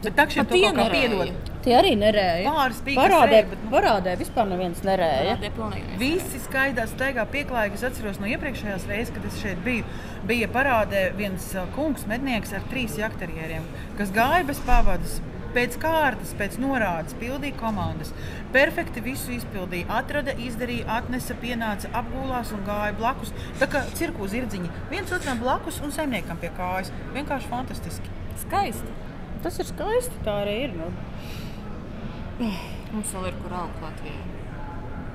Bet 0.03 0.15
takšiem 0.15 0.47
Pat 0.47 0.55
tie 0.55 0.69
nerēja. 0.71 1.33
Tie 1.65 1.73
arī 1.75 1.91
nerēja. 1.99 2.51
Pāris 2.55 2.79
bija, 2.87 3.01
Parādē, 3.03 3.39
bet- 3.51 3.65
parādē 3.73 4.13
vispār 4.21 4.47
neviens 4.47 4.79
nerēja. 4.87 5.33
Visi 5.99 6.39
skaidrā 6.45 6.85
steigā 6.87 7.25
pieklājīgi. 7.33 7.75
Es 7.75 7.83
atceros 7.89 8.21
no 8.23 8.27
iepriekšējās 8.31 8.87
reizes, 8.87 9.11
kad 9.17 9.25
es 9.27 9.41
šeit 9.43 9.59
biju. 9.65 9.85
Bija 10.31 10.47
parādē 10.55 11.03
viens 11.19 11.49
uh, 11.57 11.67
kungs, 11.75 12.07
mednieks 12.07 12.55
ar 12.55 12.63
trīs 12.71 12.95
jakterieriem, 13.01 13.67
kas 13.99 14.15
gāja 14.15 14.47
bez 14.47 14.61
pavadas. 14.69 15.19
Pēc 15.49 15.79
kārtas, 15.81 16.35
pēc 16.39 16.59
norādes, 16.61 17.15
pildīja 17.19 17.57
komandas. 17.59 18.13
Perfekti 18.53 19.01
visu 19.01 19.33
izpildīja. 19.33 19.89
Atrada, 19.99 20.35
izdarīja, 20.37 20.85
atnesa, 21.01 21.35
pienāca, 21.43 21.89
apgūlās 21.97 22.53
un 22.55 22.63
gāja 22.69 22.93
blakus. 23.01 23.33
Tā 23.59 23.67
kā 23.67 23.83
cirku 23.97 24.29
zirdziņi. 24.29 24.69
viens 24.93 25.11
otram 25.11 25.41
blakus 25.41 25.81
un 25.81 25.91
saimniekam 25.91 26.37
pie 26.39 26.51
kājas. 26.57 26.93
Vienkārši 27.17 27.49
fantastiski. 27.49 28.13
Skaisti. 28.45 29.08
Tas 29.45 29.61
ir 29.63 29.69
skaisti. 29.69 30.25
Tā 30.27 30.41
arī 30.43 30.59
ir. 30.67 30.77
Nu. 30.79 30.91
Mums 32.95 33.15
vēl 33.15 33.31
ir 33.31 33.41
kur 33.43 33.55
augt 33.61 33.81
Latvijā. 33.85 34.19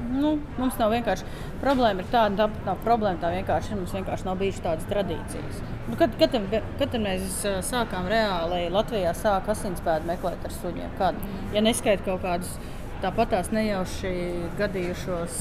Nu, 0.03 0.33
mums 0.59 0.75
nav 0.79 0.91
vienkārši 0.91 1.25
problēma. 1.62 2.03
Ir 2.03 2.09
tāda, 2.12 2.47
tā 2.49 2.65
nav 2.67 2.81
problēma. 2.83 3.21
Tā 3.21 3.31
vienkārši 3.33 3.73
ir. 3.73 3.79
Mums 3.81 3.95
vienkārši 3.95 4.27
nav 4.27 4.39
bijušas 4.41 4.65
tādas 4.65 4.89
tradīcijas. 4.91 5.62
Nu, 5.88 5.97
kad, 5.99 6.15
kad, 6.19 6.36
kad 6.79 6.97
mēs 7.03 7.41
ā, 7.47 7.57
sākām 7.65 8.07
reāli 8.12 8.65
Latvijā 8.73 9.13
sāk 9.17 9.49
asinspēdu 9.53 10.09
meklēt 10.09 10.45
ar 10.47 10.55
suņiem? 10.59 10.95
Kad? 10.99 11.19
Ja 11.55 11.63
neskaidrs 11.63 12.05
kaut 12.07 12.23
kādus 12.23 12.55
tāpat 13.03 13.33
tās 13.33 13.49
nejauši 13.53 14.11
gadījušos 14.59 15.37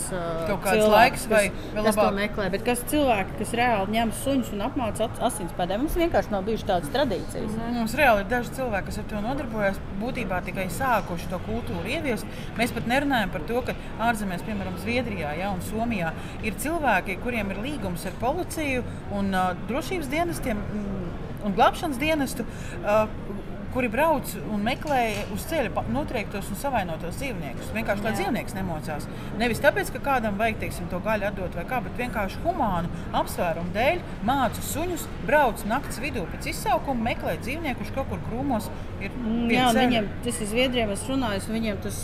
kāds 0.48 0.66
cilvēkus, 0.66 1.26
kas, 1.30 1.60
kas 1.76 1.98
to 1.98 2.08
meklē. 2.16 2.48
Bet 2.52 2.64
kas 2.66 2.82
cilvēki, 2.90 3.36
kas 3.40 3.54
reāli 3.58 3.96
ņem 3.96 4.12
suņus 4.22 4.52
un 4.56 4.64
apmāca 4.66 5.08
asinspēdēm, 5.28 5.84
mums 5.84 5.98
vienkārši 6.00 6.34
nav 6.34 6.46
bijušas 6.48 6.68
tādas 6.68 6.92
tradīcijas. 6.94 7.56
Mums 7.76 7.96
reāli 7.98 8.24
ir 8.24 8.30
daži 8.32 8.54
cilvēki, 8.58 8.88
kas 8.90 9.00
ar 9.02 9.08
to 9.12 9.22
nodarbojas, 9.26 9.80
būtībā 10.02 10.42
tikai 10.48 10.66
sākuši 10.72 11.30
to 11.32 11.40
kultūru 11.46 11.94
ieviest. 11.94 12.26
Mēs 12.58 12.74
pat 12.74 12.88
nerunājam 12.90 13.34
par 13.34 13.46
to, 13.50 13.62
ka 13.68 13.76
ārzemēs, 14.08 14.44
piemēram, 14.48 14.78
Zviedrijā 14.82 15.34
ja, 15.38 15.52
un 15.54 15.62
Somijā, 15.66 16.12
ir 16.46 16.58
cilvēki, 16.62 17.20
kuriem 17.22 17.54
ir 17.54 17.62
līgums 17.62 18.06
ar 18.08 18.18
policiju 18.22 18.82
un 19.14 19.30
uh, 19.36 19.52
drošības 19.70 20.10
dienestiem 20.12 20.58
mm, 20.58 21.08
un 21.46 21.56
glābšanas 21.58 22.00
dienestu. 22.02 22.46
Uh, 22.82 23.50
kuri 23.72 23.88
brauc 23.92 24.32
un 24.52 24.62
meklē 24.64 25.00
uz 25.34 25.46
ceļa 25.50 25.84
notriektos 25.92 26.50
un 26.52 26.58
savainotos 26.60 27.18
dzīvniekus. 27.20 27.72
Vienkārši 27.76 28.06
lai 28.06 28.12
dzīvnieks 28.18 28.56
nemocās. 28.56 29.08
Nevis 29.40 29.62
tāpēc, 29.64 29.92
ka 29.94 30.02
kādam 30.04 30.38
vajag 30.40 30.60
teiksim, 30.62 30.88
to 30.92 31.00
gaļu 31.04 31.28
atdot 31.30 31.56
vai 31.58 31.64
kā, 31.68 31.80
bet 31.84 31.96
vienkārši 32.00 32.42
humānu 32.44 32.90
apsvērumu 33.22 33.74
dēļ 33.76 34.02
mācu 34.28 34.64
suņus, 34.68 35.06
brauc 35.28 35.64
naktas 35.70 36.00
vidū 36.02 36.24
pēc 36.32 36.50
izsaukuma, 36.52 37.08
meklē 37.10 37.36
dzīvnieku, 37.40 37.80
kurš 37.82 37.94
kaut 37.96 38.10
kur 38.12 38.20
krūmos 38.28 38.68
ir. 39.00 39.14
Mm, 39.22 39.48
Jā, 39.52 39.68
un 39.70 39.80
viņiem 39.80 40.10
tas 40.26 40.40
ir 40.42 40.50
Zviedrijam, 40.52 40.92
es 40.94 41.06
runāju, 41.08 41.42
un 41.48 41.56
viņiem 41.56 41.80
tas 41.84 42.00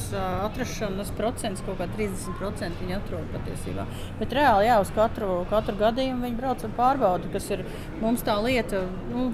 atrašanās 0.49 1.13
procents 1.19 1.65
kaut 1.67 1.81
kā 1.83 1.89
30% 1.99 2.83
viņi 2.83 2.97
atrod 2.99 3.29
patiesībā. 3.35 3.87
Bet 4.19 4.35
reāli, 4.37 4.69
jā, 4.71 4.81
uz 4.83 4.93
katru, 4.97 5.43
katru 5.53 5.77
gadījumu 5.81 6.27
viņi 6.27 6.41
brauc 6.41 6.65
ar 6.65 6.75
pārbaudi, 6.79 7.33
kas 7.35 7.49
ir 7.55 7.65
mums 8.03 8.25
tā 8.27 8.39
lieta. 8.43 8.85
Nu, 9.13 9.31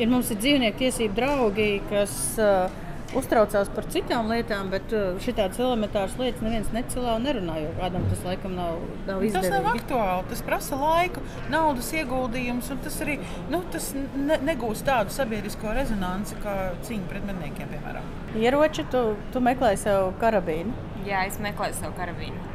ir 0.00 0.08
mums 0.12 0.30
ir 0.32 0.38
dzīvnieku 0.40 0.78
tiesību 0.80 1.14
draugi, 1.18 1.66
kas 1.90 2.14
uh, 2.40 2.70
uztraucās 3.18 3.68
par 3.74 3.84
citām 3.92 4.30
lietām, 4.32 4.70
bet 4.72 4.92
uh, 4.96 5.18
šādas 5.20 5.58
elementāras 5.60 6.14
lietas 6.20 6.40
neviens 6.44 6.70
necilā 6.72 7.16
un 7.18 7.26
nerunā, 7.28 7.58
jo 7.60 7.72
kādam 7.76 8.06
tas 8.08 8.22
laikam 8.24 8.54
nav, 8.56 8.78
nav 9.08 9.20
Tas 9.20 9.34
nav 9.36 9.44
izdevīgi. 9.50 9.82
aktuāli. 9.82 10.28
Tas 10.30 10.42
prasa 10.46 10.78
laiku, 10.80 11.24
naudas 11.52 11.90
ieguldījumus, 11.98 12.70
un 12.72 12.80
tas 12.86 12.96
arī 13.04 13.18
nu, 13.52 13.60
tas 13.74 13.90
ne, 13.98 14.38
negūs 14.48 14.80
tādu 14.86 15.12
sabiedrisko 15.12 15.74
rezonanci 15.76 16.38
kā 16.44 16.56
cīņa 16.88 17.10
pret 17.12 17.28
medniekiem, 17.28 17.68
piemēram. 17.74 18.08
Ieroči, 18.40 18.86
tu, 18.94 19.04
tu 19.34 19.44
meklē 19.44 19.74
sev 19.76 20.14
karabīnu. 20.22 20.72
Jā, 21.04 21.26
es 21.28 21.36
meklēju 21.42 21.76
savu 21.82 21.92
karavīnu. 21.98 22.48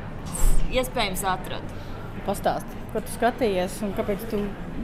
Iespējams, 0.73 1.21
atradu. 1.27 1.83
Pastāsti, 2.25 2.75
ko 2.91 2.99
tu 3.05 3.13
skatījies 3.13 3.77
un 3.85 3.93
kāpēc 3.95 4.25
tu 4.31 4.39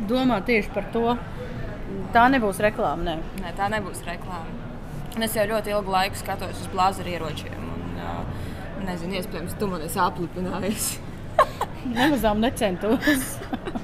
domā 0.07 0.37
tieši 0.47 0.69
par 0.75 0.85
to. 0.93 1.17
Tā 2.13 2.27
nebūs 2.33 2.59
reklāma. 2.63 3.03
Ne. 3.07 3.41
Nē, 3.41 3.53
tā 3.57 3.69
nebūs 3.73 4.03
reklāma. 4.07 4.71
Un 5.13 5.25
Es 5.27 5.35
jau 5.37 5.45
ļoti 5.45 5.73
ilgu 5.75 5.93
laiku 5.93 6.17
skatos 6.17 6.61
uz 6.63 6.69
blāzera 6.73 7.11
ieročiem. 7.13 7.65
Un, 7.73 7.97
uh, 8.01 8.45
nezinu, 8.87 9.19
iespējams, 9.19 9.57
tu 9.59 9.69
man 9.69 9.83
esi 9.85 9.99
aplipinājis. 10.01 10.87
Nemazām 11.97 12.41
necentos. 12.41 13.35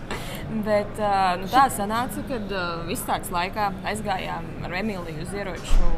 Bet 0.67 0.97
uh, 0.97 1.35
nu, 1.37 1.49
tā 1.51 1.67
sanāca, 1.73 2.23
ka 2.25 2.39
uh, 2.41 2.87
izstādes 2.89 3.29
laikā 3.33 3.69
aizgājām 3.91 4.47
ar 4.65 4.73
Emīliju 4.79 5.27
uz 5.27 5.35
ieroču 5.37 5.91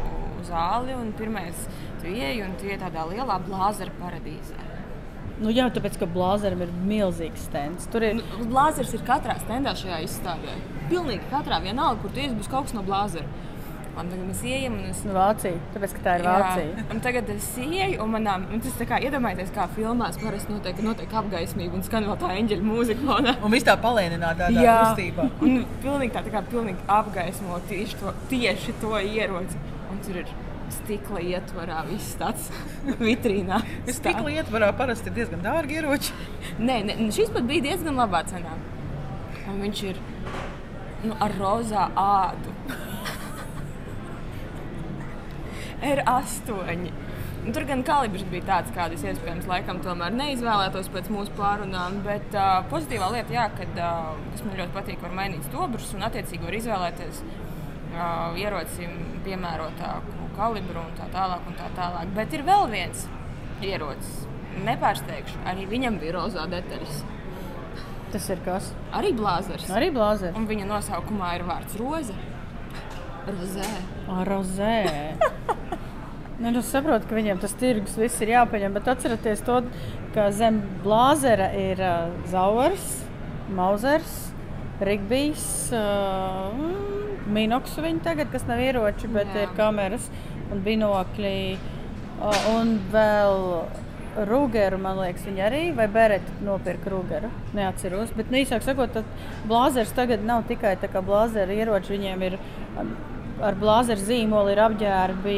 zāli. 0.49 0.97
Pirmais 1.19 1.63
tu 2.01 2.11
ieej 2.11 2.43
un 2.43 2.57
tu 2.59 2.67
ej 2.67 2.81
tādā 2.81 3.05
lielā 3.07 3.39
blāzera 3.45 3.93
paradīzē. 4.01 4.59
nu, 5.41 5.49
jā, 5.55 5.69
tāpēc, 5.73 5.95
ka 6.01 6.09
blāzeram 6.11 6.65
ir 6.65 6.75
milzīgs 6.85 7.47
stends. 7.47 7.87
Tur 7.93 8.03
ir 8.03 8.19
Nu, 8.19 8.45
Blāzers 8.51 8.91
ir 8.93 9.07
katrā 9.07 9.39
stendā 9.39 9.73
šajā 9.77 10.03
izstādē. 10.05 10.59
Pilnīgi 10.91 11.31
katrā 11.31 11.61
vienalga, 11.63 12.01
kur 12.03 12.11
tu 12.13 12.19
ies, 12.23 12.33
būs 12.37 12.51
kaut 12.51 12.67
kas 12.69 12.75
no 12.77 12.83
blāzera. 12.87 13.25
Un 13.91 14.07
tagad 14.07 14.23
mēs 14.23 14.41
ejam 14.47 14.75
un 14.79 14.85
es 14.87 15.01
Vācija, 15.03 15.57
tāpēc, 15.73 15.93
ka 15.97 16.01
tā 16.05 16.11
ir 16.15 16.21
Vācija. 16.23 16.67
Jā, 16.77 16.83
un 16.93 16.99
tagad 17.03 17.29
es 17.33 17.47
ieju, 17.59 17.97
un 18.05 18.13
manā, 18.13 18.37
un 18.55 18.61
tas 18.63 18.77
tā 18.79 18.85
kā 18.87 18.99
iedomājieties, 19.03 19.49
kā 19.51 19.65
filmās 19.75 20.15
parasti 20.21 20.53
notiek, 20.53 20.79
notiek 20.85 21.11
apgaismība 21.21 21.75
un 21.75 21.83
skan 21.83 22.07
vēl 22.07 22.15
tā 22.21 22.29
eņģeļa 22.39 22.63
mūzika. 22.69 23.03
fonā. 23.09 23.33
Un 23.43 23.51
viss 23.51 23.67
tā 23.67 23.75
palēnināta 23.83 24.47
tādā 24.47 24.63
Jā, 24.63 24.77
kustībā. 24.85 25.25
un 25.43 25.57
pilnīgi 25.83 26.15
tā, 26.15 26.23
tā 26.23 26.31
kā 26.37 26.41
pilnīgi 26.53 26.87
apgaismo 26.87 27.59
tieši 27.67 27.99
to, 27.99 28.13
tieši 28.31 28.77
to 28.79 28.93
ieroci. 29.01 29.59
Un 29.91 29.99
tur 30.07 30.21
ir 30.23 30.31
stikla 30.71 31.19
ietvarā, 31.33 31.81
viss 31.91 32.15
tāds 32.15 32.47
vitrīnā. 33.09 33.59
Es 33.91 33.99
tik 33.99 34.23
lietvarā 34.23 34.71
parasti 34.79 35.11
ir 35.11 35.17
diezgan 35.19 35.43
dārgi 35.43 35.81
ieroči. 35.81 36.15
Nē, 36.63 36.79
ne, 36.87 36.95
šis 37.11 37.35
pat 37.35 37.43
bija 37.43 37.67
diezgan 37.67 37.99
labā 37.99 38.23
cenā. 38.31 38.55
Un 39.51 39.59
viņš 39.67 39.83
ir 39.91 39.99
nu, 41.05 41.15
ar 41.19 41.35
rozā 41.39 41.87
ādu. 41.97 42.53
R8. 45.81 46.51
Un 47.41 47.55
Tur 47.55 47.65
gan 47.65 47.79
kalibrs 47.81 48.21
bija 48.29 48.45
tāds, 48.45 48.73
kādus 48.75 49.01
iespējams 49.01 49.47
laikam 49.49 49.79
tomēr 49.81 50.13
neizvēlētos 50.13 50.91
pēc 50.93 51.07
mūsu 51.09 51.33
pārunām, 51.39 51.95
bet 52.05 52.35
uh, 52.37 52.59
pozitīvā 52.69 53.07
lieta, 53.15 53.33
jā, 53.33 53.47
kad, 53.57 53.79
uh, 53.81 54.11
kas 54.35 54.43
man 54.45 54.59
ļoti 54.59 54.75
patīk, 54.75 54.99
var 55.01 55.15
mainīt 55.17 55.47
stobrus 55.49 55.89
un 55.97 56.05
attiecīgi 56.05 56.45
var 56.45 56.57
izvēlēties 56.59 57.23
uh, 57.25 58.37
ierocim 58.37 58.93
piemērotāku 59.25 60.29
kalibru 60.37 60.83
un 60.83 60.93
tā 60.99 61.09
tālāk. 61.15 61.47
Un 61.49 61.57
tā 61.57 61.71
tālāk. 61.77 62.13
Bet 62.19 62.37
ir 62.37 62.45
vēl 62.45 62.67
viens 62.69 63.07
ierocis. 63.65 64.27
Nepārsteigšu, 64.61 65.41
arī 65.47 65.65
viņam 65.71 65.97
bija 66.01 66.19
rozā 66.19 66.45
detaļas. 66.51 67.01
Tas 68.11 68.27
ir 68.33 68.41
kas? 68.43 68.71
Arī 68.95 69.13
blāzers. 69.15 69.69
Arī 69.71 69.87
blāzers. 69.95 70.35
Un 70.35 70.47
viņa 70.49 70.67
nosaukumā 70.67 71.35
ir 71.37 71.45
vārds 71.47 71.77
roze. 71.79 72.15
Rozē. 73.27 73.67
Rozē. 74.27 74.75
Nu, 76.41 76.49
es 76.57 76.71
saprotu, 76.73 77.05
ka 77.05 77.13
viņiem 77.13 77.37
tas 77.37 77.51
tirgus 77.53 77.93
viss 78.01 78.21
ir 78.25 78.31
jāpaņem, 78.31 78.73
bet 78.73 78.87
atcerieties 78.89 79.43
to, 79.45 79.59
ka 80.15 80.31
zem 80.33 80.57
blāzera 80.81 81.51
ir 81.53 81.77
uh, 81.85 82.15
zaurs, 82.31 82.87
mauzers, 83.53 84.15
rigbijs, 84.81 85.43
uh, 85.77 86.49
minoks 87.29 87.77
viņi 87.77 88.01
tagad, 88.07 88.31
kas 88.33 88.47
nav 88.49 88.63
ieroči, 88.63 89.11
bet 89.13 89.29
Jā. 89.29 89.45
ir 89.45 89.53
kameras 89.59 90.09
un 90.49 90.65
binokļi. 90.65 91.37
Uh, 92.21 92.41
un 92.55 92.73
vēl 92.93 93.37
Rūgeru, 94.11 94.77
man 94.81 94.99
liekas, 94.99 95.23
viņa 95.27 95.43
arī, 95.47 95.61
vai 95.75 95.87
Bereta 95.91 96.33
nopirka 96.43 96.91
Rūgeru. 96.91 97.29
Neatceros. 97.55 98.11
Bet, 98.17 98.31
nu, 98.31 98.41
īsāk 98.41 98.65
sakot, 98.65 98.99
blāzers 99.47 99.93
tagad 99.95 100.25
nav 100.27 100.43
tikai 100.49 100.75
tā 100.81 100.89
kā 100.91 101.03
blāzera 101.05 101.55
ieroči, 101.55 101.93
viņiem 101.95 102.25
ir 102.27 102.35
um, 102.81 102.91
ar 103.41 103.55
blāzera 103.59 104.03
zīmolu, 104.03 104.51
ir 104.51 104.63
apģērbi, 104.65 105.37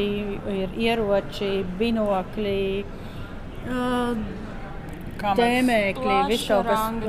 ir 0.58 0.78
ieroči, 0.88 1.52
binokļi. 1.78 2.64
Uh, 3.64 4.43
Tēmēkļi, 5.38 6.16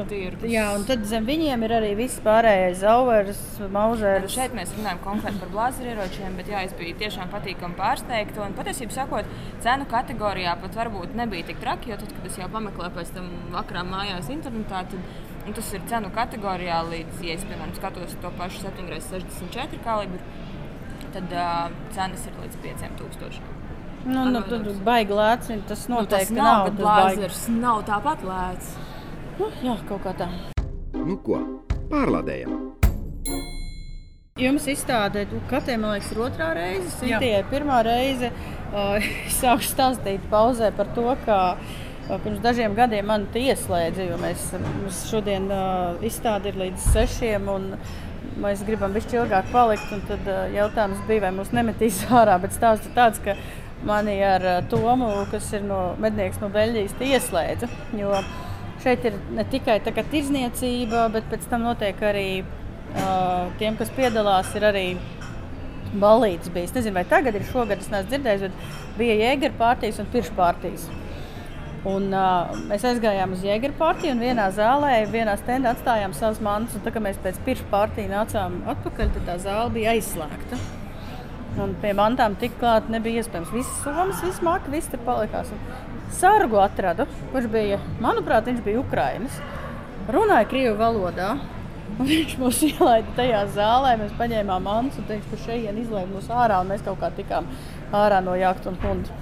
tirgus. 0.09 0.47
Jā, 0.51 0.65
un 0.77 0.85
tad 0.87 1.03
zem 1.09 1.27
viņiem 1.27 1.65
ir 1.67 1.73
arī 1.77 1.91
viss 1.99 2.21
pārējais 2.23 2.79
zauvers, 2.83 3.41
mauzers. 3.73 4.29
šeit 4.31 4.55
mēs 4.57 4.71
runājam 4.77 5.01
konkrēti 5.03 5.41
par 5.41 5.51
blāzera 5.53 5.93
ieročiem, 5.93 6.37
bet 6.39 6.51
jā, 6.53 6.63
es 6.67 6.75
biju 6.79 6.95
tiešām 7.01 7.31
patīkami 7.33 7.77
pārsteigta. 7.79 8.45
Un 8.45 8.55
patiesībā, 8.57 8.95
sakot, 8.95 9.35
cenu 9.65 9.89
kategorijā 9.91 10.55
pat 10.63 10.79
varbūt 10.79 11.17
nebija 11.19 11.49
tik 11.51 11.59
traki, 11.63 11.91
jo 11.91 11.99
tad, 12.01 12.15
kad 12.15 12.31
es 12.31 12.39
jau 12.39 12.49
pameklēju 12.55 12.95
pēc 12.95 13.13
tam 13.17 13.29
vakarā 13.55 13.83
mājās 13.89 14.31
internetā, 14.33 14.85
tad 14.93 15.45
un 15.45 15.57
tas 15.59 15.73
ir 15.77 15.83
cenu 15.89 16.09
kategorijā 16.15 16.79
līdz, 16.89 17.21
ja 17.27 17.35
es 17.37 17.45
piemēram 17.45 17.75
skatos 17.77 18.17
to 18.23 18.31
pašu 18.39 18.65
7x64 18.65 19.83
kalibru, 19.85 20.23
tad 21.13 21.37
uh, 21.37 21.69
cenas 21.95 22.25
ir 22.29 22.41
līdz 22.41 22.59
5000. 22.65 23.64
Nu, 24.05 24.27
nu, 24.29 24.41
tad 24.45 24.67
baigi 24.85 25.15
lēts, 25.17 25.47
un 25.49 25.61
tas 25.65 25.87
Nu, 25.89 26.03
tas 26.05 26.27
noteikti 26.29 26.35
nav, 26.37 26.67
nav. 26.67 26.75
blāzers 26.77 27.39
nav 27.49 27.79
tāpat 27.87 28.21
lēts. 28.21 28.75
Nu, 29.39 29.47
jā, 29.65 29.73
kaut 29.89 30.03
kā 30.03 30.13
tā. 30.19 30.27
Nu 30.93 31.17
ko, 31.25 31.39
pārlādējam! 31.89 32.53
Jums 34.37 34.67
izstāde, 34.69 35.25
katrai 35.49 35.79
man 35.81 35.95
liekas, 35.95 36.11
ir 36.13 36.21
otrā 36.21 36.51
reize. 36.53 36.91
Sintie 36.99 37.31
ir 37.39 37.49
pirmā 37.49 37.79
reize. 37.87 38.29
Uh, 38.69 39.01
es 39.25 39.39
sāku 39.41 39.65
stāstīt 39.65 40.29
pauzē 40.29 40.69
par 40.77 40.93
to, 40.93 41.07
ka 41.25 41.41
uh, 41.55 42.15
pirms 42.19 42.43
dažiem 42.45 42.77
gadiem 42.77 43.09
man 43.09 43.25
te 43.33 43.41
ieslēdza, 43.41 44.05
jo 44.05 44.21
mēs, 44.21 44.49
mums 44.69 45.01
šodien 45.09 45.49
uh, 45.49 45.97
izstāde 46.05 46.53
ir 46.53 46.61
līdz 46.61 46.91
sešiem. 46.93 47.53
Un, 47.57 47.71
Mēs 48.35 48.65
gribam 48.67 48.91
bišķi 48.91 49.15
ilgāk 49.15 49.45
palikt, 49.47 49.85
un 49.95 50.01
tad 50.09 50.25
uh, 50.27 50.41
jautājums 50.51 50.99
bija, 51.07 51.21
vai 51.23 51.29
mūs 51.37 51.53
nemetīs 51.55 52.01
ārā. 52.11 52.33
Bet 52.43 52.51
stāsts 52.51 52.89
ir 52.89 52.91
tāds, 52.97 53.21
ka 53.23 53.37
mani 53.83 54.15
ar 54.23 54.45
uh, 54.45 54.59
Tomu, 54.69 55.11
kas 55.31 55.51
ir 55.53 55.65
no 55.67 55.95
mednieks 56.01 56.39
no 56.41 56.49
Beļģijas, 56.53 56.97
ieslēdza. 57.01 57.69
Jo 57.99 58.19
šeit 58.83 59.05
ir 59.07 59.17
ne 59.33 59.45
tikai 59.49 59.79
tirzniecība, 59.85 61.07
bet 61.13 61.27
pēc 61.31 61.47
tam 61.49 61.65
notiek 61.65 62.01
arī 62.05 62.29
uh, 62.43 63.51
tiem, 63.59 63.77
kas 63.79 63.93
piedalās, 63.95 64.53
ir 64.55 64.67
arī 64.69 64.85
balīdzes 65.95 66.53
bijis. 66.53 66.71
Es 66.71 66.79
nezinu, 66.79 66.97
vai 66.99 67.05
tagad 67.09 67.35
ir 67.37 67.47
šogad, 67.49 67.81
es 67.81 67.89
neesmu 67.91 68.11
dzirdējis, 68.11 68.45
bet 68.45 68.99
bija 68.99 69.17
jēgara 69.23 69.59
pārtīs 69.59 69.99
un 70.01 70.11
piršu 70.13 70.35
pārtīs. 70.37 70.87
Un, 71.85 72.07
uh, 72.09 72.55
mēs 72.65 72.85
aizgājām 72.89 73.35
uz 73.35 73.43
jēgara 73.45 73.75
pārtīju 73.77 74.15
un 74.15 74.23
vienā 74.25 74.47
zālē, 74.55 74.95
vienā 75.11 75.35
stendā 75.37 75.75
atstājām 75.75 76.15
savus 76.17 76.41
mantus. 76.41 76.81
Tā 76.81 76.93
kā 76.93 77.03
mēs 77.03 77.21
pēc 77.21 77.37
piršu 77.45 77.67
pārtīja 77.73 78.09
nācām 78.15 78.63
atpakaļ, 78.73 79.13
tad 79.19 79.29
tā 79.29 79.37
zāle 79.45 79.69
bija 79.77 79.93
aizslēgta. 79.93 80.59
Un 81.61 81.75
pie 81.79 81.93
mantām 81.95 82.35
tik 82.39 82.57
klāt 82.59 82.89
nebija 82.91 83.23
iespējams. 83.23 83.51
Visas 83.55 83.83
somas, 83.83 84.21
viss 84.25 84.43
maka, 84.43 84.71
viss 84.73 84.91
tur 84.91 84.99
palikās. 85.07 85.51
Sargu 86.15 86.59
atradu, 86.59 87.05
kurš 87.31 87.47
bija, 87.51 87.79
manuprāt, 88.03 88.47
viņš 88.49 88.63
bija 88.65 88.81
Ukrainas. 88.83 89.39
Runāja 90.11 90.49
Krievu 90.51 90.75
valodā. 90.79 91.35
Un 91.95 92.09
viņš 92.09 92.35
mūs 92.41 92.59
ielaida 92.69 93.15
tajā 93.15 93.45
zālē, 93.55 93.95
mēs 94.01 94.15
paņēmām 94.19 94.67
mantu, 94.67 94.99
un 94.99 95.09
viņš 95.13 95.29
tur 95.31 95.43
šeit 95.45 95.79
izlaiž 95.85 96.11
mūs 96.11 96.27
ārā, 96.33 96.59
un 96.59 96.73
mēs 96.73 96.83
kaut 96.83 96.99
kā 96.99 97.11
tikām 97.15 97.47
ārā 97.95 98.19
no 98.25 98.35
jākta 98.35 98.73
un 98.73 98.81
hundu. 98.83 99.21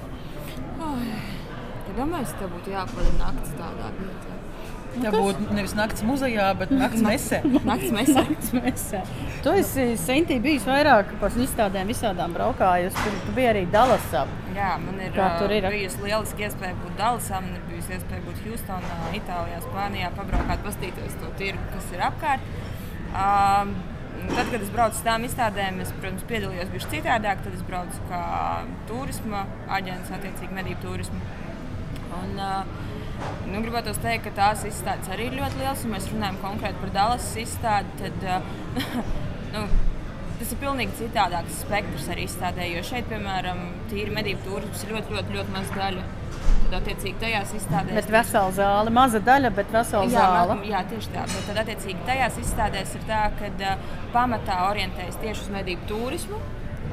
Ja 1.93 1.97
domāju, 1.99 2.25
ka 2.31 2.39
tev 2.39 2.55
būtu 2.55 2.73
jāpavada 2.73 3.17
naktis 3.19 3.53
tādā 3.59 3.91
vietā. 3.99 4.32
Tā 4.94 5.10
būtu 5.14 5.56
nevis 5.58 5.72
naktas 5.74 6.04
muzejā, 6.06 6.52
bet 6.60 6.72
naktas 6.74 7.02
mesē. 7.10 7.39
Nakts 7.66 7.94
mesē. 7.96 8.24
Mēsē. 8.60 9.00
Tu 9.44 9.54
esi 9.60 9.86
Sintī 10.00 10.38
bijis 10.44 10.68
vairāk 10.70 11.16
par 11.22 11.34
izstādēm 11.46 11.89
visādām 11.89 12.36
braukājusi. 12.36 12.96
Tur 13.00 13.16
tu 13.26 13.34
biji 13.38 13.50
arī 13.50 13.64
Dallasā. 13.74 14.26
Jā, 14.54 14.76
man 14.84 15.00
ir, 15.02 15.16
Kā 15.16 15.32
tur 15.39 15.52
ir? 15.56 15.66
ā, 15.66 15.72
bijusi 15.74 16.04
lieliski 16.06 16.46
iespēja 16.46 16.78
būt 16.84 16.94
Dallasā, 17.00 17.39
man 17.41 17.58
ir 17.58 17.64
bijusi 17.72 17.96
iespēja 17.98 18.22
būt 18.28 18.44
Houstonā, 18.46 19.00
Itālijā, 19.18 19.64
Spānijā, 19.66 20.12
pabraukāt, 20.20 20.62
paskatīties 20.68 21.18
to 21.24 21.32
tirgu, 21.41 21.66
kas 21.74 21.89
ir 21.96 22.06
apkārt. 22.06 22.46
Um, 23.14 23.74
tad, 24.36 24.48
kad 24.54 24.62
es 24.62 24.72
braucu 24.74 25.00
uz 25.00 25.04
tām 25.10 25.26
izstādēm, 25.28 25.82
es, 25.84 25.91
protams, 25.98 26.24
piedalījos 26.30 26.70
bišķi 26.74 27.00
citādāk. 27.00 27.41
Tad 27.48 27.58
es 27.58 27.66
braucu 27.66 28.06
kā 28.12 28.24
turisma 28.89 29.48
aģents, 29.74 30.14
attiecīgi 30.20 30.54
medību 30.62 30.86
turismu. 30.86 31.20
Un, 32.14 32.38
uh, 32.38 32.91
Nu, 33.53 33.61
gribētu 33.61 33.93
teikt, 34.01 34.24
ka 34.26 34.32
tās 34.38 34.64
izstādes 34.66 35.09
arī 35.14 35.28
ir 35.30 35.36
ļoti 35.38 35.59
lielas. 35.61 35.84
Ja 35.86 35.91
mēs 35.91 36.09
runājam 36.09 36.39
konkrēti 36.41 36.80
par 36.82 36.93
Dallas 36.95 37.28
izstādi, 37.38 37.91
tad 37.99 38.26
uh, 38.26 38.47
nu, 39.53 39.66
tas 40.39 40.53
ir 40.55 40.59
pilnīgi 40.64 40.97
citādāks 41.03 41.59
spektrs 41.61 42.09
arī 42.14 42.26
izstādē. 42.30 42.66
Jo 42.72 42.82
šeit, 42.88 43.05
piemēram, 43.11 43.61
tīri 43.91 44.16
medību 44.16 44.47
turisms 44.47 44.86
ir 44.88 44.95
ļoti, 44.97 45.18
ļoti, 45.18 45.38
ļoti 45.38 45.55
maz 45.55 45.70
daļa. 45.76 46.07
Tad, 46.64 46.80
attiecīgi, 46.80 47.20
tajās 47.22 47.53
izstādēs. 47.59 47.99
Bet 47.99 48.09
vesela 48.16 48.49
zāle, 48.57 48.93
maza 48.95 49.22
daļa, 49.22 49.53
bet 49.53 49.70
vesela 49.76 50.09
Jā, 50.09 50.26
zāle. 50.34 50.57
jā, 50.72 50.82
tieši 50.89 51.14
tā. 51.14 51.28
Bet 51.30 51.45
tad, 51.51 51.61
attiecīgi, 51.61 51.99
tajās 52.09 52.41
izstādēs 52.41 52.95
ir 52.97 53.05
tā, 53.11 53.22
ka 53.38 53.51
uh, 53.53 53.88
pamatā 54.16 54.57
orientējas 54.72 55.22
tieši 55.22 55.45
uz 55.45 55.53
medību 55.53 55.86
turismu. 55.91 56.41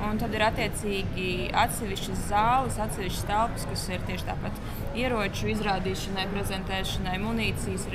Un 0.01 0.21
tad 0.21 0.33
ir 0.33 0.45
attiecīgi 0.47 1.31
atsevišķas 1.61 2.29
zāles, 2.31 2.79
atsevišķas 2.81 3.27
telpas, 3.29 3.67
kas 3.73 3.83
ir 3.93 4.05
tieši 4.09 4.29
tāpat 4.31 4.61
ieroču 4.99 5.51
izrādīšanai, 5.53 6.27
prezentēšanai, 6.33 7.19
munīcijas 7.23 7.87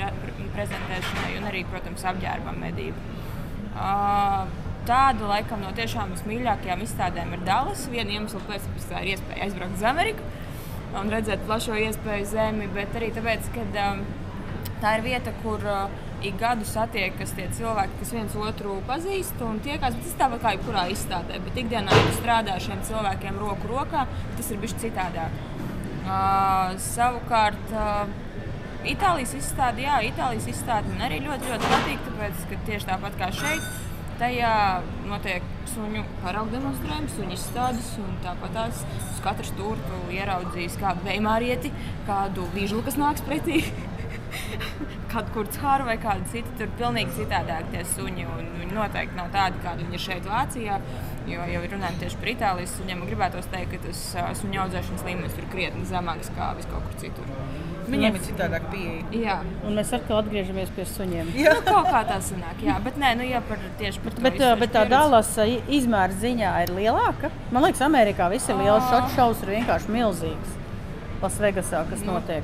prezentēšanai 0.56 1.34
un 1.40 1.50
arī, 1.50 1.66
protams, 1.72 2.06
apģērbam 2.14 2.62
medību. 2.64 3.10
Uh, 3.76 4.64
Tāda 4.86 5.26
laikam 5.26 5.64
no 5.66 5.72
tiešām 5.74 6.12
vismīļākajām 6.14 6.82
izstādēm 6.86 7.32
ir 7.34 7.46
Dallas. 7.48 7.88
Viena 7.90 8.20
iemesla 8.20 8.38
pēc, 8.46 8.68
tā 8.86 9.00
ir 9.02 9.16
iespēja 9.16 9.48
aizbraukt 9.48 9.80
uz 9.80 9.86
Ameriku 9.90 10.28
un 11.00 11.10
redzēt 11.10 11.42
plašo 11.48 11.74
iespēju 11.88 12.28
zemi, 12.30 12.68
bet 12.76 12.94
arī 12.96 13.10
tāpēc, 13.16 13.50
ka 13.56 13.64
um, 13.88 14.04
tā 14.84 14.94
ir 15.00 15.06
vieta, 15.08 15.34
kur 15.42 15.66
uh, 15.66 15.90
ik 16.22 16.38
gadu 16.38 16.68
satiekas 16.70 17.34
tie 17.34 17.48
cilvēki, 17.58 17.98
kas 18.04 18.14
viens 18.14 18.38
otru 18.38 18.78
pazīst 18.86 19.42
un 19.48 19.58
tiekās. 19.66 19.98
Bet 19.98 20.06
Tas 20.06 20.20
tāpat 20.22 20.46
kā 20.46 20.54
jebkurā 20.54 20.86
izstādē, 20.94 21.42
bet 21.48 21.60
ikdienā, 21.66 21.98
kad 22.06 22.16
strādā 22.20 22.56
ar 22.60 22.64
šiem 22.68 22.86
cilvēkiem 22.86 23.42
roku 23.42 23.74
rokā, 23.74 24.06
tas 24.38 24.54
ir 24.54 24.62
bijis 24.62 24.78
citādāk. 24.86 25.42
Uh, 26.06 26.76
savukārt, 26.78 27.72
uh, 27.74 28.06
Itālijas 28.86 29.32
izstāde, 29.40 29.82
jā, 29.82 29.96
Itālijas 30.06 30.46
izstāde 30.52 30.92
man 30.92 31.08
arī 31.08 31.18
ļoti, 31.24 31.50
ļoti 31.50 31.70
patīk, 31.72 32.04
tāpēc, 32.06 32.44
ka 32.52 32.60
tieši 32.68 32.90
tāpat 32.92 33.18
kā 33.18 33.30
šeit, 33.34 33.66
tajā 34.20 34.52
notiek 35.10 35.48
suņu 35.72 36.04
paraugu 36.22 36.54
demonstrējums, 36.54 37.16
suņu 37.18 37.34
izstādes, 37.34 37.90
un 38.04 38.14
tāpat 38.22 38.54
tās 38.54 38.84
uz 39.00 39.24
katru 39.26 39.50
stūri 39.50 39.88
tu 39.88 40.04
ieraudzīs 40.14 40.78
kādu 40.78 41.02
veimārieti, 41.08 41.74
kādu 42.06 42.46
vīžlu, 42.54 42.86
kas 42.86 43.02
nāks 43.02 43.26
pretī. 43.26 43.64
Kādu 45.16 45.32
kurcāru 45.36 45.86
vai 45.88 45.96
kādu 46.02 46.26
citu, 46.32 46.50
tur 46.60 46.72
pilnīgi 46.80 47.14
citādāk 47.22 47.70
tie 47.72 47.84
suņi. 47.96 48.26
un 48.36 48.50
Viņi 48.60 48.74
noteikti 48.76 49.16
nav 49.16 49.30
tādi, 49.32 49.60
kādi 49.64 49.86
viņi 49.86 49.96
ir 50.00 50.04
šeit, 50.04 50.26
Vācijā. 50.28 50.80
Jo, 51.30 51.46
ja 51.50 51.62
runājam 51.62 51.96
tieši 52.02 52.18
par 52.22 52.30
Itālijas 52.34 52.74
suņiem, 52.78 53.00
man 53.02 53.08
gribētos 53.10 53.48
teikt, 53.54 53.72
ka 53.72 53.88
tas 53.88 54.02
suņu 54.42 54.60
audzēšanas 54.66 55.06
līmenis 55.08 55.38
ir 55.40 55.48
krietni 55.54 55.86
zemāks 55.90 56.30
nekā 56.34 56.50
viskaur 56.60 56.84
kur 56.86 57.00
citur. 57.02 57.32
Viņiem 57.86 58.16
ir 58.18 58.22
citādāk 58.26 58.64
pieeja. 58.74 59.02
Jā, 59.14 59.34
Un 59.66 59.76
mēs 59.78 59.92
atkal 59.94 60.20
atgriežamies 60.24 60.72
pie 60.74 60.86
suņiem. 60.90 61.32
nu, 61.38 61.56
kaut 61.68 61.90
kā 61.94 62.02
tā 62.10 62.18
sanāk. 62.26 62.62
Jā, 62.66 62.80
bet 62.82 62.98
nē, 63.02 63.12
nu, 63.20 63.28
jā, 63.30 63.42
par, 63.46 63.62
tieši 63.80 64.02
par. 64.02 64.16
Bet, 64.26 64.40
uh, 64.42 64.56
bet 64.58 64.74
tā. 64.74 64.84
Dallasa 64.90 65.46
izmēra 65.70 66.18
ziņā 66.26 66.54
ir 66.66 66.74
lielāka. 66.80 67.30
Man 67.54 67.64
liekas, 67.68 67.84
Amerikā 67.86 68.28
viss 68.34 68.50
ir 68.50 68.58
liels. 68.58 68.90
Šāds 68.90 69.14
šovs 69.16 69.46
ir 69.46 69.54
vienkārši 69.60 69.94
milzīgs. 69.94 70.56
Lasvegasā, 71.22 71.86
kas 71.90 72.02
Nu. 72.06 72.18
notiek. 72.18 72.44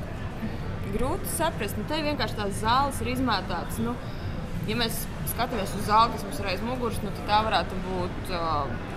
Grūti 0.94 1.30
saprast. 1.36 1.78
Nu, 1.78 1.86
te 1.90 2.00
vienkārši 2.04 2.38
tās 2.38 2.60
zāles 2.62 3.00
ir 3.02 3.12
izmētātas. 3.14 3.80
Nu, 3.82 3.94
ja 4.68 4.78
mēs 4.78 5.04
skatāmies 5.32 5.74
uz 5.78 5.86
zāli, 5.88 6.14
kas 6.16 6.26
mums 6.26 6.40
ir 6.42 6.50
aiz 6.52 6.64
muguras, 6.66 7.00
nu, 7.04 7.12
tad 7.16 7.28
tā 7.30 7.38
varētu 7.46 7.78
būt 7.86 8.34
uh, 8.36 8.90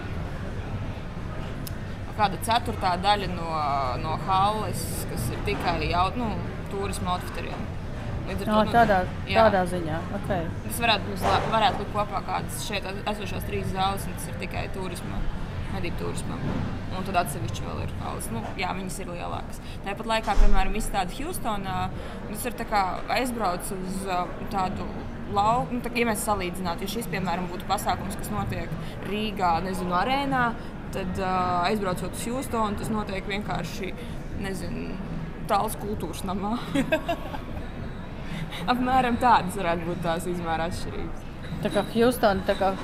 kāda 2.17 2.41
ceturtā 2.47 2.95
daļa 3.03 3.31
no, 3.33 3.47
no 4.03 4.19
halles, 4.27 4.83
kas 5.11 5.31
ir 5.33 5.41
tikai 5.47 5.79
jau 5.89 6.09
nu, 6.19 6.29
turisma 6.73 7.15
outfitteriem. 7.15 7.65
Līdz 8.25 8.41
ar 8.41 8.49
No, 8.49 8.61
nu, 8.65 8.73
tādā, 8.73 8.99
jā. 9.29 9.41
tādā 9.45 9.61
ziņā. 9.69 9.97
Okay. 10.19 10.47
Tas 10.65 10.79
varētu, 10.81 11.17
varētu 11.53 11.83
likt 11.83 11.91
kopā 11.93 12.21
kādas 12.25 12.63
šeit 12.65 12.87
esošās 13.11 13.45
trīs 13.45 13.67
zāles, 13.73 14.07
un 14.09 14.15
tas 14.17 14.31
ir 14.31 14.39
tikai 14.41 14.63
turisma, 14.73 15.19
medību 15.75 16.01
turismam. 16.01 16.43
Un 16.95 17.07
tad 17.07 17.17
atsevišķi 17.23 17.65
vēl 17.65 17.81
ir 17.83 17.91
halas. 18.03 18.29
Nu, 18.33 18.43
jā, 18.59 18.71
viņas 18.77 18.99
ir 19.03 19.11
lielākas. 19.11 19.59
Tāpat 19.85 20.09
laikā, 20.11 20.35
piemēram, 20.41 20.77
izstāde 20.79 21.15
Houstonā, 21.19 21.79
tas 22.29 22.45
ir 22.47 22.53
tā 22.59 22.67
kā 22.69 22.83
aizbrauc 23.17 23.63
uz 23.75 23.97
uh, 24.07 24.29
tādu 24.53 24.87
lauku. 25.35 25.75
Nu, 25.75 25.83
tā, 25.83 25.91
ja 25.97 26.07
mēs 26.07 26.23
salīdzinātu, 26.27 26.85
ja 26.85 26.93
šis, 26.95 27.09
piemēram, 27.11 27.49
būtu 27.51 27.67
pasākums, 27.69 28.17
kas 28.19 28.31
notiek 28.33 28.71
Rīgā, 29.09 29.57
nezinu, 29.65 29.93
arēnā, 29.99 30.45
tad 30.95 31.11
uh, 31.19 31.27
aizbraucot 31.67 32.15
uz 32.15 32.23
Houstonu, 32.29 32.79
tas 32.79 32.89
notiek 32.93 33.23
vienkārši, 33.29 33.91
nezinu, 34.45 34.95
tāls 35.49 35.75
kultūras 35.81 36.23
namā. 36.27 36.55
Apmēram 38.71 39.17
tādas 39.21 39.57
varētu 39.59 39.89
būt 39.89 40.05
tās 40.05 40.27
izmēra 40.31 40.69
atšķirības. 40.69 41.19
Tā 41.65 41.71
kā 41.73 41.81
Houston, 41.95 42.43
tā 42.47 42.53
kā 42.59 42.75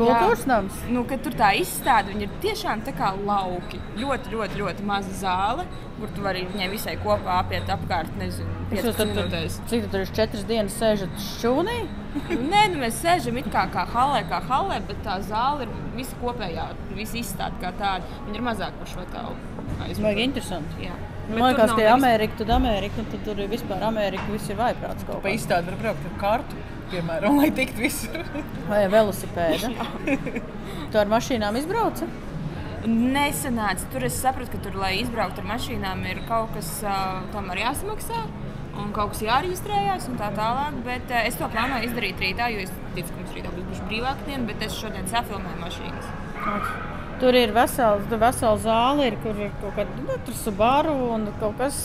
kultūras 0.00 0.44
nams. 0.48 0.78
Nu, 0.94 1.02
kad 1.08 1.22
tur 1.26 1.34
tā 1.38 1.50
izstāde, 1.58 2.14
viņi 2.14 2.26
ir 2.28 2.36
tiešām 2.44 2.82
tā 2.86 2.94
kā 2.96 3.10
lauki. 3.26 3.80
Ļoti, 3.98 4.32
ļoti, 4.34 4.60
ļoti 4.62 4.86
maza 4.88 5.14
zāle, 5.20 5.66
kur 5.98 6.12
tu 6.14 6.24
vari 6.24 6.46
viņai 6.52 6.68
visai 6.72 6.96
kopā 7.02 7.40
apiet 7.42 7.70
apkārt, 7.74 8.14
nezinu, 8.20 8.48
Jūs 8.70 8.80
5 8.80 8.86
tur, 8.86 8.96
tur, 9.00 9.10
minūtēs. 9.12 9.58
cik 9.70 9.84
tu 9.86 9.92
tur 9.94 10.04
ir 10.06 10.14
četras 10.20 10.46
dienas 10.48 10.78
sēžat 10.78 11.20
šķūnī? 11.34 11.78
Nu, 12.14 12.38
Nē, 12.52 12.62
nu, 12.72 12.80
mēs 12.84 13.02
sēžam 13.02 13.36
it 13.42 13.50
kā, 13.52 13.66
kā 13.74 13.84
halē, 13.92 14.24
kā 14.30 14.40
halē, 14.48 14.80
bet 14.88 15.02
tā 15.04 15.18
zāle 15.26 15.66
ir 15.66 15.76
visa 15.98 16.16
kopējā, 16.22 16.70
visa 16.96 17.18
izstāde 17.20 17.60
kā 17.62 17.74
tāda. 17.78 18.06
Viņa 18.26 18.40
ir 18.40 18.48
mazāk 18.48 18.80
par 18.80 18.90
šo 18.94 19.06
tālu 19.12 19.36
Vajag 19.78 20.18
interesanti. 20.24 20.88
Jā. 20.88 20.94
Man 21.28 21.52
liekas, 21.52 21.74
ka 21.76 21.88
Amerika, 21.92 22.38
tad 22.40 22.50
Amerika, 22.54 23.02
un 23.02 23.08
tad 23.12 23.20
tur 23.26 23.40
ir 23.44 23.50
vispār 23.52 23.82
Amerika, 23.84 24.24
viss 24.32 24.48
ir 24.48 24.56
vaiprāts 24.56 25.04
kaut 25.04 25.20
Pa 25.20 25.28
kā. 25.28 25.34
izstādi 25.36 25.68
var 25.68 25.76
braukt 25.82 26.06
ar 26.08 26.14
kartu, 26.22 26.62
piemēram, 26.92 27.36
lai 27.40 27.50
tiktu 27.54 27.84
visur. 27.84 28.24
Vai 28.68 28.82
velosipēda. 28.92 29.70
Tu 30.92 31.00
ar 31.00 31.10
mašīnām 31.12 31.58
izbrauci? 31.60 32.08
Nesenāca. 32.88 33.88
Tur 33.92 34.06
es 34.08 34.18
sapratu, 34.22 34.54
ka 34.54 34.62
tur, 34.66 34.78
lai 34.80 34.94
izbrauktu 35.02 35.42
ar 35.42 35.48
mašīnām, 35.54 36.04
ir 36.08 36.22
kaut 36.28 36.54
kas 36.56 36.70
uh, 36.86 37.24
tam 37.34 37.50
arī 37.52 37.66
jāsamaksā. 37.66 38.22
Un 38.78 38.92
kaut 38.94 39.14
kas 39.14 39.24
jāreģistrējās 39.26 40.06
un 40.12 40.20
tā 40.20 40.30
tālāk. 40.36 40.78
Bet 40.86 41.10
uh, 41.10 41.24
es 41.28 41.38
to 41.40 41.48
plānoju 41.52 41.90
izdarīt 41.90 42.22
rītā, 42.22 42.52
jo 42.54 42.62
es 42.66 42.72
ticu, 42.94 43.10
ka 43.10 43.24
mums 43.24 43.34
rītā 43.36 43.56
būs 43.56 43.82
brīvāka 43.90 44.30
diena, 44.30 44.46
bet 44.48 44.68
es 44.68 44.78
šodien 44.78 45.10
safilmēju 45.10 45.64
mašīnas. 45.64 46.96
Tur 47.18 47.34
ir 47.34 47.50
vesela, 47.50 47.98
tur 48.10 48.20
vesela 48.22 48.58
zāle, 48.62 49.08
ir, 49.10 49.16
kur 49.24 49.38
ir 49.42 49.50
kaut 49.58 49.74
kāda 49.74 50.04
nu, 50.04 50.34
subaru 50.38 50.92
un 51.16 51.24
kaut 51.40 51.56
kas 51.58 51.78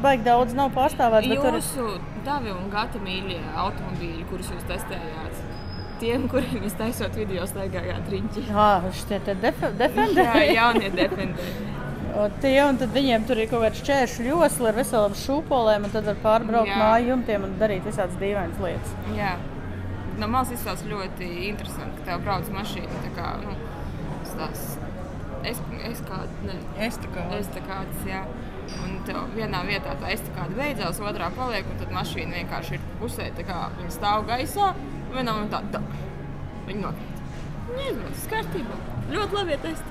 baigi 0.00 0.24
daudz 0.24 0.56
nav 0.56 0.72
pārstāvēts. 0.76 1.28
Tur 1.28 1.50
ir 1.50 1.58
Jūsu 1.58 1.98
davi 2.24 2.54
un 2.54 2.70
gata 2.72 3.02
mīļie 3.04 3.42
automobīļi, 3.60 4.24
kurus 4.30 4.48
jūs 4.54 4.64
testējāt, 4.70 5.42
tiem, 6.00 6.24
kuriem 6.32 6.64
jūs 6.64 6.78
taisot 6.80 7.20
video, 7.20 7.44
staigājāt 7.50 8.08
riņķi. 8.14 8.46
Ah, 8.56 8.88
šitie 8.96 9.20
te 9.26 9.36
Jā, 9.36 9.70
defenderi. 9.84 10.48
jaunie 10.56 10.90
defenderi. 10.96 11.54
Tie, 12.40 12.54
un 12.62 12.76
tad 12.78 12.92
viņiem 12.94 13.24
tur 13.26 13.40
ir 13.42 13.48
kaut 13.50 13.64
kāda 13.64 13.78
šķēršļa 13.80 14.26
josla 14.28 14.70
ar 14.70 14.76
veselām 14.78 15.16
šūpolēm, 15.18 15.88
un 15.88 15.94
tad 15.94 16.06
var 16.06 16.20
pārbraukt 16.22 16.70
Jā. 16.70 16.76
māju 16.78 17.08
jumtiem 17.10 17.46
un 17.48 17.56
darīt 17.58 17.88
visādas 17.88 18.14
dīvainas 18.20 18.60
lietas. 18.62 18.92
Jā. 19.16 19.32
No 20.20 20.28
malas 20.30 20.52
izskatās 20.54 20.84
ļoti 20.86 21.26
interesanti, 21.48 21.98
ka 21.98 22.12
tev 22.12 22.22
brauc 22.22 22.46
mašīna. 22.54 23.00
tā 23.02 23.10
Kā, 23.16 23.32
nu, 23.42 23.56
tās, 24.38 24.64
es, 25.44 25.60
es 25.90 26.02
kādu, 26.08 26.40
ne, 26.48 26.58
Es 26.86 26.98
tā 27.00 27.10
kā 27.14 27.24
es 27.38 27.48
tā 27.54 27.62
kāds, 27.64 28.04
jā. 28.08 28.24
Un 28.84 29.00
vienā 29.36 29.60
vietā 29.68 29.92
tā 30.00 30.08
es 30.14 30.22
tā 30.24 30.32
kāda 30.38 30.56
beidzās, 30.56 31.00
otrā 31.04 31.28
paliek, 31.36 31.66
un 31.68 31.80
tad 31.82 31.90
mašīna 31.92 32.38
vienkārši 32.40 32.78
ir 32.78 32.86
pusē, 33.00 33.28
tā 33.36 33.44
kā 33.44 33.66
viņa 33.78 33.92
stāv 33.92 34.24
gaisā, 34.30 34.70
un 34.76 35.18
vienā 35.18 35.34
momentā 35.36 35.60
tā, 35.74 35.82
viņa 36.68 36.86
nokrīt. 36.86 37.26
Viņa 37.68 37.84
aizbrauc, 37.90 38.24
kārtībā. 38.32 38.78
Ļoti 39.12 39.38
labi 39.38 39.58
testi. 39.66 39.90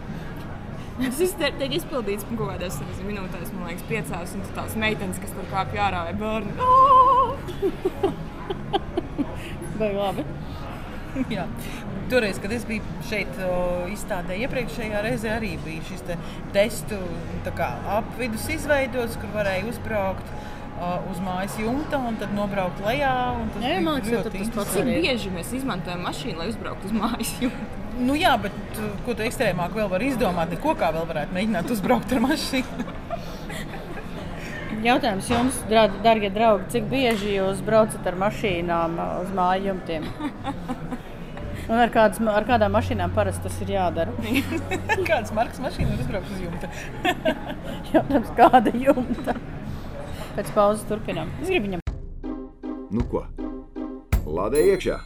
Tas 0.94 1.32
tiek 1.40 1.72
izpildīts 1.74 2.26
kaut 2.30 2.50
kādās 2.52 2.76
minūtēs, 3.02 3.54
man 3.56 3.72
liekas, 3.72 3.86
piecās, 3.90 4.36
un 4.38 4.44
tās 4.58 4.76
meitenes, 4.78 5.22
kas 5.22 5.34
tur 5.34 5.48
kāpj 5.54 5.80
ārā 5.82 6.04
vai 6.10 6.14
bērni. 6.18 6.54
"Ā!" 6.62 8.14
Baigi 9.80 9.98
labi. 9.98 10.26
Jā. 11.34 11.48
Toreiz, 12.14 12.38
kad 12.38 12.52
es 12.54 12.62
biju 12.70 12.86
šeit 13.10 13.40
izstādē, 13.90 14.36
iepriekšējā 14.46 15.00
reizē 15.02 15.32
arī 15.34 15.56
bija 15.64 15.82
šis 15.88 16.04
te 16.06 16.18
testu 16.54 17.00
tā 17.42 17.54
kā, 17.58 17.70
apvidus 17.96 18.44
izveidots, 18.54 19.18
kur 19.18 19.32
varēja 19.34 19.66
uzbraukt. 19.72 20.36
uz 21.10 21.20
mājas 21.24 21.54
jumta 21.58 21.98
un 21.98 22.16
tad 22.22 22.34
nobraukt 22.36 22.82
lejā. 22.86 23.14
Jā, 23.62 23.82
tur 24.04 24.20
tas 24.26 24.26
pats 24.28 24.40
interesanti. 24.42 24.74
Cik 24.76 25.06
bieži 25.06 25.30
mēs 25.34 25.54
izmantojam 25.58 26.02
mašīnu, 26.06 26.38
lai 26.38 26.48
uzbrauktu 26.52 26.90
uz 26.90 26.96
mājas? 26.98 27.34
jumtu? 27.42 27.82
Nu, 27.98 28.18
jā, 28.20 28.34
bet 28.46 28.82
ko 29.06 29.14
tu 29.18 29.26
ekstrēmāk 29.26 29.74
vēl 29.78 29.90
vari 29.90 30.10
izdomāt? 30.12 30.54
Neko 30.54 30.74
kā 30.78 30.90
vēl 30.94 31.06
varētu 31.10 31.38
mēģināt 31.38 31.74
uzbraukt 31.78 32.14
ar 32.14 32.22
mašīnu. 32.26 32.88
Jautājums 34.90 35.30
jums, 35.32 35.62
darbie 35.70 36.30
draugi, 36.34 36.70
cik 36.76 36.90
bieži 36.92 37.38
jūs 37.40 37.64
braucat 37.66 38.12
ar 38.12 38.20
mašīnām 38.28 39.00
uz 39.24 39.34
māju 39.38 39.72
jumtiem? 39.72 40.10
Un 41.64 41.80
ar, 41.80 41.92
kādas, 41.94 42.20
ar 42.28 42.46
kādām 42.48 42.74
mašīnām 42.76 43.14
parasti 43.16 43.46
tas 43.48 43.62
ir 43.64 43.72
jādara? 43.78 44.12
Kādas 45.10 45.32
markas 45.36 45.62
mašīnas 45.64 45.96
var 45.96 46.04
uzbraukt 46.04 46.34
uz 46.34 46.42
jumta? 46.44 46.70
Jautājums, 47.94 48.34
kāda 48.36 48.74
jumta? 48.76 49.38
Pēc 50.36 50.52
pauzes 50.58 50.84
turpinām. 50.90 51.32
Es 51.40 51.48
gribu 51.48 51.70
viņam. 51.70 51.84
Nu 52.94 53.08
ko? 53.10 53.24
Lādē 54.28 54.66
iekšā! 54.74 55.00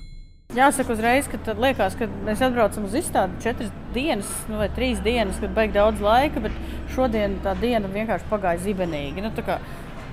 Jāsaka 0.55 0.95
uzreiz, 0.95 1.27
ka 1.29 1.37
tad 1.43 1.59
liekas, 1.61 1.97
ka 1.99 2.07
mēs 2.25 2.41
atbraucam 2.41 2.87
uz 2.87 2.95
izstādi 2.95 3.41
četras 3.43 3.69
dienas 3.93 4.29
nu, 4.47 4.57
vai 4.61 4.69
trīs 4.73 5.01
dienas, 5.03 5.37
kad 5.43 5.51
beig 5.53 5.73
daudz 5.75 6.01
laika, 6.01 6.41
bet 6.41 6.55
šodien 6.95 7.35
tā 7.43 7.53
diena 7.59 7.91
vienkārši 7.91 8.29
pagāja 8.31 8.63
zibenīgi. 8.63 9.21
Nu, 9.21 9.33
tā 9.35 9.43
kā 9.45 9.59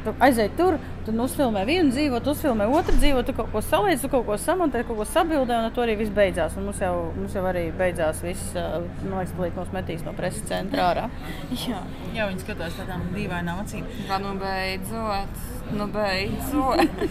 tu 0.05 0.13
aizej 0.27 0.51
tur, 0.59 0.77
tu 1.05 1.13
uzfilmē 1.25 1.63
vienu 1.69 1.93
dzīvo, 1.93 2.21
uzfilmē 2.33 2.67
otru 2.73 2.95
dzīvo, 2.97 3.23
tu 3.29 3.35
kaut 3.37 3.51
ko 3.53 3.61
saliec, 3.65 4.01
tu 4.01 4.09
kaut 4.13 4.25
ko 4.29 4.37
samontē, 4.41 4.85
kaut 4.89 4.97
ko 5.01 5.07
sabildē, 5.09 5.59
un 5.61 5.69
ar 5.69 5.75
to 5.77 5.85
arī 5.85 5.97
viss 6.01 6.13
beidzās. 6.17 6.57
Un 6.57 6.69
mums 6.69 6.81
jau, 6.81 6.95
mums 7.17 7.35
jau 7.37 7.45
arī 7.51 7.67
beidzās 7.77 8.23
viss, 8.25 8.55
man 8.57 9.19
liekas, 9.21 9.35
plīt 9.37 9.59
mums 9.59 9.75
metīs 9.77 10.05
no 10.07 10.15
preses 10.17 10.47
centra 10.49 10.89
ārā. 10.93 11.09
Jā, 11.53 11.83
Jā, 12.15 12.29
viņi 12.31 12.45
skatās 12.45 12.77
tādām 12.79 13.09
dīvainām 13.15 13.61
acīm. 13.65 13.87
kā 14.09 14.21
nu 14.23 14.35
beidzot. 14.41 15.45
Nu 15.75 15.87
beidzot. 15.93 17.05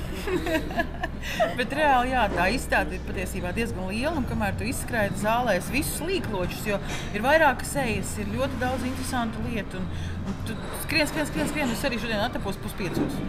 Bet 1.57 1.71
reāli 1.71 2.11
jā, 2.11 2.23
tā 2.33 2.49
izstāde 2.51 2.97
ir 2.97 3.03
patiesībā 3.07 3.53
diezgan 3.55 3.87
liela. 3.89 4.15
Un 4.19 4.25
kamēr 4.27 4.57
tu 4.59 4.67
izskrēji 4.67 5.21
zālēs 5.21 5.69
visus 5.71 6.01
līkločus, 6.03 6.65
jo 6.67 6.79
ir 7.15 7.23
vairākas 7.23 7.71
sejas, 7.77 8.11
ir 8.19 8.31
ļoti 8.33 8.59
daudz 8.61 8.83
interesantu 8.89 9.43
lietu. 9.47 9.79
Un, 9.79 9.87
un 10.27 10.39
tu 10.47 10.57
skrien, 10.83 11.07
skrien, 11.07 11.29
skrien, 11.31 11.49
skrien. 11.51 11.71
Es 11.75 11.85
arī 11.87 11.99
šodien 12.03 12.23
atapos 12.25 12.59
puspiecos. 12.63 13.19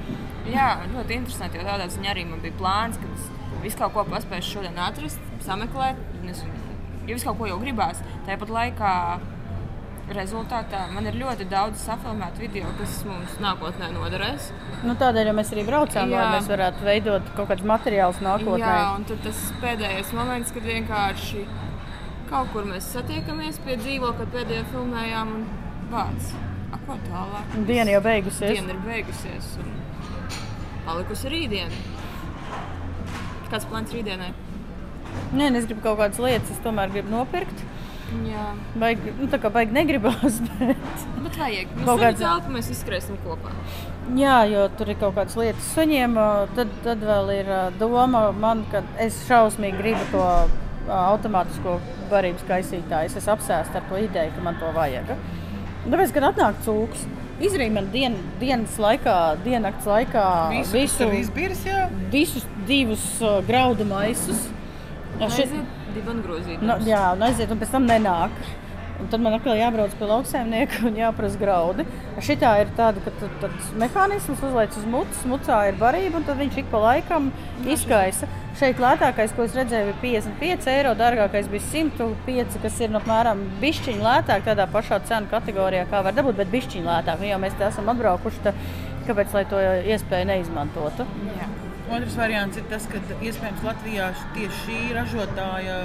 Jā, 0.54 0.70
ļoti 0.92 1.18
interesanti. 1.20 1.60
Jo 1.60 1.66
tādā 1.68 1.88
ziņā 1.92 2.10
arī 2.14 2.24
man 2.28 2.42
bija 2.44 2.56
plāns, 2.58 2.98
ka 3.00 3.10
es 3.14 3.28
visu 3.64 3.80
kaut 3.80 3.94
ko 3.96 4.04
paspēju 4.08 4.48
šodien 4.48 4.80
atrast, 4.80 5.22
sameklēt. 5.44 6.00
Es, 6.30 6.42
jo 7.04 7.14
visu 7.14 7.28
kaut 7.28 7.40
ko 7.40 7.48
jau 7.50 7.60
gribās. 7.62 8.02
Tāpat 8.28 8.52
laikā 8.54 8.92
rezultātā 10.14 10.82
man 10.92 11.06
ir 11.08 11.16
ļoti 11.16 11.46
daudz 11.48 11.80
safilmētu 11.86 12.42
video, 12.44 12.68
kas 12.78 12.98
mums 13.08 13.38
nākotnē 13.40 13.88
noderēs. 13.94 14.50
Nu, 14.84 14.96
tādēļ 15.00 15.30
jau 15.30 15.36
mēs 15.38 15.52
arī 15.54 15.64
braucām, 15.64 16.12
Jā. 16.12 16.18
lai 16.20 16.38
mēs 16.38 16.50
varētu 16.50 16.84
veidot 16.84 17.30
kaut 17.38 17.48
kādus 17.52 17.68
materiālus 17.70 18.20
nākotnē. 18.24 18.60
Jā, 18.60 18.90
un 18.98 19.06
tas 19.08 19.44
pēdējais 19.62 20.12
moments, 20.16 20.52
kad 20.52 20.68
vienkārši 20.68 21.46
kaut 22.28 22.52
kur 22.52 22.68
mēs 22.68 22.90
satiekamies 22.92 23.62
pie 23.64 23.78
dzīvokļa, 23.80 24.18
kad 24.20 24.34
pēdējo 24.36 24.66
filmējām 24.74 25.38
un 25.38 25.46
vārds. 25.92 26.34
Ko 26.84 26.98
tālāk? 27.06 27.52
Diena 27.64 27.94
jau 27.94 28.00
beigusies. 28.04 28.58
Diena 28.58 28.74
ir 28.74 28.80
beigusies. 28.84 29.46
Un 29.62 29.70
palikusi 30.86 31.30
rītdiena. 31.32 31.82
Kāds 33.52 33.66
plāns 33.70 33.92
rītdienai? 33.94 34.32
Nē, 35.34 35.50
nu, 35.52 35.58
es 35.60 35.66
gribu 35.68 35.82
kaut 35.84 35.98
kādas 36.00 36.18
lietas, 36.22 36.50
es 36.54 36.62
tomēr 36.64 36.90
gribu 36.94 37.12
nopirkt. 37.12 37.62
Jā, 38.28 38.44
Baigi, 38.78 39.12
nu, 39.18 39.26
tā 39.32 39.38
kā 39.42 39.48
baigi 39.50 39.74
negribās, 39.74 40.36
bet. 40.58 41.04
bet 41.24 41.38
vajag. 41.40 41.70
Kaut 41.72 41.86
Mums 41.88 42.02
kāds- 42.02 42.18
ir 42.20 42.26
zelta, 42.26 42.52
mēs 42.54 42.68
izskrēsim 42.74 43.16
kopā. 43.24 43.52
Jā, 44.18 44.36
jo 44.50 44.66
tur 44.78 44.90
ir 44.92 44.98
kaut 45.00 45.14
kādas 45.16 45.36
lietas 45.40 45.70
ā, 46.20 46.26
Tad, 46.54 46.68
tad 46.84 47.00
vēl 47.08 47.30
ir 47.38 47.48
doma, 47.80 48.26
man, 48.36 48.64
ka 48.70 48.82
es 49.00 49.16
šausmīgi 49.28 49.78
gribu 49.80 50.04
to 50.12 50.26
automātisko 50.92 51.78
barības 52.10 52.44
kaisītāju. 52.50 53.08
Es 53.08 53.16
esmu 53.22 53.32
apsēsts 53.38 53.74
ar 53.80 53.86
to 53.88 53.96
ideju, 54.04 54.34
ka 54.36 54.44
man 54.44 54.58
to 54.60 54.68
vajag. 54.76 55.14
Un 55.84 55.92
Tāpēc, 55.94 56.12
kad 56.16 56.28
atnāk 56.28 56.60
cūks, 56.66 57.06
izrīja 57.40 57.72
man 57.72 57.88
dien, 57.92 58.14
dienas 58.40 58.76
laikā, 58.78 59.14
diennakts 59.44 59.86
laikā 59.86 60.24
Visu, 60.52 60.72
visu. 60.76 61.08
izbirs, 61.18 61.64
jā. 61.66 61.88
visus 62.12 62.44
divus 62.66 63.04
ā, 63.20 63.40
graudu 63.46 63.84
maisus. 63.84 64.48
Šit- 65.18 65.46
Aiziet 65.46 65.94
divan 65.94 66.22
grozīt. 66.26 66.62
Nu, 66.62 66.74
jā, 66.86 67.12
un 67.14 67.22
aiziet, 67.22 67.50
un 67.50 67.58
pēc 67.58 67.70
tam 67.70 67.86
nenāk. 67.86 68.30
Un 69.00 69.08
tad 69.10 69.20
man 69.20 69.34
atkal 69.34 69.56
jābrauc 69.58 69.94
pie 69.98 70.06
lauksaimnieka 70.06 70.84
un 70.86 70.94
jāprasa 70.94 71.38
graudi. 71.40 71.84
Šitā 72.22 72.52
ir 72.62 72.68
tāda, 72.78 73.02
ka 73.04 73.10
tu- 73.18 73.30
tāds 73.42 73.72
mehānisms 73.80 74.38
uzliek 74.46 74.70
uz 74.78 74.84
mutes, 74.86 75.24
mucā 75.26 75.58
ir 75.68 75.74
barība, 75.80 76.20
un 76.20 76.24
tad 76.28 76.38
viņš 76.38 76.58
ik 76.62 76.70
pa 76.70 76.78
laikam 76.78 77.32
izkaisa. 77.66 78.28
Šeit 78.54 78.78
lētākais, 78.78 79.34
ko 79.34 79.42
es 79.48 79.56
redzēju, 79.58 79.96
bija 80.00 80.20
55 80.22 80.68
eiro, 80.70 80.94
dārgākais 80.94 81.48
bija 81.50 81.66
105, 81.72 82.60
kas 82.62 82.80
ir 82.80 82.94
apmēram 83.00 83.42
bišķiņa 83.60 84.06
lētāk, 84.06 84.46
tādā 84.46 84.68
pašā 84.70 85.00
cenu 85.10 85.26
kategorijā, 85.32 85.88
kā 85.90 86.04
var 86.06 86.14
dabūt, 86.14 86.36
bet 86.36 86.52
bišķiņa 86.54 86.86
lētāk. 86.86 87.18
Nu, 87.18 87.26
jau 87.32 87.40
mēs 87.42 87.58
te 87.58 87.66
esam 87.66 87.90
atbraukuši, 87.90 88.44
tad 88.46 88.54
kāpēc 89.08 89.34
lai 89.34 89.44
to 89.50 89.58
iespēju 89.90 90.30
neizmantotu? 90.30 91.02
Jā. 91.34 91.50
Otrs 91.94 92.16
variants 92.18 92.56
ir 92.58 92.64
tas, 92.70 92.86
ka 92.90 92.98
iespējams 93.22 93.62
Latvijā 93.66 94.08
tieši 94.34 94.60
šī 94.64 94.78
ražotāja 94.96 95.76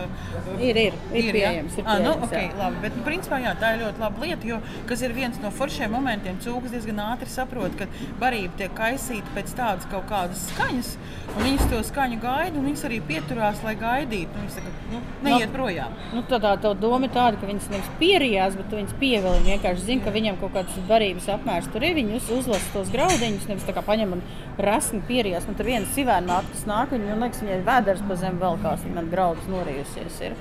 Ir, 0.59 0.77
ir, 0.77 0.93
ir 1.13 1.27
jā? 1.29 1.33
pieejams. 1.35 1.77
Ir 1.77 1.83
Ah, 1.85 1.99
nu, 2.01 2.13
pieejams, 2.13 2.27
okay, 2.27 2.49
labi, 2.59 2.81
bet, 2.83 2.95
nu, 2.97 3.03
principā, 3.05 3.39
jā, 3.43 3.53
tā 3.61 3.73
ir 3.75 3.83
ļoti 3.83 4.01
laba 4.03 4.23
lieta, 4.25 4.47
jo 4.49 4.59
kas 4.89 5.03
ir 5.05 5.13
viens 5.17 5.39
no 5.43 5.51
foršiem 5.53 5.91
momentiem. 5.93 6.37
Cūks 6.43 6.73
diezgan 6.73 7.01
ātri 7.05 7.29
saprot, 7.31 7.75
ka 7.79 7.87
barība 8.21 8.57
tiek 8.59 8.73
kaisīta 8.77 9.35
pēc 9.35 9.53
tādas 9.57 9.87
kaut 9.91 10.07
kādas 10.09 10.47
skaņas, 10.53 10.91
un 11.35 11.43
viņas 11.45 11.69
to 11.71 11.81
skaņu 11.91 12.19
gaida, 12.23 12.57
un 12.59 12.65
viņas 12.69 12.85
arī 12.89 12.99
pieturās, 13.09 13.61
lai 13.65 13.75
gaidītu. 13.79 14.33
Viņas 14.39 14.57
saka, 14.59 14.73
nu, 14.93 15.01
neiet 15.27 15.53
projām. 15.53 15.93
Nu, 16.15 16.23
tādā 16.31 16.55
tā 16.63 16.73
doma 16.79 17.05
ir 17.09 17.13
tāda, 17.15 17.39
ka 17.41 17.49
viņas 17.49 17.69
nevis 17.73 17.91
pierījās, 18.01 18.57
bet 18.59 18.73
viņas 18.79 18.95
pievilina. 19.01 19.37
Viņi 19.43 19.55
vienkārši 19.57 19.85
zina, 19.91 20.03
ka 20.07 20.15
viņam 20.15 20.39
kaut 20.41 20.53
kāds 20.57 20.79
barības 20.89 21.29
apmērs 21.35 21.69
tur 21.73 21.83
ir. 21.85 21.95
Viņi 21.99 22.15
uz- 22.17 22.31
uzlasa 22.39 22.73
tos 22.73 22.89
graudiņus, 22.93 23.47
nevis 23.51 23.67
tā 23.67 23.73
kā 23.77 23.83
paņem 23.85 24.17
un 24.17 24.21
rasni 24.59 25.01
pierījās. 25.07 25.45
Man 25.47 25.55
tur 25.55 25.65
viena 25.69 25.85
sivēna 25.99 26.25
nāk, 26.33 26.49
kas 26.55 26.65
nāk, 26.69 26.95
viņa, 26.95 27.11
man 27.13 27.25
liekas, 27.27 27.43
viņai 27.43 27.59
vēders 27.67 28.03
pa 28.09 28.17
zem 28.23 28.39
vēl 28.41 28.57
kāds, 28.63 28.87
man 28.95 29.09
graudus 29.11 29.47
norījusies. 29.51 30.21
Ir. 30.29 30.39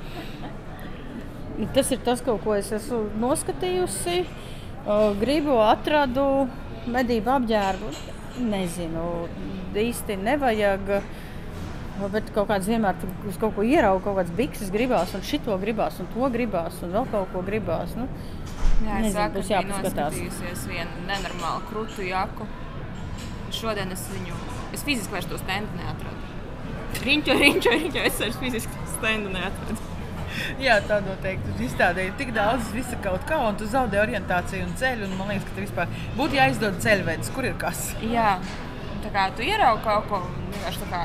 Nu, 1.58 1.66
Tas 1.74 1.88
ir 1.90 1.98
tas, 2.06 2.20
kaut 2.22 2.44
ko 2.44 2.54
es 2.54 2.68
esmu 2.72 3.00
noskatījusi. 3.18 4.20
Gribu, 5.18 5.56
atradu 5.66 6.24
medību 6.88 7.32
apģērbu. 7.34 7.88
Nezinu, 8.46 9.02
īsti 9.74 10.14
nevajag. 10.22 10.92
Bet 12.14 12.28
kaut 12.30 12.46
kāds 12.46 12.68
vienmēr 12.70 12.94
tur 13.02 13.10
kaut 13.42 13.56
ko 13.56 13.64
ierauga, 13.66 14.04
kaut 14.04 14.20
kāds 14.20 14.30
bikses 14.38 14.68
gribās, 14.70 15.10
un 15.18 15.24
šito 15.26 15.56
gribās, 15.58 15.96
un 15.98 16.06
to 16.14 16.28
gribās, 16.30 16.76
un 16.86 16.92
vēl 16.94 17.08
kaut 17.10 17.32
ko 17.34 17.42
gribās. 17.42 17.96
Nu, 17.98 18.06
Jā, 18.86 19.00
Nezinu, 19.02 19.08
es 19.08 19.16
saku, 19.18 19.34
būs 19.40 19.48
ka 19.48 19.54
jāpaskatās. 19.56 20.14
noskatījusies 20.14 20.62
vienu 20.70 21.02
nenormālu 21.08 21.64
krūtu 21.72 22.06
jaku. 22.06 22.46
Šodien 23.50 23.90
es 23.96 24.04
viņu, 24.14 24.38
es 24.72 24.84
fiziski 24.86 25.14
vairs 25.14 25.28
to 25.30 25.38
stendu 25.40 25.78
neatradu. 25.78 26.34
Riņķo, 27.04 27.36
riņķo, 27.42 27.76
riņķo, 27.76 28.02
es 28.08 28.18
vairs 28.22 28.40
fiziski 28.42 28.74
to 28.74 28.90
stendu 28.96 29.32
neatradu. 29.34 29.94
Jā, 30.62 30.78
tā 30.86 31.00
noteikti. 31.02 31.54
Tur 31.56 31.66
izstādē 31.66 32.08
ir 32.08 32.16
tik 32.18 32.30
daudz 32.36 32.70
visa 32.74 32.98
kaut 33.02 33.24
kā, 33.28 33.40
un 33.48 33.58
tu 33.58 33.66
zaudē 33.70 34.00
orientāciju 34.02 34.66
un 34.66 34.74
ceļu. 34.78 35.08
Un 35.08 35.16
man 35.18 35.32
liekas, 35.32 35.46
ka 35.48 35.56
tev 35.56 35.66
vispār 35.66 35.94
būtu 36.18 36.38
jāizdod 36.38 36.78
ceļvedis, 36.84 37.32
kur 37.34 37.48
ir 37.48 37.56
kas. 37.60 37.88
Jā, 38.04 38.36
tā 39.04 39.12
kā 39.14 39.28
tu 39.36 39.46
ieraugi 39.46 39.84
kaut 39.86 40.08
ko, 40.10 40.22
un 40.28 40.52
vienkārši 40.54 40.84
tā 40.84 40.90
kā 40.92 41.02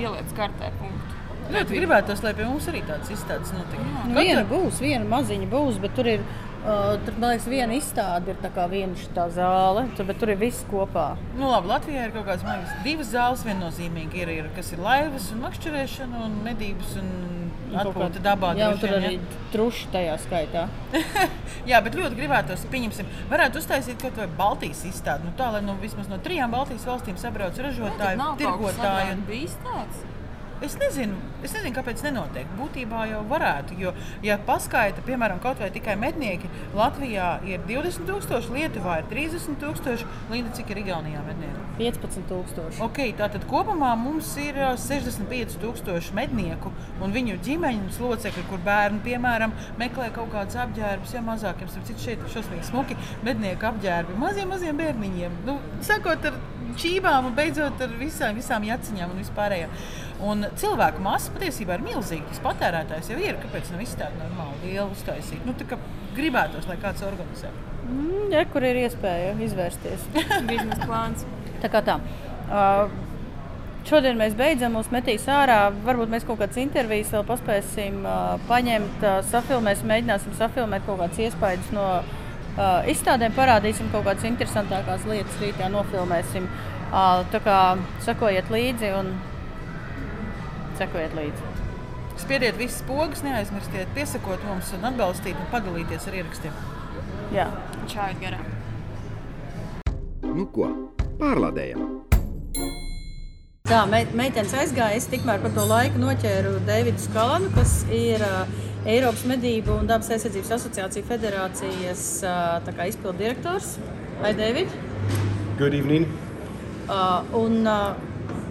ieliec 0.00 0.36
kartē 0.38 0.72
punktu. 0.80 1.18
Ļoti 1.52 1.76
gribētu, 1.76 2.16
lai 2.24 2.32
pie 2.38 2.46
mums 2.46 2.68
arī 2.70 2.80
tāds 2.88 3.10
izstādes 3.12 3.52
notiktu. 3.52 3.84
nu, 4.08 4.14
viena 4.16 4.44
būs, 4.48 4.80
viena 4.80 5.04
maziņa 5.10 5.48
būs, 5.52 5.80
bet 5.82 5.94
tur 5.98 6.08
ir. 6.16 6.24
Uh, 6.62 6.92
tur, 7.02 7.16
man 7.18 7.32
liekas, 7.32 7.48
viena 7.50 7.74
izstāde 7.74 8.30
ir 8.30 8.36
tā 8.38 8.46
kā 8.54 8.68
viena 8.70 8.94
šī 8.94 9.24
zāle, 9.34 9.82
tur, 9.98 10.06
bet 10.06 10.20
tur 10.22 10.30
ir 10.30 10.38
viss 10.38 10.62
kopā. 10.70 11.16
Nu, 11.34 11.48
labi, 11.50 11.72
Latvijā 11.72 12.04
ir 12.06 12.14
kaut 12.14 12.28
kādas 12.28 12.46
liekas, 12.46 12.76
divas 12.86 13.10
zāles. 13.10 13.42
Viennozīmīgi 13.42 14.22
ir, 14.22 14.30
ir 14.30 14.50
kas 14.54 14.70
ir 14.76 14.82
laivas, 14.84 15.32
un 15.34 15.42
makšķerēšana, 15.42 16.22
un 16.28 16.38
medības, 16.46 16.94
un 17.02 17.10
Un 17.72 17.80
atpūta 17.80 18.20
dabā. 18.20 18.52
Jā, 18.58 18.68
un 18.68 18.76
droši 18.76 18.82
tur 18.82 18.96
arī 18.98 19.12
truši 19.52 19.86
tajā 19.94 20.16
skaitā. 20.20 20.64
Jā, 21.70 21.80
bet 21.84 21.96
ļoti 21.96 22.18
gribētos, 22.18 22.66
pieņemsim, 22.72 23.08
varētu 23.32 23.62
uztaisīt 23.62 24.02
kaut 24.02 24.18
kādu 24.18 24.36
Baltijas 24.36 24.84
izstādi. 24.90 25.24
Nu, 25.28 25.32
tā, 25.38 25.48
lai 25.54 25.62
nu, 25.64 25.78
vismaz 25.80 26.10
no 26.12 26.20
trijām 26.22 26.52
Baltijas 26.52 26.84
valstīm 26.88 27.16
sabrauc 27.20 27.56
ražotāji, 27.56 28.20
Nav 28.20 28.36
kaut 28.36 28.60
kas 28.60 28.76
tirgotāji. 28.76 29.06
agrāk 29.06 29.28
bijis 29.30 29.56
tāds. 29.64 30.04
Es 30.62 30.76
nezinu, 30.78 31.16
es 31.42 31.50
nezinu, 31.56 31.72
kāpēc 31.74 32.04
nenotiek. 32.06 32.46
Būtībā 32.54 33.02
jau 33.10 33.22
varētu. 33.26 33.74
Jo, 33.82 33.90
ja 34.22 34.36
paskaita, 34.46 35.02
piemēram, 35.02 35.40
kaut 35.42 35.58
vai 35.58 35.72
tikai 35.74 35.96
mednieki, 35.98 36.50
Latvijā 36.78 37.32
ir 37.50 37.64
20,000, 37.66 38.52
Lietuvā 38.54 39.00
ir 39.00 39.08
30,000, 39.10 40.06
Linda, 40.30 40.54
cik 40.54 40.70
ir 40.70 40.82
Igaunijā 40.84 41.24
mednieku? 41.26 41.66
15,000. 41.80 42.78
Okay, 42.86 43.10
tātad 43.18 43.42
kopumā 43.50 43.90
mums 43.98 44.30
ir 44.38 44.60
ā, 44.62 44.70
65,000 44.78 46.14
mednieku 46.14 46.70
un 47.02 47.14
viņu 47.16 47.40
ģimeņu 47.42 47.98
locekļi, 47.98 48.46
kur 48.52 48.62
bērni, 48.62 49.02
piemēram, 49.02 49.56
meklē 49.82 50.12
kaut 50.14 50.30
kādus 50.36 50.60
apģērbus, 50.62 51.16
ja 51.16 51.24
mazākiem, 51.26 51.74
citu, 51.74 51.98
šeit 52.06 52.22
ir 52.22 52.30
šausmīgi 52.36 52.70
smuki 52.70 52.98
mednieku 53.26 53.66
apģērbi 53.72 54.18
maziem, 54.20 54.54
maziem 54.54 54.78
bērniņiem. 54.78 55.42
Nu, 55.48 55.58
sakot 55.82 56.30
ar 56.30 56.38
čībām 56.78 57.28
un 57.28 57.36
beidzot 57.36 57.80
ar 57.84 57.92
visām, 58.00 58.38
visām 58.38 58.64
jaciņām 58.66 59.12
un 59.12 59.20
vispārējām. 59.22 59.76
Un 60.22 60.46
cilvēku 60.58 61.02
masa 61.02 61.32
patiesībā 61.34 61.78
ir 61.78 61.86
milzīga. 61.86 62.28
Tas 62.30 62.42
patērētājs 62.44 63.12
jau 63.12 63.20
ir. 63.22 63.38
Kāpēc 63.42 63.72
nav 63.74 63.84
izstāde 63.84 64.18
normāli 64.20 64.70
liela 64.70 64.88
uztaisīt? 64.92 65.42
Nu, 65.48 65.54
tā 65.58 65.66
kā 65.70 65.78
gribētos, 66.16 66.68
lai 66.70 66.78
kāds 66.82 67.02
organizē. 67.06 67.50
Mm, 67.88 68.28
ja, 68.34 68.44
kur 68.52 68.66
ir 68.66 68.84
iespēja 68.84 69.32
izvērsties. 69.48 70.04
Biznesa 70.50 70.86
plāns. 70.86 71.26
Tā 71.64 71.72
kā 71.72 71.82
tā. 71.86 71.98
Uh, 72.46 72.86
Šodien 73.82 74.14
mēs 74.14 74.36
beidzam, 74.38 74.76
mūs 74.76 74.92
metīs 74.94 75.24
ārā. 75.26 75.72
Varbūt 75.82 76.10
mēs 76.12 76.22
kaut 76.26 76.38
kādas 76.38 76.60
intervijas 76.62 77.10
vēl 77.16 77.24
paspēsim 77.26 78.04
uh, 78.06 78.36
paņemt, 78.46 79.02
uh, 79.02 79.16
safilmēsim, 79.26 79.88
mēģināsim 79.90 80.36
safilmēt 80.38 80.86
kaut 80.86 81.00
kādas 81.00 81.18
iespējas 81.24 81.72
no 81.74 81.88
uh, 81.96 82.20
izstādēm, 82.92 83.32
parādīsim 83.36 83.88
kaut 83.92 84.04
kādas 84.08 84.26
interesantākās 84.28 85.06
lietas, 85.08 85.38
rītā 85.40 85.70
nofilmēsim. 85.72 86.48
Uh, 86.92 87.22
tā 87.32 87.40
kā 87.40 87.58
sekojiet 88.04 88.50
līdzi 88.52 88.90
un 88.98 89.14
sekojiet 90.76 91.16
līdzi. 91.16 91.50
Spiediet 92.20 92.58
visas 92.60 92.82
pogas, 92.84 93.22
neaizmirstiet 93.24 93.88
piesakot 93.96 94.44
mums 94.44 94.74
un 94.76 94.84
atbalstīt 94.90 95.38
un 95.38 95.48
padalīties 95.54 96.10
ar 96.10 96.18
ierakstiem. 96.20 96.58
Jā. 97.32 97.48
Čājiet 97.88 98.20
garām. 98.20 98.44
Nu 100.22 100.44
ko, 100.52 100.68
pārlādējam! 101.20 102.02
Tā 103.72 103.86
me, 103.88 104.02
meitenes 104.18 104.52
aizgāja. 104.58 104.98
Es 104.98 105.08
tikmēr 105.08 105.40
par 105.40 105.54
to 105.56 105.64
laiku 105.64 106.00
noķēru 106.02 106.58
Davidu 106.68 107.00
Skalanu, 107.00 107.48
kas 107.56 107.78
ir 107.88 108.20
uh, 108.26 108.44
Eiropas 108.82 109.22
Medību 109.30 109.76
un 109.78 109.86
Dabas 109.86 110.08
aizsardzības 110.10 110.48
asociācijas 110.56 111.06
federācijas 111.06 112.00
uh, 112.26 112.80
izpildu 112.82 113.14
direktors. 113.20 113.76
Vai 114.18 114.32
David? 114.34 114.72
Good 115.58 115.76
evening. 115.78 116.08
Uh, 116.90 117.22
un, 117.38 117.62
uh, 117.62 117.94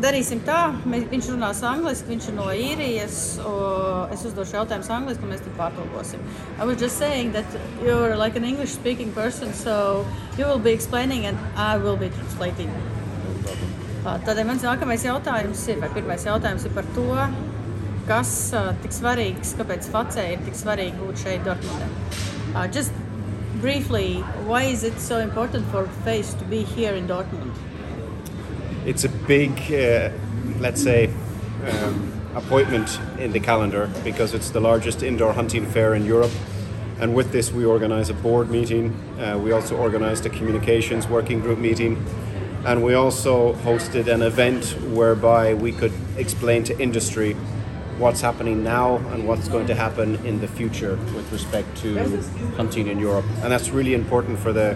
Darīsim 0.02 0.40
tā, 0.48 0.72
Mēs, 0.88 1.04
viņš 1.12 1.28
runās 1.34 1.60
angliski, 1.68 2.14
viņš 2.14 2.30
ir 2.32 2.36
no 2.38 2.48
īrijas. 2.48 3.20
Es 4.16 4.24
uzdošu 4.26 4.56
jautājumus 4.56 4.90
angliski, 4.96 5.28
un 5.28 5.36
mēs 5.36 5.44
tam 5.44 5.54
pārtulkosim. 5.60 6.24
I 6.58 6.66
was 6.66 6.80
just 6.80 6.98
saying 6.98 7.36
that 7.36 7.46
you're 7.84 8.16
like 8.16 8.40
an 8.40 8.48
English 8.48 8.72
speaking 8.72 9.12
person, 9.12 9.54
so 9.54 10.06
you 10.40 10.48
will 10.48 10.64
be 10.64 10.72
explaining 10.72 11.28
and 11.28 11.38
I 11.58 11.76
will 11.78 12.00
be 12.00 12.10
translating. 12.10 12.72
Uh, 14.02 14.16
Tādēļ 14.24 14.48
mans 14.48 14.64
nākamais 14.66 15.04
jautājums 15.06 15.68
ir, 15.70 15.84
vai 15.84 15.92
pirmais 15.94 16.24
jautājums 16.26 16.66
ir 16.66 16.74
par 16.74 16.88
to, 16.96 17.10
kas 18.08 18.54
tik 18.82 18.92
svarīgs, 18.92 19.56
kāpēc 19.60 19.88
ir 20.34 20.40
tik 20.46 20.56
būt 21.00 21.18
šeit. 21.24 21.48
Uh, 22.54 22.68
just 22.68 22.92
briefly, 23.62 24.22
why 24.46 24.64
is 24.64 24.84
it 24.84 25.00
so 25.00 25.20
important 25.20 25.66
for 25.72 25.88
Face 26.04 26.34
to 26.34 26.46
be 26.46 26.64
here 26.64 26.94
in 26.94 27.08
Dortmund? 27.08 27.52
It's 28.86 29.04
a 29.04 29.10
big, 29.10 29.52
uh, 29.72 30.10
let's 30.60 30.82
say, 30.82 31.10
um, 31.68 32.12
appointment 32.36 33.00
in 33.20 33.32
the 33.32 33.40
calendar 33.40 33.90
because 34.04 34.34
it's 34.34 34.50
the 34.50 34.60
largest 34.60 35.04
indoor 35.04 35.34
hunting 35.34 35.66
fair 35.66 35.94
in 35.94 36.06
Europe. 36.06 36.32
And 37.00 37.16
with 37.16 37.32
this, 37.32 37.52
we 37.52 37.66
organize 37.66 38.10
a 38.10 38.14
board 38.14 38.50
meeting. 38.50 38.94
Uh, 39.20 39.38
we 39.38 39.52
also 39.52 39.76
organized 39.78 40.26
a 40.26 40.30
communications 40.30 41.08
working 41.08 41.40
group 41.40 41.60
meeting. 41.60 42.04
And 42.66 42.84
we 42.84 42.94
also 42.94 43.54
hosted 43.54 44.08
an 44.08 44.22
event 44.22 44.76
whereby 44.92 45.54
we 45.56 45.72
could 45.72 45.94
explain 46.18 46.64
to 46.66 46.80
industry 46.80 47.36
what's 48.02 48.20
happening 48.20 48.64
now 48.64 48.98
and 49.14 49.28
what's 49.28 49.48
going 49.48 49.68
to 49.68 49.76
happen 49.76 50.16
in 50.26 50.42
the 50.42 50.48
future 50.48 50.96
with 51.16 51.32
respect 51.32 51.70
to 51.78 51.96
hunting 52.58 52.88
in 52.88 53.00
Europe. 53.00 53.26
And 53.44 53.52
that's 53.52 53.70
really 53.70 53.94
important 53.94 54.40
for 54.40 54.52
the, 54.52 54.76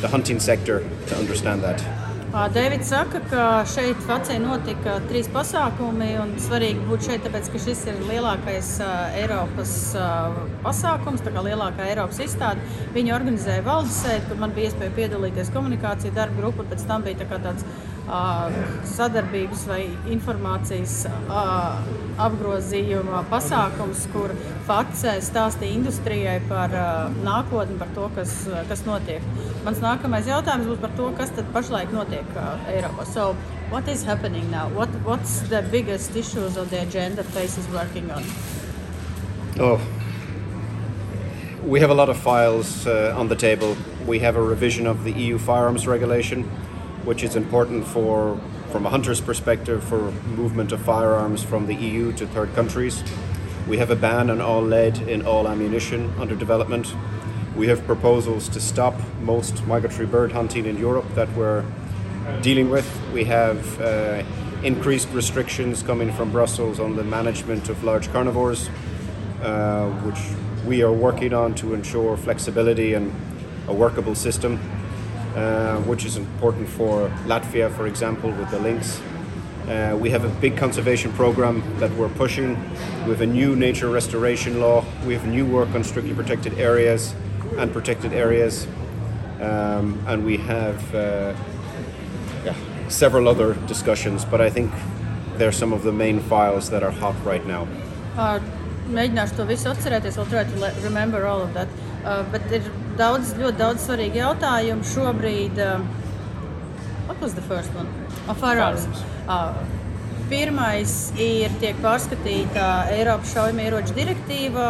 the 0.00 0.08
hunting 0.08 0.40
sector 0.40 0.80
to 1.08 1.16
understand 1.16 1.62
that. 1.62 1.84
Dēvids 2.28 2.90
saka, 2.92 3.22
ka 3.30 3.44
šeit 3.66 4.02
Vācijā 4.06 4.36
notika 4.42 4.98
trīs 5.08 5.30
pasākumi. 5.32 6.10
Svarīgi 6.44 6.84
būt 6.86 7.06
šeit, 7.08 7.22
tāpēc 7.24 7.48
ka 7.54 7.60
šis 7.64 7.80
ir 7.88 8.02
lielākais 8.04 8.68
uh, 8.84 9.16
Eiropas 9.16 9.72
uh, 9.96 10.36
pasākums, 10.62 11.24
tā 11.24 11.32
kā 11.34 11.42
lielākā 11.46 11.88
Eiropas 11.88 12.20
izstāde. 12.22 12.60
Viņi 12.94 13.14
organizēja 13.16 13.64
valdes 13.66 13.96
sēdi, 14.04 14.28
kur 14.28 14.40
man 14.44 14.52
bija 14.56 14.70
iespēja 14.70 14.94
piedalīties 15.00 15.52
komunikāciju 15.56 16.14
darba 16.20 16.44
grupā, 16.44 16.66
un 16.66 16.70
pēc 16.74 16.84
tam 16.90 17.08
bija 17.08 17.24
tā 17.24 17.40
tāds 17.48 17.64
sadarbības 18.88 19.66
vai 19.68 19.82
informācijas 20.12 21.02
apgrozījuma 22.18 23.22
pasākums, 23.30 24.06
kur 24.12 24.34
stāstīja 24.68 25.72
industrijai 25.72 26.38
par 26.48 26.74
uh, 26.74 27.14
nākotni, 27.24 27.78
par 27.78 27.92
to, 27.94 28.08
kas, 28.16 28.34
uh, 28.50 28.64
kas 28.68 28.84
notiek. 28.86 29.24
Mans 29.64 29.80
nākamais 29.84 30.28
jautājums 30.28 30.68
būs 30.70 30.82
par 30.82 30.94
to, 30.98 31.10
kas 31.18 31.32
pašlaik 31.54 31.92
notiek 31.94 32.36
uh, 32.36 32.56
Eiropā. 32.72 33.06
So, 33.06 33.34
what 33.70 33.88
is 33.88 34.04
happening 34.04 34.50
now? 34.50 34.68
What, 34.70 34.88
what's 35.04 35.40
the 35.48 35.62
biggest 35.70 36.16
issues 36.16 36.56
on 36.56 36.68
the 36.68 36.82
agenda 36.82 37.24
FACE 37.24 37.58
is 37.58 37.68
working 37.68 38.10
on? 38.10 38.24
Oh, 39.60 39.80
we 41.64 41.80
have 41.80 41.90
a 41.90 41.94
lot 41.94 42.08
of 42.08 42.16
files 42.16 42.86
uh, 42.86 43.14
on 43.16 43.28
the 43.28 43.36
table. 43.36 43.76
We 44.06 44.20
have 44.20 44.36
a 44.36 44.42
revision 44.42 44.86
of 44.86 45.04
the 45.04 45.12
EU 45.12 45.38
firearms 45.38 45.86
regulation, 45.86 46.44
which 47.04 47.22
is 47.22 47.36
important 47.36 47.86
for, 47.86 48.40
from 48.70 48.86
a 48.86 48.90
hunter's 48.90 49.20
perspective, 49.20 49.82
for 49.82 50.10
movement 50.36 50.72
of 50.72 50.80
firearms 50.80 51.42
from 51.42 51.66
the 51.66 51.74
EU 51.74 52.12
to 52.12 52.26
third 52.26 52.54
countries. 52.54 53.02
We 53.66 53.78
have 53.78 53.90
a 53.90 53.96
ban 53.96 54.30
on 54.30 54.40
all 54.40 54.62
lead 54.62 54.98
in 55.08 55.26
all 55.26 55.48
ammunition 55.48 56.12
under 56.18 56.34
development. 56.34 56.94
We 57.56 57.68
have 57.68 57.84
proposals 57.86 58.48
to 58.50 58.60
stop 58.60 58.94
most 59.22 59.66
migratory 59.66 60.06
bird 60.06 60.32
hunting 60.32 60.66
in 60.66 60.78
Europe 60.78 61.06
that 61.14 61.32
we're 61.34 61.64
dealing 62.42 62.70
with. 62.70 62.88
We 63.12 63.24
have 63.24 63.80
uh, 63.80 64.22
increased 64.62 65.08
restrictions 65.12 65.82
coming 65.82 66.12
from 66.12 66.30
Brussels 66.30 66.78
on 66.78 66.96
the 66.96 67.04
management 67.04 67.68
of 67.68 67.82
large 67.84 68.10
carnivores, 68.12 68.68
uh, 69.42 69.88
which 70.04 70.20
we 70.66 70.82
are 70.82 70.92
working 70.92 71.32
on 71.32 71.54
to 71.54 71.74
ensure 71.74 72.16
flexibility 72.16 72.94
and 72.94 73.14
a 73.66 73.72
workable 73.72 74.14
system, 74.14 74.60
uh, 75.38 75.76
which 75.82 76.04
is 76.04 76.16
important 76.16 76.68
for 76.68 77.08
Latvia, 77.26 77.70
for 77.70 77.86
example, 77.86 78.30
with 78.32 78.50
the 78.50 78.58
lynx. 78.58 79.00
Uh, 79.68 79.96
we 80.00 80.10
have 80.10 80.24
a 80.24 80.28
big 80.40 80.56
conservation 80.56 81.12
program 81.12 81.62
that 81.78 81.92
we're 81.92 82.08
pushing. 82.08 82.56
We 83.04 83.10
have 83.10 83.20
a 83.20 83.26
new 83.26 83.54
nature 83.54 83.88
restoration 83.88 84.58
law. 84.58 84.84
We 85.06 85.14
have 85.14 85.26
new 85.28 85.46
work 85.46 85.68
on 85.76 85.84
strictly 85.84 86.12
protected 86.12 86.58
areas 86.58 87.14
and 87.56 87.72
protected 87.72 88.12
areas. 88.12 88.66
Um, 89.40 90.02
and 90.08 90.24
we 90.24 90.38
have 90.38 90.94
uh, 90.94 91.34
yeah, 92.44 92.56
several 92.88 93.28
other 93.28 93.54
discussions, 93.66 94.24
but 94.24 94.40
I 94.40 94.50
think 94.50 94.72
they're 95.36 95.52
some 95.52 95.72
of 95.72 95.84
the 95.84 95.92
main 95.92 96.18
files 96.18 96.68
that 96.70 96.82
are 96.82 96.90
hot 96.90 97.14
right 97.24 97.46
now. 97.46 97.68
Uh, 98.16 98.40
vēl 98.90 100.28
try 100.30 100.44
to 100.44 100.72
remember 100.82 101.26
all 101.26 101.42
of 101.42 101.54
that. 101.54 101.68
Uh, 102.04 102.24
ir 102.50 102.87
daudz, 102.98 103.32
ļoti 103.38 103.60
daudz 103.62 103.86
svarīgi 103.86 104.22
jautājumi 104.22 104.92
šobrīd. 104.92 105.58
Uh, 105.62 105.82
what 107.08 107.20
was 107.20 107.34
the 107.34 107.44
first 107.48 107.74
one? 107.78 107.88
Oh, 108.28 108.34
firearms. 108.34 108.86
Uh, 109.26 109.54
Pirmais 110.28 110.90
ir 111.16 111.52
tiek 111.56 111.78
pārskatīta 111.80 112.64
Eiropas 112.92 113.30
šaujamieroču 113.32 113.94
direktīva, 113.96 114.66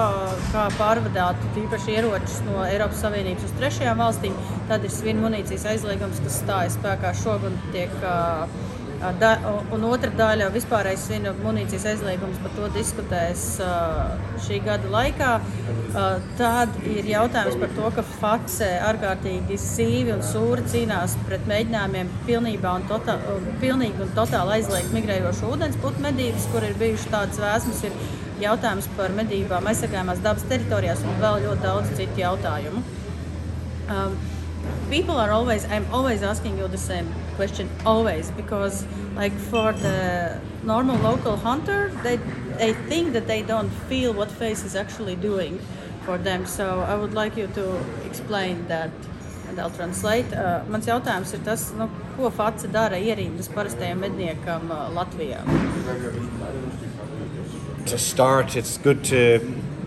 kā 0.52 0.68
pārvadāt 0.78 1.58
īpaši 1.58 1.96
ieročus 1.96 2.36
no 2.46 2.60
Eiropas 2.62 3.02
Savienības 3.02 3.48
uz 3.48 3.56
trešajām 3.58 3.98
valstīm. 3.98 4.36
Tad 4.70 4.86
ir 4.86 4.94
svinu 4.94 5.24
munīcijas 5.24 5.66
aizliegums, 5.72 6.22
kas 6.22 6.38
stājas 6.44 6.78
spēkā 6.78 7.10
šogad. 7.24 7.58
Tiek, 7.74 7.90
uh, 8.06 8.46
Da, 8.98 9.28
un 9.70 9.84
otra 9.86 10.10
daļa- 10.10 10.48
vispārējais 10.56 11.04
svinu 11.06 11.30
munīcijas 11.38 11.84
aizliegums, 11.92 12.40
par 12.42 12.50
to 12.56 12.68
diskutēs 12.74 13.42
šī 14.42 14.58
gada 14.64 14.90
laikā. 14.90 15.28
Tad 16.40 16.74
ir 16.82 17.06
jautājums 17.06 17.60
par 17.60 17.70
to, 17.76 17.90
ka 17.94 18.02
Fakse 18.08 18.70
ārkārtīgi 18.88 19.58
sīvi 19.62 20.16
un 20.16 20.24
sūri 20.26 20.66
cīnās 20.72 21.14
pret 21.28 21.46
mēģinājumiem 21.46 22.10
pilnībā 22.26 22.72
un, 22.80 22.88
totā, 22.90 23.14
pilnīgi 23.62 24.02
un 24.02 24.10
totāli 24.18 24.58
aizliegt 24.58 24.90
migrējošu 24.96 25.52
ūdensputnu 25.52 26.02
medības, 26.08 26.48
kur 26.52 26.66
ir 26.66 26.74
bijušas 26.82 27.12
tādas 27.14 27.38
vēsmas. 27.44 27.84
Ir 27.86 27.92
jautājums 28.42 28.90
par 28.98 29.14
medībām 29.14 29.70
aizsargājumās 29.70 30.24
dabas 30.26 30.48
teritorijās 30.50 31.06
un 31.06 31.22
vēl 31.22 31.44
ļoti 31.46 31.62
daudz 31.62 31.94
citu 31.94 32.24
jautājumu. 32.24 32.82
Um, 33.88 34.18
people 34.90 35.16
are 35.16 35.30
always 35.30 35.64
i'm 35.66 35.86
always 35.92 36.22
asking 36.22 36.58
you 36.58 36.68
the 36.68 36.78
same 36.78 37.12
question 37.36 37.68
always 37.84 38.30
because 38.32 38.84
like 39.16 39.32
for 39.32 39.72
the 39.72 40.40
normal 40.62 40.96
local 40.98 41.36
hunter 41.36 41.90
they 42.02 42.16
they 42.58 42.72
think 42.88 43.12
that 43.12 43.26
they 43.26 43.42
don't 43.42 43.70
feel 43.88 44.12
what 44.12 44.30
face 44.30 44.64
is 44.64 44.74
actually 44.74 45.16
doing 45.16 45.58
for 46.04 46.18
them 46.18 46.46
so 46.46 46.80
i 46.80 46.94
would 46.94 47.14
like 47.14 47.36
you 47.36 47.46
to 47.48 47.78
explain 48.04 48.66
that 48.68 48.90
and 49.48 49.58
I'll 49.58 49.70
translate. 49.70 50.32
Uh, 50.32 50.62
mans 50.68 50.86
jautājums 50.86 51.32
ir 51.34 51.42
tas, 51.46 51.68
nu, 51.78 51.88
ko 52.16 52.30
face 52.34 52.68
dara 52.72 53.00
ierīnas 53.00 53.48
parastajam 53.54 54.04
medniekam 54.04 54.70
uh, 54.70 54.88
Latvijā. 54.94 55.40
To 57.88 57.98
start, 57.98 58.56
it's 58.56 58.76
good 58.76 59.02
to, 59.04 59.40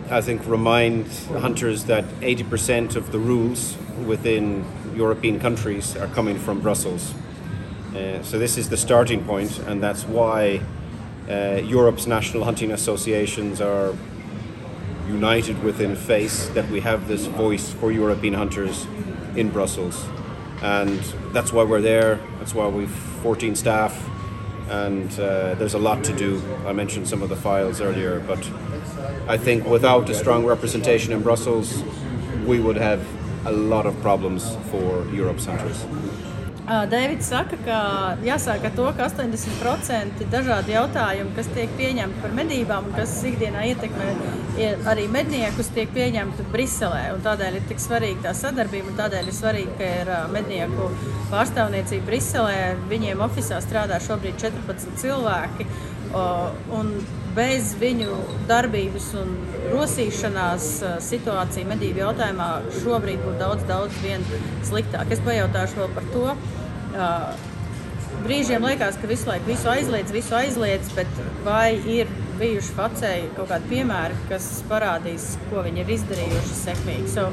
I 0.09 0.21
think, 0.21 0.45
remind 0.45 1.07
hunters 1.39 1.85
that 1.85 2.05
80% 2.21 2.95
of 2.95 3.11
the 3.11 3.19
rules 3.19 3.77
within 4.05 4.65
European 4.95 5.39
countries 5.39 5.95
are 5.95 6.07
coming 6.07 6.37
from 6.37 6.59
Brussels. 6.59 7.13
Uh, 7.95 8.21
so 8.23 8.39
this 8.39 8.57
is 8.57 8.69
the 8.69 8.77
starting 8.77 9.23
point, 9.23 9.59
and 9.59 9.81
that's 9.81 10.03
why 10.03 10.61
uh, 11.29 11.61
Europe's 11.63 12.07
national 12.07 12.43
hunting 12.43 12.71
associations 12.71 13.61
are 13.61 13.95
united 15.07 15.61
within 15.63 15.95
FACE, 15.95 16.47
that 16.49 16.69
we 16.69 16.79
have 16.81 17.07
this 17.07 17.25
voice 17.25 17.71
for 17.73 17.91
European 17.91 18.33
hunters 18.33 18.87
in 19.35 19.49
Brussels. 19.49 20.05
And 20.61 20.99
that's 21.33 21.51
why 21.51 21.63
we're 21.63 21.81
there, 21.81 22.19
that's 22.39 22.53
why 22.53 22.67
we've 22.67 22.89
14 22.89 23.55
staff, 23.55 24.10
and 24.71 25.19
uh, 25.19 25.53
there's 25.55 25.73
a 25.73 25.79
lot 25.79 26.01
to 26.05 26.13
do. 26.13 26.41
I 26.65 26.71
mentioned 26.71 27.07
some 27.07 27.21
of 27.21 27.27
the 27.29 27.35
files 27.35 27.81
earlier, 27.81 28.21
but 28.21 28.39
I 29.27 29.37
think 29.37 29.65
without 29.65 30.09
a 30.09 30.13
strong 30.13 30.45
representation 30.45 31.11
in 31.11 31.21
Brussels, 31.21 31.83
we 32.45 32.59
would 32.61 32.77
have 32.77 33.05
a 33.45 33.51
lot 33.51 33.85
of 33.85 33.99
problems 34.01 34.55
for 34.69 35.05
Europe's 35.13 35.45
hunters. 35.45 35.85
Deivids 36.61 37.25
saka, 37.27 37.57
ka 37.65 37.77
jāsāk 38.23 38.67
ar 38.69 38.73
to, 38.77 38.85
ka 38.95 39.07
80% 39.09 40.21
dažādi 40.31 40.75
jautājumi, 40.75 41.33
kas 41.35 41.49
tiek 41.55 41.71
pieņemti 41.79 42.21
par 42.21 42.35
medībām 42.37 42.87
un 42.87 42.93
kas 42.95 43.15
ikdienā 43.27 43.65
ietekmē 43.71 44.11
arī 44.91 45.07
medniekus, 45.11 45.71
tiek 45.75 45.89
pieņemti 45.95 46.45
Briselē. 46.53 47.01
Tādēļ 47.25 47.57
ir 47.59 47.65
tik 47.71 47.81
svarīga 47.81 48.27
tā 48.27 48.35
sadarbība 48.37 48.93
un 48.93 48.99
tādēļ 48.99 49.31
ir 49.31 49.35
svarīgi, 49.35 49.73
ka 49.79 49.89
ir 50.03 50.13
mednieku 50.31 50.91
pārstāvniecība 51.33 52.07
Briselē. 52.07 52.59
Viņiem 52.93 53.25
oficiālā 53.25 53.63
strādā 53.65 53.99
šobrīd 54.05 54.37
14 54.45 55.01
cilvēki. 55.01 55.67
Un 56.77 56.93
bez 57.35 57.75
viņu 57.79 58.15
darbības 58.49 59.11
un 59.21 59.31
rosīšanās 59.71 60.67
situācija 61.05 61.69
medību 61.69 62.03
jautājumā 62.03 62.49
šobrīd 62.81 63.21
būtu 63.23 63.37
daudz, 63.39 63.63
daudz 63.69 64.01
sliktāk. 64.67 65.11
Es 65.13 65.23
pajautāšu 65.25 65.81
vēl 65.81 65.95
par 65.95 66.11
to. 66.15 66.27
Brīžiem 68.21 68.61
liekas, 68.67 68.99
ka 69.01 69.07
visu 69.09 69.29
laiku 69.31 69.47
visu 69.49 69.69
aizliedz, 69.71 70.11
visu 70.13 70.35
aizliedz, 70.37 70.91
bet 70.97 71.21
vai 71.45 71.73
ir 71.89 72.11
bijuši 72.37 72.75
facēji 72.77 73.29
kaut 73.37 73.49
kādi 73.49 73.69
piemēri, 73.71 74.17
kas 74.29 74.49
parādīs, 74.69 75.31
ko 75.49 75.63
viņi 75.65 75.81
ir 75.81 75.93
izdarījuši 75.95 76.57
sekmīgi? 76.59 77.09
So, 77.09 77.31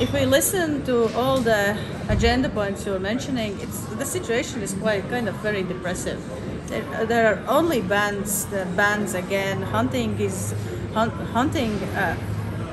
if 0.00 0.12
we 0.14 0.24
listen 0.24 0.82
to 0.86 1.10
all 1.16 1.40
the 1.40 1.76
agenda 2.08 2.48
points 2.48 2.86
you're 2.86 3.02
mentioning, 3.02 3.58
it's, 3.60 3.80
the 3.98 4.06
situation 4.06 4.62
is 4.62 4.74
quite 4.80 5.08
kind 5.10 5.28
of 5.28 5.34
very 5.42 5.62
depressive. 5.62 6.20
There, 6.68 7.34
are 7.34 7.44
only 7.48 7.80
bans. 7.80 8.46
The 8.46 8.66
bans 8.76 9.14
again. 9.14 9.62
Hunting 9.62 10.18
is 10.20 10.54
hunt, 10.94 11.12
hunting 11.32 11.72
uh, 11.94 12.16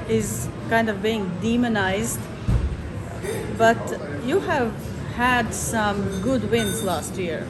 is 0.10 0.48
kind 0.70 0.90
of 0.90 1.02
being 1.02 1.32
demonized. 1.42 2.20
But 3.58 4.00
you 4.26 4.40
have 4.40 4.74
had 5.16 5.54
some 5.54 6.22
good 6.22 6.50
wins 6.50 6.84
last 6.84 7.16
year. 7.18 7.46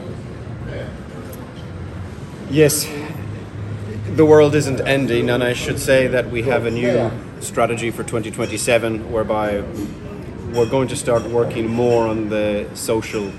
Yes, 2.49 2.87
the 4.15 4.25
world 4.25 4.53
isn't 4.53 4.81
ending, 4.81 5.29
and 5.29 5.43
I 5.43 5.53
should 5.53 5.79
say 5.79 6.07
that 6.07 6.29
we 6.29 6.43
have 6.43 6.65
a 6.65 6.71
new 6.71 7.09
strategy 7.39 7.89
for 7.89 8.03
2027 8.03 9.11
whereby 9.11 9.63
we're 10.53 10.69
going 10.69 10.87
to 10.89 10.95
start 10.95 11.23
working 11.23 11.67
more 11.67 12.07
on 12.07 12.29
the 12.29 12.67
social 12.75 13.31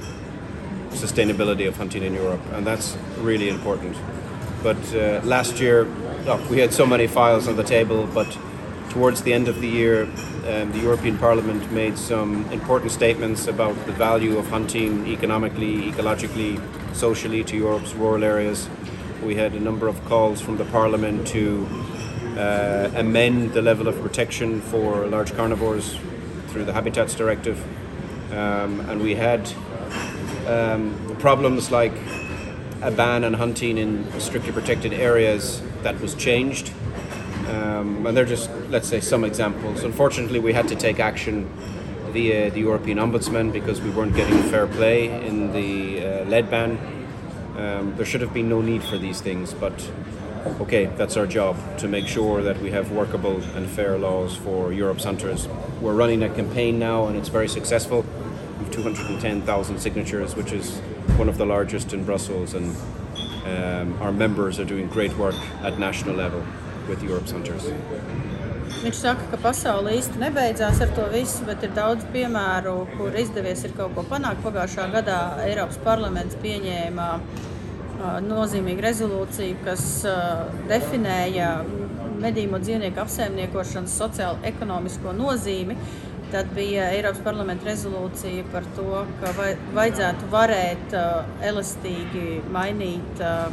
sustainability 0.95 1.67
of 1.69 1.77
hunting 1.77 2.03
in 2.03 2.15
Europe, 2.15 2.41
and 2.53 2.67
that's 2.67 2.97
really 3.19 3.49
important. 3.49 3.97
But 4.63 4.83
uh, 4.95 5.21
last 5.25 5.61
year, 5.61 5.85
look, 6.25 6.49
we 6.49 6.59
had 6.59 6.73
so 6.73 6.87
many 6.87 7.07
files 7.07 7.49
on 7.49 7.57
the 7.57 7.65
table, 7.65 8.09
but 8.15 8.39
towards 8.91 9.23
the 9.23 9.33
end 9.33 9.49
of 9.49 9.61
the 9.61 9.69
year, 9.69 10.05
um, 10.47 10.73
the 10.73 10.79
European 10.79 11.19
Parliament 11.19 11.71
made 11.73 11.99
some 11.99 12.51
important 12.53 12.93
statements 12.93 13.47
about 13.47 13.75
the 13.87 13.93
value 13.93 14.39
of 14.39 14.47
hunting 14.49 15.07
economically, 15.07 15.91
ecologically, 15.91 16.61
socially 16.95 17.43
to 17.45 17.57
Europe's 17.57 17.95
rural 17.95 18.23
areas. 18.23 18.69
We 19.23 19.35
had 19.35 19.55
a 19.55 19.61
number 19.61 19.89
of 19.89 20.03
calls 20.05 20.41
from 20.41 20.57
the 20.57 20.65
Parliament 20.67 21.27
to 21.29 21.67
uh, 22.39 22.91
amend 22.95 23.53
the 23.53 23.63
level 23.63 23.89
of 23.89 24.01
protection 24.01 24.61
for 24.61 25.07
large 25.07 25.35
carnivores 25.35 25.97
through 26.49 26.65
the 26.65 26.73
Habitats 26.73 27.15
Directive. 27.15 27.59
Um, 28.33 28.81
and 28.89 29.03
we 29.03 29.15
had 29.15 29.53
um, 30.47 31.17
problems 31.19 31.71
like 31.71 31.93
a 32.83 32.91
ban 32.91 33.25
on 33.25 33.35
hunting 33.35 33.79
in 33.79 34.21
strictly 34.21 34.53
protected 34.53 34.93
areas 34.93 35.63
that 35.83 36.01
was 36.01 36.15
changed. 36.15 36.73
Um, 37.49 38.07
and 38.07 38.17
they're 38.17 38.25
just, 38.25 38.51
let's 38.71 38.89
say, 38.89 39.01
some 39.01 39.25
examples. 39.25 39.85
Unfortunately, 39.85 40.39
we 40.39 40.53
had 40.53 40.69
to 40.69 40.77
take 40.77 40.99
action 41.01 41.49
via 42.11 42.51
the 42.51 42.61
European 42.61 42.99
Ombudsman 42.99 43.53
because 43.53 43.81
we 43.81 43.91
weren't 43.91 44.15
getting 44.15 44.43
fair 44.45 44.67
play 44.67 45.27
in 45.27 45.53
the 45.53 46.05
uh, 46.05 46.25
lead 46.25 46.51
ban. 46.51 46.79
Um, 47.57 47.95
there 47.97 48.07
should 48.07 48.21
have 48.21 48.33
been 48.33 48.49
no 48.49 48.61
need 48.61 48.83
for 48.83 48.99
these 48.99 49.21
things, 49.21 49.55
but 49.55 49.91
okay, 50.61 50.87
that's 50.97 51.17
our 51.17 51.27
job 51.27 51.57
to 51.79 51.89
make 51.89 52.07
sure 52.07 52.43
that 52.43 52.61
we 52.61 52.71
have 52.71 52.91
workable 52.93 53.43
and 53.57 53.69
fair 53.69 53.99
laws 53.99 54.37
for 54.37 54.73
Europe's 54.73 55.05
hunters. 55.05 55.49
We're 55.81 55.95
running 55.95 56.23
a 56.23 56.29
campaign 56.29 56.79
now, 56.79 57.07
and 57.07 57.17
it's 57.17 57.29
very 57.29 57.49
successful. 57.49 58.05
210,000 58.75 59.79
signatures, 59.79 60.35
which 60.35 60.53
is 60.53 60.79
one 61.17 61.29
of 61.29 61.39
the 61.39 61.47
largest 61.47 61.93
in 61.93 62.05
Brussels, 62.05 62.55
and 62.55 62.75
um, 63.47 64.03
our 64.03 64.13
members 64.13 64.59
are 64.59 64.65
doing 64.65 64.89
great 64.89 65.17
work 65.17 65.37
at 65.63 65.79
national 65.79 66.17
level 66.17 66.43
with 66.89 67.03
Europe's 67.03 67.31
hunters. 67.31 67.71
Viņš 68.85 68.99
saka, 68.99 69.25
ka 69.31 69.39
pasaule 69.41 69.95
īsti 69.97 70.19
nebeidzās 70.21 70.81
ar 70.85 70.91
to 70.97 71.05
visu, 71.13 71.45
bet 71.47 71.63
ir 71.65 71.71
daudz 71.77 72.05
piemēru, 72.13 72.75
kur 72.99 73.15
izdevies 73.17 73.63
ir 73.65 73.73
kaut 73.77 73.95
ko 73.97 74.05
panākt. 74.11 74.43
Pagājušā 74.45 74.89
gadā 74.93 75.19
Eiropas 75.45 75.79
parlaments 75.85 76.37
pieņēma 76.43 77.07
uh, 77.15 78.19
nozīmīgu 78.27 78.85
rezolūciju, 78.85 79.61
kas 79.65 79.87
uh, 80.09 80.51
definēja 80.69 81.53
medību 82.25 82.61
dzīvnieku 82.65 83.01
apsaimniekošanas 83.05 83.95
sociālo-ekonomisko 84.03 85.15
nozīmi. 85.17 85.79
Tad 86.35 86.49
bija 86.51 86.89
Eiropas 86.91 87.21
parlamenta 87.23 87.69
rezolūcija 87.69 88.43
par 88.51 88.65
to, 88.75 89.05
ka 89.21 89.29
vajadzētu 89.77 90.31
varēt 90.33 90.95
uh, 90.99 91.29
elastīgi 91.47 92.41
mainīt 92.51 93.21
uh, 93.23 93.45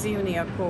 dzīvnieku 0.00 0.66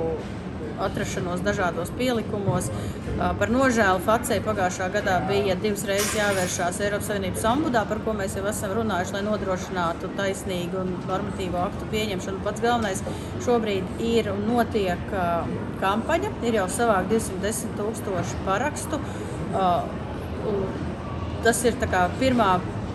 atrašanos 0.85 1.41
dažādos 1.47 1.89
pielikumos. 1.97 2.69
Uh, 2.69 3.31
par 3.41 3.49
nožēlu 3.55 4.03
Facei 4.05 4.43
pagājušā 4.45 4.91
gadā 4.99 5.15
bija 5.31 5.57
divas 5.63 5.87
reizes 5.89 6.19
jāvēršās 6.19 6.83
Eiropas 6.85 7.09
Savienības 7.09 7.47
ombudā, 7.55 7.87
par 7.89 8.05
ko 8.05 8.13
mēs 8.21 8.37
jau 8.37 8.45
esam 8.53 8.77
runājuši, 8.83 9.17
lai 9.17 9.25
nodrošinātu 9.31 10.13
taisnīgu 10.21 10.83
un 10.83 10.93
normatīvu 11.09 11.63
aktu 11.63 11.89
pieņemšanu. 11.95 12.45
Pats 12.45 12.67
galvenais 12.67 13.01
šobrīd 13.49 14.05
ir 14.05 14.29
un 14.35 14.45
notiek 14.51 15.17
kampaņa, 15.81 16.37
ir 16.45 16.61
jau 16.61 16.69
savāk 16.77 17.09
210 17.17 17.73
tūkstoši 17.81 18.45
parakstu. 18.45 19.01
Tas 21.45 21.61
ir 21.65 21.77
pirmā 22.21 22.49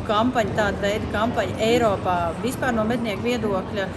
kampaņa, 0.08 0.56
tāda 0.58 0.82
veida 0.84 1.12
kampaņa 1.14 1.60
Eiropā 1.64 2.18
vispār 2.44 2.74
no 2.76 2.84
mednieku 2.84 3.24
viedokļa, 3.24 3.88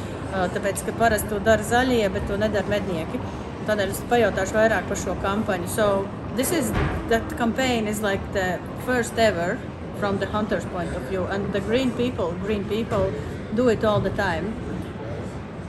tāpēc, 0.55 0.85
ka 0.87 0.93
parasti 1.01 1.29
to 1.33 1.41
dara 1.41 1.63
zaļie, 1.63 2.07
bet 2.13 2.27
to 2.29 2.39
nedara 2.39 2.69
mednieki. 2.71 3.21
Tādēļ 3.67 3.91
es 3.91 4.03
pajautāšu 4.11 4.55
vairāk 4.55 4.87
par 4.87 4.99
šo 5.01 5.17
kampaņu. 5.23 5.69
So, 5.69 6.09
this 6.37 6.53
is, 6.53 6.71
that 7.09 7.37
campaign 7.37 7.89
is 7.89 8.03
like 8.03 8.23
the 8.33 8.61
first 8.85 9.19
ever 9.19 9.59
from 9.99 10.19
the 10.19 10.27
hunter's 10.27 10.65
point 10.67 10.95
of 10.95 11.03
view. 11.11 11.25
And 11.25 11.53
the 11.53 11.61
green 11.61 11.91
people, 11.93 12.33
green 12.45 12.65
people 12.65 13.13
do 13.55 13.69
it 13.69 13.85
all 13.85 14.01
the 14.01 14.11
time. 14.11 14.53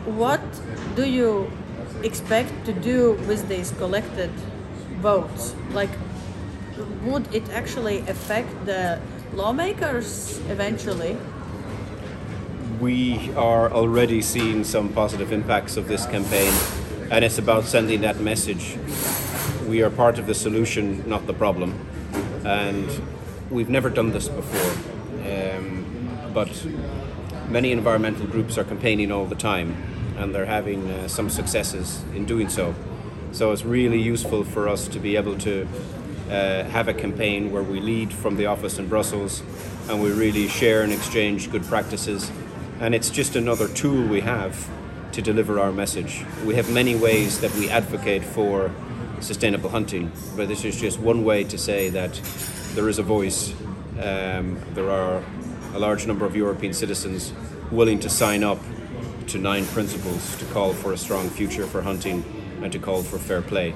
What 0.06 0.42
do 0.96 1.10
you 1.10 1.52
expect 2.04 2.54
to 2.66 2.74
do 2.74 3.14
with 3.28 3.48
these 3.48 3.72
collected 3.72 4.30
votes? 5.02 5.56
Like, 5.74 5.90
would 7.04 7.34
it 7.34 7.50
actually 7.50 8.00
affect 8.08 8.66
the 8.66 9.00
lawmakers 9.34 10.40
eventually? 10.50 11.18
We 12.80 13.32
are 13.36 13.72
already 13.72 14.22
seeing 14.22 14.64
some 14.64 14.90
positive 14.90 15.32
impacts 15.32 15.78
of 15.78 15.88
this 15.88 16.06
campaign, 16.06 16.54
and 17.10 17.26
it's 17.26 17.38
about 17.38 17.64
sending 17.66 18.02
that 18.02 18.20
message. 18.20 18.78
We 19.68 19.82
are 19.82 19.90
part 19.90 20.20
of 20.20 20.28
the 20.28 20.36
solution, 20.36 21.08
not 21.10 21.28
the 21.28 21.34
problem. 21.34 21.74
And 22.46 22.88
we've 23.50 23.70
never 23.70 23.90
done 23.90 24.12
this 24.12 24.28
before. 24.30 24.72
Um, 25.26 26.10
but 26.34 26.66
many 27.50 27.72
environmental 27.72 28.28
groups 28.28 28.58
are 28.58 28.64
campaigning 28.64 29.12
all 29.12 29.26
the 29.26 29.36
time 29.36 29.76
and 30.18 30.34
they're 30.34 30.46
having 30.46 30.90
uh, 30.90 31.08
some 31.08 31.30
successes 31.30 32.04
in 32.14 32.26
doing 32.26 32.50
so. 32.50 32.74
So 33.32 33.52
it's 33.52 33.64
really 33.64 34.02
useful 34.02 34.44
for 34.44 34.68
us 34.68 34.88
to 34.90 35.00
be 35.00 35.16
able 35.16 35.38
to 35.40 35.68
uh, 36.30 36.64
have 36.66 36.88
a 36.88 36.94
campaign 36.94 37.52
where 37.52 37.64
we 37.64 37.80
lead 37.80 38.12
from 38.12 38.36
the 38.38 38.46
office 38.46 38.80
in 38.80 38.88
Brussels 38.88 39.42
and 39.90 40.02
we 40.02 40.12
really 40.12 40.48
share 40.48 40.82
and 40.82 40.92
exchange 40.92 41.50
good 41.52 41.64
practices. 41.64 42.32
And 42.80 42.94
it's 42.94 43.10
just 43.10 43.36
another 43.36 43.68
tool 43.68 44.08
we 44.08 44.22
have 44.22 44.70
to 45.14 45.22
deliver 45.22 45.60
our 45.60 45.72
message. 45.72 46.24
We 46.46 46.56
have 46.56 46.72
many 46.72 46.96
ways 46.96 47.40
that 47.42 47.54
we 47.56 47.70
advocate 47.70 48.24
for 48.24 48.72
sustainable 49.20 49.70
hunting, 49.70 50.12
but 50.36 50.48
this 50.48 50.64
is 50.64 50.80
just 50.80 51.00
one 51.00 51.24
way 51.24 51.44
to 51.46 51.58
say 51.58 51.90
that 51.90 52.22
there 52.76 52.88
is 52.90 53.00
a 53.00 53.04
voice. 53.04 53.54
Um, 54.00 54.60
there 54.74 54.92
are 54.92 55.24
a 55.74 55.80
large 55.80 56.06
number 56.06 56.26
of 56.26 56.36
European 56.36 56.74
citizens 56.74 57.34
willing 57.72 58.00
to 58.00 58.10
sign 58.10 58.44
up 58.44 58.60
to 59.28 59.38
nine 59.38 59.66
principles 59.68 60.38
to 60.38 60.46
call 60.46 60.74
for 60.74 60.94
a 60.94 60.98
strong 60.98 61.30
future 61.30 61.66
for 61.66 61.82
hunting 61.82 62.24
and 62.62 62.72
to 62.72 62.80
call 62.80 63.02
for 63.02 63.18
fair 63.18 63.42
play. 63.42 63.74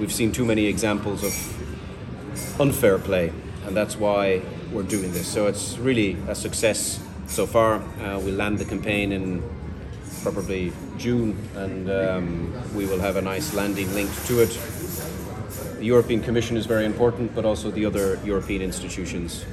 We've 0.00 0.12
seen 0.12 0.32
too 0.32 0.44
many 0.44 0.66
examples 0.66 1.22
of 1.22 1.61
unfair 2.58 2.98
play, 2.98 3.32
and 3.66 3.76
that's 3.76 3.96
why 3.96 4.42
we're 4.72 4.82
doing 4.82 5.12
this. 5.12 5.26
So 5.26 5.46
it's 5.46 5.78
really 5.78 6.16
a 6.28 6.34
success 6.34 7.00
so 7.26 7.46
far. 7.46 7.76
Uh, 7.76 8.18
we'll 8.20 8.34
land 8.34 8.58
the 8.58 8.64
campaign 8.64 9.12
in 9.12 9.42
probably 10.22 10.72
June, 10.98 11.36
and 11.56 11.90
um, 11.90 12.74
we 12.74 12.86
will 12.86 13.00
have 13.00 13.16
a 13.16 13.22
nice 13.22 13.54
landing 13.54 13.92
linked 13.94 14.26
to 14.26 14.42
it. 14.42 14.58
The 15.78 15.86
European 15.86 16.22
Commission 16.22 16.56
is 16.56 16.66
very 16.66 16.86
important, 16.86 17.34
but 17.34 17.44
also 17.44 17.70
the 17.70 17.84
other 17.86 18.18
European 18.24 18.62
institutions. 18.62 19.44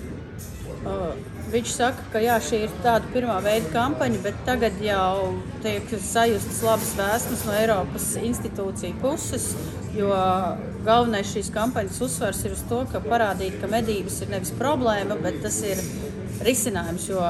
Uh, 0.86 1.13
viņš 1.49 1.71
saka, 1.73 2.03
ka 2.13 2.21
jā, 2.21 2.36
šī 2.39 2.61
ir 2.67 2.73
tāda 2.84 3.09
pirmā 3.13 3.39
veida 3.43 3.67
kampaņa, 3.73 4.21
bet 4.23 4.38
tagad 4.47 4.77
jau 4.84 5.34
tiek 5.63 5.89
sajustas 5.89 6.61
labas 6.63 6.93
vēstures 6.97 7.45
no 7.47 7.55
Eiropas 7.57 8.05
institūciju 8.21 8.99
puses. 9.01 9.49
Jo 9.97 10.13
galvenais 10.86 11.32
šīs 11.34 11.49
kampaņas 11.55 11.99
uzsvers 12.05 12.43
ir 12.45 12.55
uz 12.55 12.61
to, 12.69 12.84
ka 12.91 13.01
parādīt, 13.03 13.57
ka 13.61 13.69
medības 13.71 14.21
ir 14.23 14.32
nevis 14.34 14.53
problēma, 14.59 15.17
bet 15.23 15.41
tas 15.43 15.59
ir 15.67 15.82
risinājums. 16.45 17.09
Jo 17.11 17.23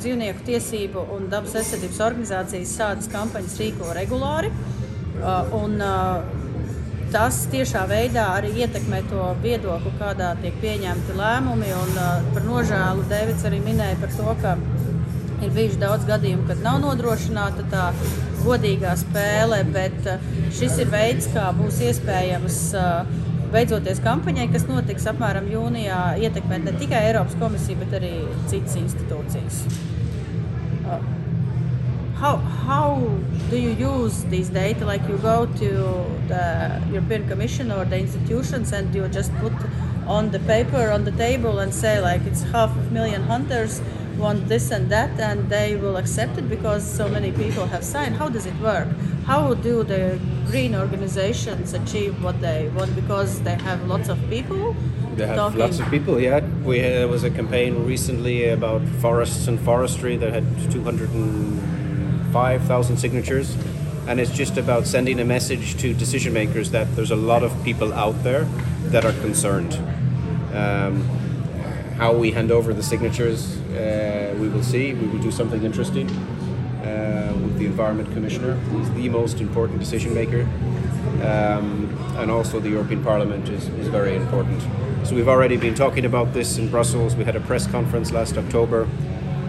dzīvnieku 0.00 0.46
tiesību 0.46 1.04
un 1.16 1.28
dabas 1.32 1.56
aizsardzības 1.60 2.00
organizācijas 2.06 2.78
šādas 2.78 3.12
kampaņas 3.12 3.58
rīko 3.60 3.92
regulāri. 3.98 4.52
Un, 5.58 5.76
tas 7.14 7.44
tiešā 7.52 7.84
veidā 7.86 8.24
arī 8.34 8.48
ietekmē 8.64 9.04
to 9.06 9.28
viedokli, 9.44 9.92
kādā 10.00 10.32
tiek 10.40 10.56
pieņemti 10.62 11.14
lēmumi. 11.20 11.70
Un, 11.82 12.00
par 12.34 12.48
nožēlu 12.48 13.06
Dēvids 13.12 13.46
arī 13.46 13.60
minēja 13.62 14.00
par 14.00 14.16
to, 14.16 14.34
ka 14.42 14.56
ir 15.42 15.52
bijuši 15.54 15.80
daudz 15.82 16.06
gadījumu, 16.08 16.46
kad 16.48 16.62
nav 16.64 16.80
nodrošināta 16.84 17.66
tā 17.72 17.88
godīgā 18.44 18.94
spēle, 19.00 19.62
bet 19.74 20.10
uh, 20.10 20.32
šis 20.54 20.78
ir 20.84 20.92
veids, 20.94 21.30
kā 21.34 21.50
būs 21.58 21.82
iespējams. 21.90 22.60
Uh, 22.78 23.22
Beidzoties 23.54 24.00
kampaņai, 24.02 24.48
kas 24.50 24.64
notiks 24.66 25.04
apmēram 25.06 25.44
jūnijā, 25.46 25.98
ietekmēt 26.26 26.64
ne 26.66 26.72
tikai 26.74 27.04
Eiropas 27.12 27.36
komisiju, 27.38 27.78
bet 27.84 27.92
arī 28.00 28.14
citas 28.50 28.74
institūcijas. 28.80 29.60
Uh, 30.82 30.98
how 32.24 32.36
how 32.66 32.86
do 33.50 33.56
you 33.56 33.70
use 33.70 34.24
these 34.24 34.48
data? 34.48 34.84
Like 34.84 35.06
you 35.08 35.18
go 35.18 35.46
to 35.46 35.70
the 36.28 36.46
European 36.90 37.28
Commission 37.28 37.70
or 37.70 37.84
the 37.84 37.98
institutions 37.98 38.72
and 38.72 38.94
you 38.94 39.06
just 39.08 39.32
put 39.36 39.52
on 40.06 40.30
the 40.30 40.40
paper 40.40 40.90
on 40.90 41.04
the 41.04 41.12
table 41.12 41.60
and 41.60 41.72
say 41.72 42.00
like 42.00 42.22
it's 42.26 42.42
half 42.42 42.70
a 42.76 42.90
million 42.90 43.22
hunters 43.22 43.80
want 44.18 44.48
this 44.48 44.70
and 44.70 44.90
that 44.90 45.18
and 45.20 45.48
they 45.48 45.76
will 45.76 45.96
accept 45.96 46.36
it 46.38 46.48
because 46.48 46.84
so 46.84 47.08
many 47.08 47.32
people 47.32 47.66
have 47.66 47.84
signed. 47.84 48.16
How 48.16 48.28
does 48.28 48.46
it 48.46 48.58
work? 48.60 48.88
How 49.24 49.54
do 49.54 49.82
the 49.82 50.20
green 50.46 50.74
organizations 50.74 51.72
achieve 51.72 52.22
what 52.22 52.40
they 52.40 52.68
want 52.76 52.94
because 52.94 53.40
they 53.42 53.54
have 53.54 53.86
lots 53.86 54.08
of 54.08 54.18
people? 54.28 54.76
They 55.16 55.26
have 55.26 55.36
talking? 55.36 55.60
lots 55.60 55.80
of 55.80 55.90
people. 55.90 56.20
Yeah, 56.20 56.40
we 56.64 56.80
had, 56.80 56.92
there 56.92 57.08
was 57.08 57.24
a 57.24 57.30
campaign 57.30 57.86
recently 57.86 58.48
about 58.48 58.82
forests 59.00 59.46
and 59.46 59.58
forestry 59.60 60.16
that 60.16 60.32
had 60.32 60.44
205,000 60.70 62.96
signatures, 62.96 63.56
and 64.08 64.18
it's 64.20 64.32
just 64.32 64.56
about 64.58 64.86
sending 64.86 65.20
a 65.20 65.24
message 65.24 65.76
to 65.78 65.94
decision 65.94 66.32
makers 66.32 66.70
that 66.72 66.94
there's 66.96 67.10
a 67.10 67.16
lot 67.16 67.42
of 67.42 67.52
people 67.64 67.92
out 67.94 68.22
there 68.24 68.44
that 68.90 69.04
are 69.04 69.12
concerned. 69.20 69.78
Um, 70.52 71.04
how 71.96 72.12
we 72.12 72.32
hand 72.32 72.50
over 72.50 72.74
the 72.74 72.82
signatures, 72.82 73.56
uh, 73.74 74.34
we 74.38 74.48
will 74.48 74.62
see. 74.62 74.94
We 74.94 75.06
will 75.06 75.18
do 75.18 75.30
something 75.30 75.62
interesting 75.62 76.08
uh, 76.08 77.32
with 77.42 77.58
the 77.58 77.66
Environment 77.66 78.10
Commissioner. 78.12 78.58
He's 78.76 78.90
the 78.92 79.08
most 79.08 79.40
important 79.40 79.80
decision 79.80 80.14
maker. 80.14 80.48
Um, 81.22 81.96
and 82.16 82.30
also 82.30 82.60
the 82.60 82.70
European 82.70 83.02
Parliament 83.02 83.48
is, 83.48 83.68
is 83.68 83.88
very 83.88 84.16
important. 84.16 84.62
So 85.06 85.14
we've 85.14 85.28
already 85.28 85.56
been 85.56 85.74
talking 85.74 86.04
about 86.04 86.32
this 86.32 86.58
in 86.58 86.70
Brussels. 86.70 87.14
We 87.16 87.24
had 87.24 87.36
a 87.36 87.40
press 87.40 87.66
conference 87.66 88.12
last 88.12 88.36
October, 88.36 88.88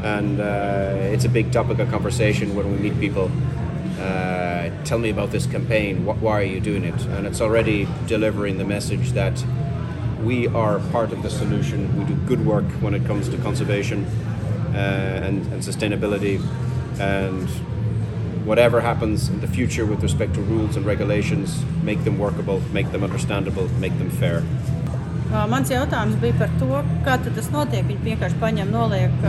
and 0.04 0.40
uh, 0.40 1.14
it's 1.14 1.26
a 1.26 1.30
big 1.30 1.52
topic 1.52 1.80
of 1.80 1.90
conversation 1.90 2.56
when 2.56 2.72
we 2.72 2.78
meet 2.78 3.00
people. 3.00 3.32
Uh, 4.00 4.70
tell 4.84 5.00
me 5.00 5.10
about 5.10 5.32
this 5.32 5.46
campaign. 5.46 6.06
Why 6.06 6.42
are 6.42 6.44
you 6.44 6.60
doing 6.60 6.84
it? 6.84 7.00
And 7.06 7.26
it's 7.26 7.42
already 7.42 7.88
delivering 8.06 8.58
the 8.58 8.66
message 8.66 9.14
that 9.14 9.44
we 10.26 10.48
are 10.48 10.80
part 10.92 11.14
of 11.14 11.22
the 11.22 11.30
solution. 11.30 11.98
We 11.98 12.06
do 12.06 12.16
good 12.26 12.44
work 12.46 12.66
when 12.82 12.96
it 12.96 13.06
comes 13.06 13.30
to 13.30 13.38
conservation 13.38 14.06
uh, 14.74 15.22
and, 15.24 15.46
and 15.54 15.62
sustainability. 15.62 16.42
And 17.00 17.48
whatever 18.46 18.82
happens 18.82 19.30
in 19.30 19.40
the 19.40 19.48
future 19.48 19.86
with 19.86 20.02
respect 20.02 20.34
to 20.34 20.42
rules 20.42 20.76
and 20.76 20.86
regulations, 20.86 21.64
make 21.84 22.04
them 22.04 22.18
workable, 22.18 22.60
make 22.74 22.92
them 22.92 23.04
understandable, 23.04 23.68
make 23.80 23.98
them 24.00 24.10
fair. 24.10 24.44
Mans 25.26 25.72
jautājums 25.72 26.20
bija 26.22 26.36
par 26.38 26.52
to, 26.60 26.82
kā 27.06 27.16
tas 27.24 27.48
notiek. 27.52 27.86
Viņi 27.88 28.04
vienkārši 28.06 28.38
paņem, 28.40 28.70
noliek 28.72 29.26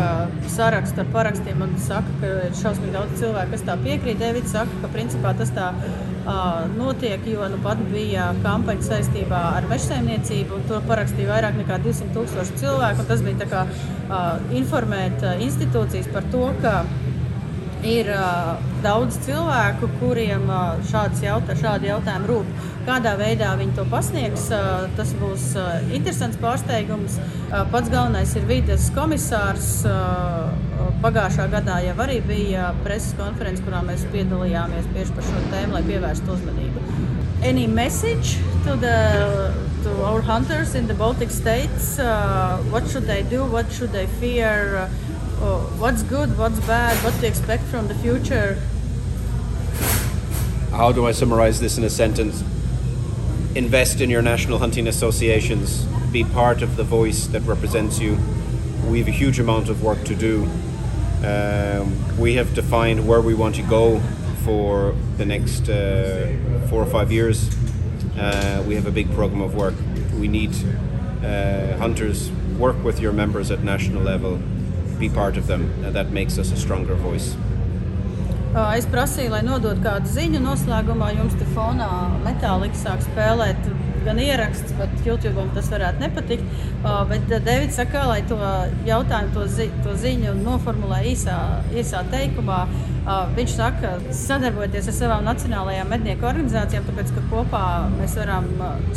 sarakstu 0.52 1.02
ar 1.02 1.08
parakstiem 1.14 1.62
un 1.64 1.72
saka, 1.80 2.12
ka 2.20 2.32
ir 2.46 2.58
šausmīgi 2.58 2.92
daudz 2.94 3.16
cilvēku, 3.22 3.54
kas 3.54 3.64
tā 3.66 3.78
piekrīt. 3.80 4.20
Devits 4.20 4.52
saka, 4.54 4.82
ka 4.82 4.90
principā 4.92 5.32
tas 5.38 5.50
tā 5.56 5.70
notiek, 6.76 7.24
jo 7.30 7.48
nu 7.48 7.58
pat 7.64 7.80
bija 7.92 8.28
kampaņa 8.44 8.86
saistībā 8.90 9.40
ar 9.56 9.66
mežsaimniecību, 9.70 10.60
un 10.60 10.68
to 10.68 10.82
parakstīja 10.88 11.32
vairāk 11.32 11.58
nekā 11.62 11.80
200 11.86 12.12
tūkstoši 12.16 12.60
cilvēku. 12.62 13.08
Tas 13.08 13.24
bija 13.26 13.50
kā 13.50 13.66
informēt 14.60 15.24
institūcijas 15.48 16.12
par 16.12 16.28
to, 16.34 16.50
ka 16.62 16.80
ir 17.86 18.10
uh, 18.10 18.56
daudz 18.84 19.18
cilvēku, 19.24 19.88
kuriem 20.00 20.48
uh, 20.50 20.78
jautā, 21.22 21.56
šādi 21.58 21.90
jautājumi 21.90 22.30
rūp. 22.30 22.50
Kādā 22.86 23.16
veidā 23.18 23.52
viņi 23.58 23.74
to 23.78 23.84
pasniegs, 23.90 24.48
uh, 24.54 24.86
tas 24.98 25.12
būs 25.20 25.52
uh, 25.58 25.80
interesants 25.94 26.38
pārsteigums. 26.42 27.18
Uh, 27.46 27.64
pats 27.72 27.90
galvenais 27.92 28.34
ir 28.36 28.46
vides 28.50 28.90
komisārs. 28.96 29.70
Uh, 29.86 30.52
pagājušā 31.02 31.46
gadā 31.52 31.80
jau 31.84 31.96
arī 32.02 32.20
bija 32.24 32.70
preses 32.84 33.14
konference, 33.18 33.62
kurā 33.64 33.82
mēs 33.84 34.06
piedalījāmies 34.14 34.88
tieši 34.94 35.16
par 35.16 35.26
šo 35.28 35.42
tēmu, 35.52 35.76
lai 35.76 35.84
pievērstu 35.86 36.36
uzmanību. 36.36 36.84
Any 37.44 37.66
message 37.66 38.38
to 38.64 38.76
the 38.80 38.96
to 39.86 40.02
our 40.02 40.20
hunters 40.20 40.74
in 40.74 40.88
the 40.88 40.94
Baltic 40.94 41.30
states? 41.30 41.98
Uh, 41.98 42.58
what 42.70 42.88
should 42.88 43.06
they 43.06 43.22
do? 43.22 43.44
What 43.44 43.70
should 43.70 43.92
they 43.92 44.06
fear? 44.18 44.76
Uh, 44.76 45.05
oh, 45.40 45.72
what's 45.78 46.02
good, 46.02 46.36
what's 46.38 46.60
bad, 46.60 46.96
what 47.04 47.14
to 47.20 47.26
expect 47.26 47.64
from 47.64 47.88
the 47.88 47.94
future. 47.96 48.58
How 50.70 50.92
do 50.92 51.06
I 51.06 51.12
summarize 51.12 51.60
this 51.60 51.78
in 51.78 51.84
a 51.84 51.90
sentence? 51.90 52.42
Invest 53.54 54.00
in 54.00 54.10
your 54.10 54.22
national 54.22 54.58
hunting 54.58 54.86
associations, 54.86 55.84
be 56.12 56.24
part 56.24 56.62
of 56.62 56.76
the 56.76 56.84
voice 56.84 57.26
that 57.28 57.40
represents 57.42 57.98
you. 57.98 58.18
We 58.86 58.98
have 58.98 59.08
a 59.08 59.12
huge 59.12 59.40
amount 59.40 59.68
of 59.68 59.82
work 59.82 60.04
to 60.04 60.14
do. 60.14 60.48
Um, 61.24 62.18
we 62.18 62.34
have 62.34 62.54
defined 62.54 63.08
where 63.08 63.22
we 63.22 63.34
want 63.34 63.54
to 63.54 63.62
go 63.62 64.00
for 64.44 64.94
the 65.16 65.24
next 65.24 65.68
uh, 65.68 66.36
four 66.68 66.82
or 66.82 66.86
five 66.86 67.10
years. 67.10 67.48
Uh, 68.18 68.62
we 68.66 68.74
have 68.74 68.86
a 68.86 68.90
big 68.90 69.10
program 69.12 69.40
of 69.40 69.54
work. 69.54 69.74
We 70.18 70.28
need 70.28 70.54
uh, 71.24 71.76
hunters 71.78 72.30
work 72.58 72.82
with 72.84 73.00
your 73.00 73.12
members 73.12 73.50
at 73.50 73.64
national 73.64 74.02
level, 74.02 74.40
be 74.98 75.08
part 75.08 75.36
of 75.36 75.46
them, 75.46 75.68
and 75.84 75.94
that 75.94 76.10
makes 76.10 76.38
us 76.38 76.52
a 76.52 76.56
stronger 76.56 76.94
voice. 76.94 77.34
Uh, 78.56 78.72
Es 78.72 78.86
prasīju, 78.88 79.34
lai 79.34 79.42
nodotu 79.44 79.82
kādu 79.84 80.08
ziņu 80.08 80.40
noslēgumā. 80.40 81.10
Jums 81.18 81.34
te 81.36 81.44
fonā 81.52 81.90
metālika 82.24 82.78
sāk 82.80 83.02
spēlēt 83.04 83.68
gan 84.06 84.20
ieraksts, 84.22 84.72
bet 84.78 84.92
YouTube 85.04 85.44
tas 85.52 85.68
varētu 85.72 86.00
nepatikt. 86.00 86.46
Uh, 86.80 87.02
bet 87.10 87.26
uh, 87.28 87.42
Deivids 87.44 87.76
saka, 87.76 88.06
lai 88.08 88.22
to 88.30 88.38
jautājumu, 88.88 89.34
to, 89.34 89.46
zi 89.50 89.68
to 89.84 89.96
ziņu 90.00 90.38
noformulē 90.40 91.02
īsā, 91.12 91.36
īsā 91.76 92.04
teikumā. 92.14 92.62
Viņš 93.06 93.52
saka, 93.54 93.92
sadarbojoties 94.10 94.88
ar 94.90 94.94
savām 94.96 95.26
nacionālajām 95.28 95.92
mednieku 95.92 96.26
organizācijām, 96.26 96.88
tāpēc 96.88 97.12
ka 97.14 97.20
kopā 97.30 97.66
mēs 97.92 98.16
varam 98.18 98.48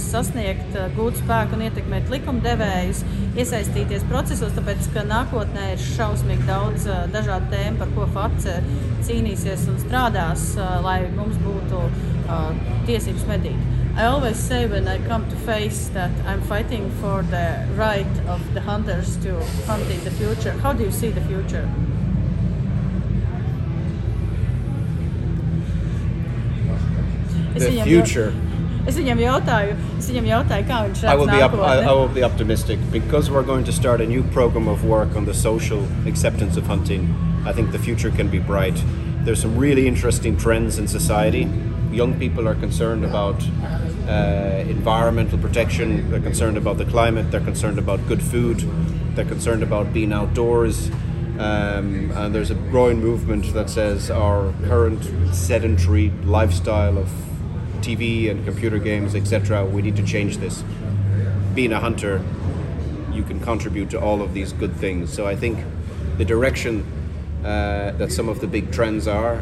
sasniegt, 0.02 0.74
gūt 0.96 1.20
spēku 1.20 1.54
un 1.54 1.68
ietekmēt 1.68 2.10
likumdevējus, 2.10 3.04
iesaistīties 3.38 4.08
procesos, 4.10 4.56
tāpēc 4.58 4.88
ka 4.96 5.04
nākotnē 5.06 5.76
ir 5.76 5.84
šausmīgi 5.84 6.48
daudz 6.50 6.88
dažādu 7.14 7.52
tēmu, 7.54 7.78
par 7.84 7.92
ko 7.94 8.08
FACE 8.16 8.56
cīnīsies 9.06 9.68
un 9.70 9.78
strādās, 9.84 10.48
lai 10.88 11.04
mums 11.14 11.38
būtu 11.46 11.84
tiesības 12.90 13.30
medīt. 13.30 13.62
I 13.94 14.06
always 14.06 14.42
say 14.42 14.66
when 14.66 14.88
I 14.88 14.98
come 15.06 15.30
to 15.30 15.36
face 15.46 15.90
that 15.94 16.10
I'm 16.26 16.42
fighting 16.50 16.90
for 17.02 17.22
the 17.30 17.68
right 17.76 18.26
of 18.28 18.42
the 18.56 18.62
hunters 18.62 19.18
to 19.22 19.38
hunt 19.70 19.86
in 19.92 20.04
the 20.04 20.12
future. 20.12 20.54
How 20.64 20.74
do 20.74 20.84
you 20.84 20.92
see 20.92 21.10
the 21.12 21.22
future? 21.22 21.68
The 27.60 27.84
future. 27.84 28.34
Es 28.88 28.96
viņam 28.98 29.20
jautāju, 29.22 29.74
es 30.00 30.08
viņam 30.10 30.28
jautāju, 30.30 30.66
kā 30.66 30.78
viņš 30.88 31.04
I 31.04 31.16
will, 31.16 31.28
redz 31.28 31.36
be 31.38 31.42
up, 31.44 31.54
I, 31.54 31.76
I 31.84 31.92
will 31.92 32.08
be 32.08 32.24
optimistic 32.24 32.80
because 32.92 33.30
we're 33.30 33.44
going 33.44 33.64
to 33.66 33.72
start 33.72 34.02
a 34.02 34.08
new 34.08 34.24
program 34.24 34.68
of 34.68 34.86
work 34.86 35.16
on 35.16 35.26
the 35.26 35.34
social 35.34 35.86
acceptance 36.08 36.58
of 36.58 36.66
hunting. 36.66 37.14
I 37.46 37.54
think 37.54 37.72
the 37.72 37.78
future 37.78 38.10
can 38.10 38.30
be 38.30 38.40
bright. 38.40 38.82
There's 39.26 39.42
some 39.42 39.58
really 39.58 39.88
interesting 39.88 40.38
trends 40.38 40.80
in 40.80 40.88
society. 40.88 41.48
Young 41.92 42.18
people 42.18 42.48
are 42.48 42.56
concerned 42.56 43.04
about 43.04 43.44
uh, 44.08 44.64
environmental 44.68 45.38
protection, 45.38 46.10
they're 46.10 46.22
concerned 46.22 46.58
about 46.58 46.78
the 46.78 46.86
climate, 46.86 47.30
they're 47.32 47.42
concerned 47.42 47.78
about 47.78 48.00
good 48.08 48.24
food, 48.24 48.64
they're 49.16 49.26
concerned 49.26 49.62
about 49.62 49.94
being 49.94 50.14
outdoors. 50.14 50.90
Um, 51.38 52.12
and 52.12 52.34
there's 52.34 52.52
a 52.52 52.56
growing 52.56 53.00
movement 53.00 53.54
that 53.54 53.70
says 53.70 54.10
our 54.10 54.52
current 54.66 55.04
sedentary 55.34 56.10
lifestyle 56.24 56.98
of 56.98 57.10
TV 57.80 58.30
and 58.30 58.46
computer 58.46 58.78
games, 58.78 59.16
etc., 59.16 59.66
we 59.66 59.82
need 59.82 59.96
to 59.96 60.04
change 60.04 60.38
this. 60.38 60.64
Being 61.56 61.74
a 61.74 61.80
hunter, 61.80 62.24
you 63.12 63.24
can 63.24 63.40
contribute 63.40 63.90
to 63.92 64.00
all 64.00 64.22
of 64.22 64.34
these 64.34 64.54
good 64.54 64.74
things. 64.76 65.12
So 65.12 65.28
I 65.28 65.36
think 65.36 65.60
the 66.18 66.26
direction 66.26 66.86
uh, 67.44 67.92
that 67.92 68.12
some 68.12 68.30
of 68.30 68.40
the 68.40 68.48
big 68.48 68.72
trends 68.72 69.08
are, 69.08 69.42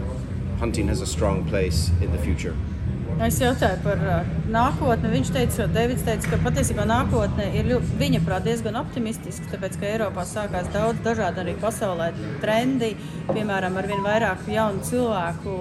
hunting 0.59 0.87
has 0.87 1.01
a 1.01 1.05
strong 1.05 1.45
place 1.45 1.89
in 2.01 2.11
the 2.11 2.17
future. 2.17 2.55
Es 3.17 3.39
jautāju 3.41 3.79
par 3.81 4.01
uh, 4.05 4.17
nākotni. 4.53 5.09
Viņš 5.09 5.29
teica, 5.33 5.65
Deivids 5.73 6.03
teica, 6.05 6.29
ka 6.29 6.37
patiesībā 6.43 6.83
nākotne 6.85 7.47
ir 7.57 7.71
viņa 7.97 8.19
prāt 8.27 8.45
diezgan 8.45 8.77
optimistiska, 8.77 9.49
tāpēc 9.55 9.79
ka 9.81 9.87
Eiropā 9.89 10.25
sākās 10.29 10.69
daudz 10.73 11.01
dažādu 11.05 11.41
arī 11.41 11.55
pasaulē 11.57 12.11
trendi. 12.43 12.91
Piemēram, 13.31 13.79
ar 13.81 13.89
vien 13.89 14.05
vairāk 14.05 14.45
jaunu 14.53 14.85
cilvēku 14.85 15.55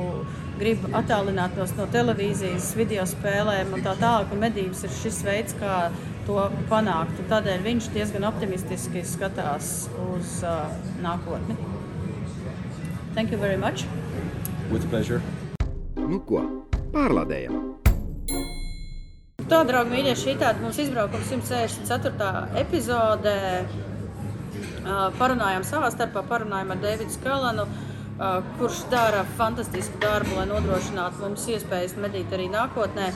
grib 0.61 0.85
attālināties 0.97 1.75
no 1.77 1.87
televīzijas, 1.93 2.73
video 2.79 3.05
spēlēm 3.09 3.75
un 3.77 3.85
tā 3.85 3.95
tālāk. 4.01 4.33
Un 4.33 4.43
medības 4.45 4.85
ir 4.87 4.95
šis 4.99 5.23
veids, 5.27 5.57
kā 5.61 5.87
to 6.27 6.49
panākt. 6.71 7.17
Un 7.21 7.31
tādēļ 7.31 7.65
viņš 7.67 7.91
diezgan 7.95 8.27
optimistiski 8.29 9.05
skatās 9.07 9.89
uz 10.11 10.39
uh, 10.47 10.67
nākotni. 11.05 11.57
Thank 13.15 13.33
you 13.33 13.39
very 13.39 13.57
much. 13.57 13.87
With 14.71 14.89
pleasure. 14.91 15.23
Nu 15.97 16.21
ko, 16.27 16.43
pārlādējam! 16.93 17.77
Tā, 19.47 19.61
draugi, 19.63 19.93
mīļie, 19.93 20.13
šī 20.19 20.33
tāda 20.41 20.59
mums 20.59 20.79
izbraukuma 20.83 21.23
164. 21.23 22.31
epizode. 22.61 23.35
Ā, 24.87 24.97
Parunājām 25.19 25.65
savā 25.67 25.91
starpā, 25.95 26.25
parunājām 26.27 26.73
ar 26.75 26.81
Davidu 26.83 27.15
Skalanu, 27.15 27.67
ā, 27.67 27.96
kurš 28.59 28.87
dara 28.91 29.25
fantastisku 29.37 29.99
darbu, 30.01 30.39
lai 30.39 30.47
nodrošinātu 30.49 31.21
mums 31.21 31.45
iespējas 31.53 31.99
medīt 32.01 32.33
arī 32.33 32.49
nākotnē. 32.53 33.11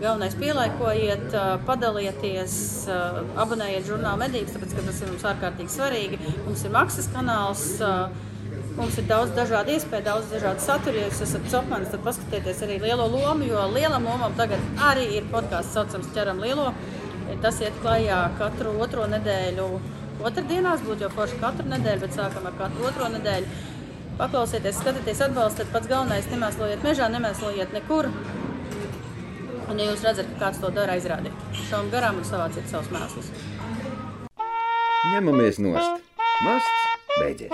Galvenais 0.00 0.32
pielāgojiet, 0.40 1.26
ā, 1.36 1.44
padalieties, 1.68 2.54
ā, 2.88 3.00
abonējiet 3.42 3.84
žurnālu 3.84 4.22
medības, 4.22 4.54
tāpēc 4.56 4.72
ka 4.78 4.84
tas 4.86 5.00
ir 5.02 5.10
mums 5.10 5.26
ārkārtīgi 5.28 5.74
svarīgi. 5.74 6.20
Mums 6.46 6.64
ir 6.64 6.72
maksas 6.72 7.10
kanāls. 7.12 7.66
Mums 8.78 8.96
ir 8.96 9.04
daudz 9.10 9.34
dažādu 9.36 9.74
iespēju, 9.74 10.06
daudz 10.06 10.30
dažādu 10.32 10.64
saturu. 10.64 11.02
Ja 11.02 11.10
jūs 11.10 11.20
esat 11.26 11.44
copmanis, 11.52 11.90
tad 11.92 12.00
paskatieties 12.06 12.62
arī 12.64 12.78
lielo 12.80 13.10
lomu, 13.12 13.44
jo 13.44 13.66
lielam 13.74 14.06
lomam 14.08 14.32
tagad 14.38 14.62
arī 14.88 15.04
ir 15.18 15.28
podkāsts 15.28 15.76
saucams 15.76 16.08
ķeram 16.16 16.40
lielo. 16.40 16.70
Tas 17.44 17.60
iet 17.60 17.76
klajā 17.82 18.22
katru 18.40 18.72
otro 18.80 19.04
nedēļu. 19.10 19.68
Otradienās 20.24 20.80
būtu 20.86 21.04
jau 21.04 21.12
forši 21.12 21.42
katru 21.42 21.68
nedēļu, 21.68 22.06
bet 22.06 22.16
sākam 22.16 22.48
ar 22.48 22.56
katru 22.56 22.88
otro 22.88 23.10
nedēļu 23.18 23.68
paklausieties, 24.20 24.76
skatieties, 24.80 25.20
atbalstiet. 25.24 25.72
Pats 25.72 25.88
galvenais- 25.88 26.28
nemēslojiet 26.34 26.84
mežā, 26.84 27.08
nemēslojiet 27.14 27.72
nekur. 27.76 28.10
Un, 29.70 29.78
ja 29.78 29.86
jūs 29.86 30.04
redzat, 30.04 30.26
ka 30.32 30.36
kāds 30.46 30.60
to 30.60 30.70
dara, 30.74 30.96
aizrādiet. 30.98 31.36
Šaujam 31.54 31.90
garām 31.94 32.18
un 32.20 32.26
savāciet 32.26 32.66
savus 32.68 32.90
mēslus. 32.94 33.30
Ņemamies 35.14 35.62
nost! 35.64 36.02
Mākslinieks 36.44 37.18
beidzies! 37.20 37.52